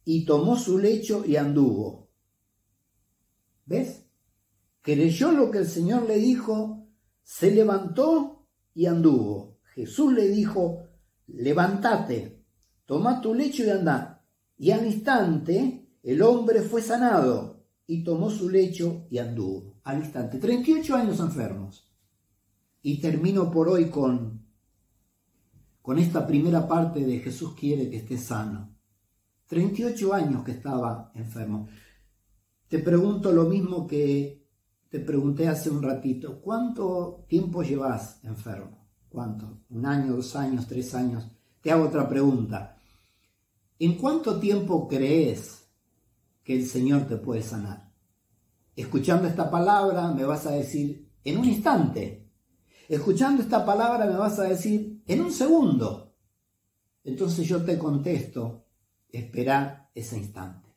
Y 0.04 0.24
tomó 0.24 0.56
su 0.56 0.76
lecho 0.76 1.24
y 1.24 1.36
anduvo. 1.36 2.10
¿Ves? 3.64 4.06
Creyó 4.82 5.30
lo 5.30 5.52
que 5.52 5.58
el 5.58 5.68
Señor 5.68 6.08
le 6.08 6.16
dijo, 6.16 6.88
se 7.22 7.52
levantó 7.52 8.48
y 8.74 8.86
anduvo. 8.86 9.60
Jesús 9.72 10.12
le 10.12 10.26
dijo, 10.28 10.88
levántate, 11.28 12.39
toma 12.90 13.20
tu 13.20 13.32
lecho 13.32 13.62
y 13.64 13.70
anda. 13.70 14.20
Y 14.58 14.72
al 14.72 14.84
instante 14.84 15.86
el 16.02 16.20
hombre 16.22 16.60
fue 16.60 16.82
sanado 16.82 17.64
y 17.86 18.02
tomó 18.02 18.30
su 18.30 18.48
lecho 18.50 19.06
y 19.08 19.18
anduvo. 19.18 19.76
Al 19.84 19.98
instante, 19.98 20.38
38 20.38 20.96
años 20.96 21.20
enfermos. 21.20 21.88
Y 22.82 23.00
termino 23.00 23.48
por 23.48 23.68
hoy 23.68 23.90
con, 23.90 24.44
con 25.80 26.00
esta 26.00 26.26
primera 26.26 26.66
parte 26.66 27.06
de 27.06 27.20
Jesús 27.20 27.54
quiere 27.54 27.88
que 27.88 27.98
esté 27.98 28.18
sano. 28.18 28.74
38 29.46 30.12
años 30.12 30.42
que 30.42 30.50
estaba 30.50 31.12
enfermo. 31.14 31.68
Te 32.66 32.80
pregunto 32.80 33.30
lo 33.30 33.44
mismo 33.44 33.86
que 33.86 34.48
te 34.88 34.98
pregunté 34.98 35.46
hace 35.46 35.70
un 35.70 35.80
ratito, 35.80 36.40
¿cuánto 36.42 37.24
tiempo 37.28 37.62
llevas 37.62 38.18
enfermo? 38.24 38.88
¿Cuánto? 39.08 39.60
¿Un 39.68 39.86
año, 39.86 40.16
dos 40.16 40.34
años, 40.34 40.66
tres 40.66 40.92
años? 40.96 41.30
Te 41.60 41.70
hago 41.70 41.84
otra 41.84 42.08
pregunta. 42.08 42.78
¿En 43.80 43.96
cuánto 43.96 44.38
tiempo 44.38 44.86
crees 44.86 45.68
que 46.44 46.54
el 46.54 46.68
Señor 46.68 47.08
te 47.08 47.16
puede 47.16 47.42
sanar? 47.42 47.92
Escuchando 48.76 49.26
esta 49.26 49.50
palabra 49.50 50.12
me 50.12 50.24
vas 50.24 50.46
a 50.46 50.52
decir, 50.52 51.10
en 51.24 51.38
un 51.38 51.44
instante. 51.46 52.30
Escuchando 52.88 53.42
esta 53.42 53.66
palabra 53.66 54.06
me 54.06 54.16
vas 54.16 54.38
a 54.38 54.44
decir, 54.44 55.02
en 55.04 55.20
un 55.20 55.32
segundo. 55.32 56.14
Entonces 57.02 57.48
yo 57.48 57.64
te 57.64 57.76
contesto, 57.76 58.66
espera 59.08 59.90
ese 59.92 60.16
instante. 60.16 60.68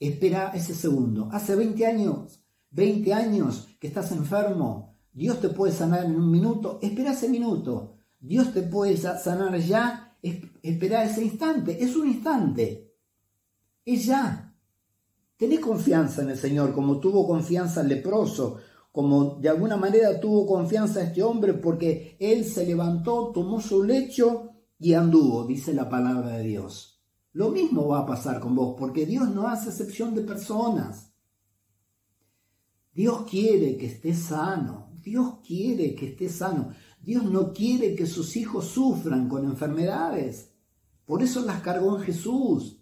Espera 0.00 0.52
ese 0.54 0.74
segundo. 0.74 1.28
Hace 1.30 1.54
20 1.54 1.86
años 1.86 2.42
20 2.72 3.12
años 3.12 3.68
que 3.78 3.86
estás 3.86 4.12
enfermo, 4.12 4.96
Dios 5.12 5.40
te 5.40 5.50
puede 5.50 5.72
sanar 5.72 6.06
en 6.06 6.16
un 6.16 6.30
minuto, 6.30 6.78
espera 6.80 7.12
ese 7.12 7.28
minuto. 7.28 7.98
Dios 8.18 8.52
te 8.52 8.62
puede 8.62 8.96
sanar 8.96 9.58
ya, 9.58 10.11
espera 10.22 11.04
ese 11.04 11.24
instante, 11.24 11.82
es 11.82 11.96
un 11.96 12.08
instante. 12.08 12.94
Es 13.84 14.06
ya. 14.06 14.54
Tené 15.36 15.60
confianza 15.60 16.22
en 16.22 16.30
el 16.30 16.38
Señor, 16.38 16.72
como 16.72 17.00
tuvo 17.00 17.26
confianza 17.26 17.80
el 17.80 17.88
leproso, 17.88 18.58
como 18.92 19.36
de 19.40 19.48
alguna 19.48 19.76
manera 19.76 20.20
tuvo 20.20 20.46
confianza 20.46 21.02
este 21.02 21.22
hombre, 21.22 21.54
porque 21.54 22.16
él 22.20 22.44
se 22.44 22.64
levantó, 22.64 23.32
tomó 23.32 23.60
su 23.60 23.82
lecho 23.82 24.50
y 24.78 24.94
anduvo, 24.94 25.44
dice 25.44 25.74
la 25.74 25.88
palabra 25.88 26.36
de 26.36 26.44
Dios. 26.44 27.02
Lo 27.32 27.50
mismo 27.50 27.88
va 27.88 28.00
a 28.00 28.06
pasar 28.06 28.38
con 28.40 28.54
vos, 28.54 28.76
porque 28.78 29.06
Dios 29.06 29.30
no 29.30 29.48
hace 29.48 29.70
excepción 29.70 30.14
de 30.14 30.22
personas. 30.22 31.12
Dios 32.92 33.24
quiere 33.28 33.76
que 33.78 33.86
esté 33.86 34.14
sano. 34.14 34.90
Dios 35.02 35.38
quiere 35.46 35.94
que 35.94 36.10
esté 36.10 36.28
sano. 36.28 36.74
Dios 37.02 37.24
no 37.24 37.52
quiere 37.52 37.96
que 37.96 38.06
sus 38.06 38.36
hijos 38.36 38.66
sufran 38.66 39.28
con 39.28 39.44
enfermedades. 39.44 40.52
Por 41.04 41.22
eso 41.22 41.44
las 41.44 41.60
cargó 41.60 41.98
en 41.98 42.04
Jesús. 42.04 42.78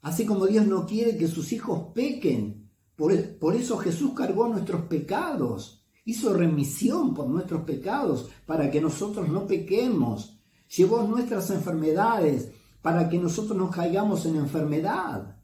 Así 0.00 0.24
como 0.24 0.46
Dios 0.46 0.66
no 0.66 0.86
quiere 0.86 1.16
que 1.16 1.28
sus 1.28 1.52
hijos 1.52 1.92
pequen. 1.94 2.70
Por, 2.96 3.38
por 3.38 3.54
eso 3.54 3.76
Jesús 3.76 4.12
cargó 4.16 4.48
nuestros 4.48 4.82
pecados. 4.82 5.84
Hizo 6.06 6.32
remisión 6.32 7.14
por 7.14 7.28
nuestros 7.28 7.64
pecados 7.64 8.30
para 8.46 8.70
que 8.70 8.80
nosotros 8.80 9.28
no 9.28 9.46
pequemos. 9.46 10.38
Llevó 10.74 11.02
nuestras 11.02 11.50
enfermedades 11.50 12.50
para 12.80 13.08
que 13.08 13.18
nosotros 13.18 13.56
no 13.56 13.70
caigamos 13.70 14.24
en 14.26 14.36
enfermedad. 14.36 15.36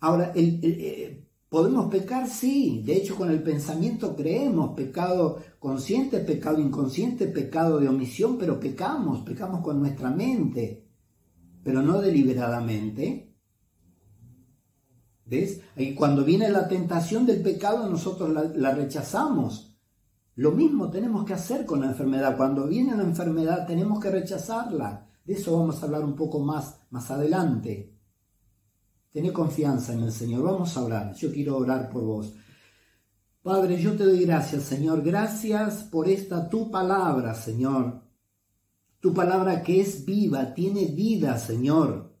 Ahora, 0.00 0.32
el, 0.34 0.60
el, 0.64 1.28
¿Podemos 1.52 1.90
pecar? 1.90 2.26
Sí. 2.28 2.82
De 2.82 2.96
hecho, 2.96 3.14
con 3.14 3.30
el 3.30 3.42
pensamiento 3.42 4.16
creemos 4.16 4.74
pecado 4.74 5.38
consciente, 5.58 6.20
pecado 6.20 6.58
inconsciente, 6.58 7.26
pecado 7.26 7.78
de 7.78 7.90
omisión, 7.90 8.38
pero 8.38 8.58
pecamos, 8.58 9.20
pecamos 9.20 9.60
con 9.60 9.78
nuestra 9.78 10.08
mente, 10.08 10.88
pero 11.62 11.82
no 11.82 12.00
deliberadamente. 12.00 13.36
¿Ves? 15.26 15.60
Y 15.76 15.94
cuando 15.94 16.24
viene 16.24 16.48
la 16.48 16.66
tentación 16.66 17.26
del 17.26 17.42
pecado, 17.42 17.86
nosotros 17.86 18.30
la, 18.56 18.74
rechazamos. 18.74 19.76
Lo 20.36 20.52
mismo 20.52 20.90
tenemos 20.90 21.26
que 21.26 21.34
hacer 21.34 21.66
con 21.66 21.82
la 21.82 21.88
enfermedad. 21.88 22.34
Cuando 22.34 22.66
viene 22.66 22.96
la 22.96 23.02
enfermedad, 23.02 23.66
tenemos 23.66 24.00
que 24.00 24.10
rechazarla. 24.10 25.06
De 25.22 25.34
eso 25.34 25.58
vamos 25.58 25.82
a 25.82 25.84
hablar 25.84 26.02
un 26.02 26.16
poco 26.16 26.40
más, 26.40 26.78
más 26.88 27.10
adelante. 27.10 27.91
Tené 29.12 29.30
confianza 29.30 29.92
en 29.92 30.00
el 30.00 30.12
Señor. 30.12 30.42
Vamos 30.42 30.76
a 30.76 30.82
orar. 30.82 31.14
Yo 31.14 31.30
quiero 31.30 31.58
orar 31.58 31.90
por 31.90 32.02
vos. 32.02 32.32
Padre, 33.42 33.80
yo 33.80 33.94
te 33.94 34.04
doy 34.04 34.24
gracias, 34.24 34.62
Señor. 34.62 35.02
Gracias 35.02 35.82
por 35.84 36.08
esta 36.08 36.48
tu 36.48 36.70
palabra, 36.70 37.34
Señor. 37.34 38.00
Tu 39.00 39.12
palabra 39.12 39.62
que 39.62 39.80
es 39.80 40.04
viva, 40.06 40.54
tiene 40.54 40.86
vida, 40.86 41.36
Señor. 41.38 42.16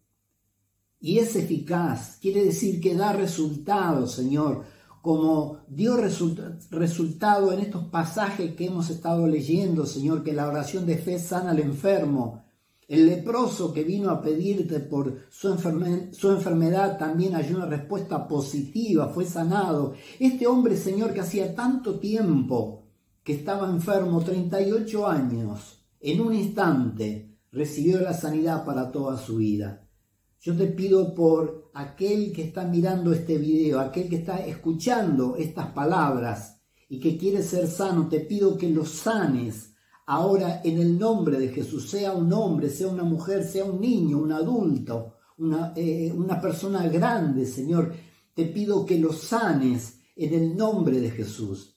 Y 1.00 1.18
es 1.18 1.34
eficaz. 1.36 2.18
Quiere 2.20 2.44
decir 2.44 2.80
que 2.80 2.94
da 2.94 3.12
resultado, 3.12 4.06
Señor. 4.06 4.64
Como 5.00 5.60
dio 5.68 5.96
resultado 5.96 7.52
en 7.52 7.60
estos 7.60 7.86
pasajes 7.86 8.54
que 8.54 8.66
hemos 8.66 8.90
estado 8.90 9.26
leyendo, 9.26 9.86
Señor, 9.86 10.22
que 10.22 10.32
la 10.32 10.46
oración 10.46 10.84
de 10.86 10.98
fe 10.98 11.18
sana 11.18 11.52
al 11.52 11.60
enfermo 11.60 12.41
el 12.92 13.06
leproso 13.06 13.72
que 13.72 13.84
vino 13.84 14.10
a 14.10 14.20
pedirte 14.20 14.78
por 14.78 15.20
su, 15.30 15.48
enfermedad 15.48 16.98
también 16.98 17.34
hay 17.34 17.50
una 17.50 17.64
respuesta 17.64 18.28
positiva, 18.28 19.08
fue 19.08 19.24
sanado. 19.24 19.94
Este 20.20 20.46
hombre, 20.46 20.76
Señor, 20.76 21.14
que 21.14 21.20
hacía 21.20 21.54
tanto 21.54 21.98
tiempo 21.98 22.82
que 23.24 23.32
estaba 23.32 23.70
enfermo, 23.70 24.20
38 24.20 25.06
años, 25.06 25.82
en 26.00 26.20
un 26.20 26.34
instante 26.34 27.34
recibió 27.50 27.98
la 27.98 28.12
sanidad 28.12 28.62
para 28.66 28.92
toda 28.92 29.16
su 29.16 29.36
vida. 29.36 29.88
Yo 30.42 30.54
te 30.54 30.66
pido 30.66 31.14
por 31.14 31.70
aquel 31.72 32.30
que 32.30 32.42
está 32.42 32.66
mirando 32.66 33.14
este 33.14 33.38
video, 33.38 33.80
aquel 33.80 34.06
que 34.10 34.16
está 34.16 34.44
escuchando 34.44 35.36
estas 35.36 35.68
palabras 35.68 36.60
y 36.90 37.00
que 37.00 37.16
quiere 37.16 37.42
ser 37.42 37.68
sano, 37.68 38.06
te 38.10 38.20
pido 38.20 38.58
que 38.58 38.68
lo 38.68 38.84
sanes 38.84 39.71
Ahora, 40.06 40.60
en 40.64 40.78
el 40.78 40.98
nombre 40.98 41.38
de 41.38 41.48
Jesús, 41.48 41.88
sea 41.88 42.12
un 42.12 42.32
hombre, 42.32 42.68
sea 42.68 42.88
una 42.88 43.04
mujer, 43.04 43.44
sea 43.44 43.64
un 43.64 43.80
niño, 43.80 44.18
un 44.18 44.32
adulto, 44.32 45.14
una, 45.38 45.72
eh, 45.76 46.12
una 46.14 46.40
persona 46.40 46.86
grande, 46.88 47.46
Señor. 47.46 47.94
Te 48.34 48.46
pido 48.46 48.84
que 48.84 48.98
lo 48.98 49.12
sanes 49.12 49.98
en 50.16 50.34
el 50.34 50.56
nombre 50.56 51.00
de 51.00 51.10
Jesús. 51.10 51.76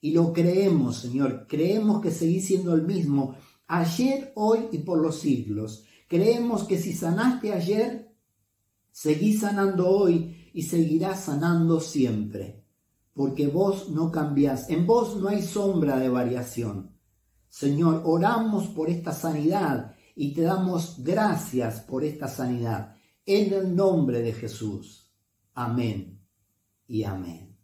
Y 0.00 0.12
lo 0.12 0.32
creemos, 0.32 0.98
Señor. 0.98 1.46
Creemos 1.48 2.00
que 2.00 2.10
seguís 2.10 2.46
siendo 2.46 2.74
el 2.74 2.82
mismo 2.82 3.36
ayer, 3.66 4.32
hoy 4.36 4.68
y 4.70 4.78
por 4.78 4.98
los 4.98 5.18
siglos. 5.18 5.84
Creemos 6.08 6.64
que 6.64 6.78
si 6.78 6.92
sanaste 6.92 7.52
ayer, 7.52 8.14
seguís 8.92 9.40
sanando 9.40 9.88
hoy 9.88 10.50
y 10.52 10.62
seguirás 10.62 11.24
sanando 11.24 11.80
siempre. 11.80 12.62
Porque 13.14 13.46
vos 13.46 13.88
no 13.90 14.10
cambiás. 14.10 14.70
En 14.70 14.86
vos 14.86 15.16
no 15.16 15.28
hay 15.28 15.42
sombra 15.42 15.98
de 15.98 16.08
variación. 16.08 16.93
Señor, 17.54 18.02
oramos 18.04 18.66
por 18.66 18.90
esta 18.90 19.12
sanidad 19.12 19.94
y 20.16 20.34
te 20.34 20.42
damos 20.42 20.96
gracias 21.04 21.78
por 21.82 22.02
esta 22.02 22.26
sanidad. 22.26 22.96
En 23.24 23.52
el 23.52 23.76
nombre 23.76 24.22
de 24.22 24.32
Jesús. 24.32 25.08
Amén 25.54 26.20
y 26.88 27.04
amén. 27.04 27.56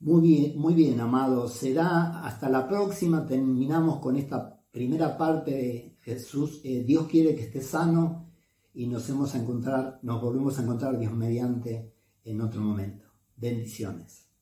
Muy 0.00 0.20
bien, 0.20 0.58
muy 0.58 0.74
bien, 0.74 1.00
amados. 1.00 1.54
Será 1.54 2.22
hasta 2.22 2.50
la 2.50 2.68
próxima. 2.68 3.24
Terminamos 3.24 3.98
con 3.98 4.14
esta 4.14 4.62
primera 4.70 5.16
parte 5.16 5.50
de 5.50 5.96
Jesús. 6.02 6.60
Eh, 6.64 6.84
Dios 6.86 7.06
quiere 7.08 7.34
que 7.34 7.44
esté 7.44 7.62
sano 7.62 8.26
y 8.74 8.86
nos 8.88 9.08
hemos 9.08 9.34
a 9.34 9.38
encontrar, 9.38 10.00
nos 10.02 10.20
volvemos 10.20 10.58
a 10.58 10.64
encontrar 10.64 10.98
Dios 10.98 11.14
mediante 11.14 11.94
en 12.22 12.42
otro 12.42 12.60
momento. 12.60 13.06
Bendiciones. 13.38 14.33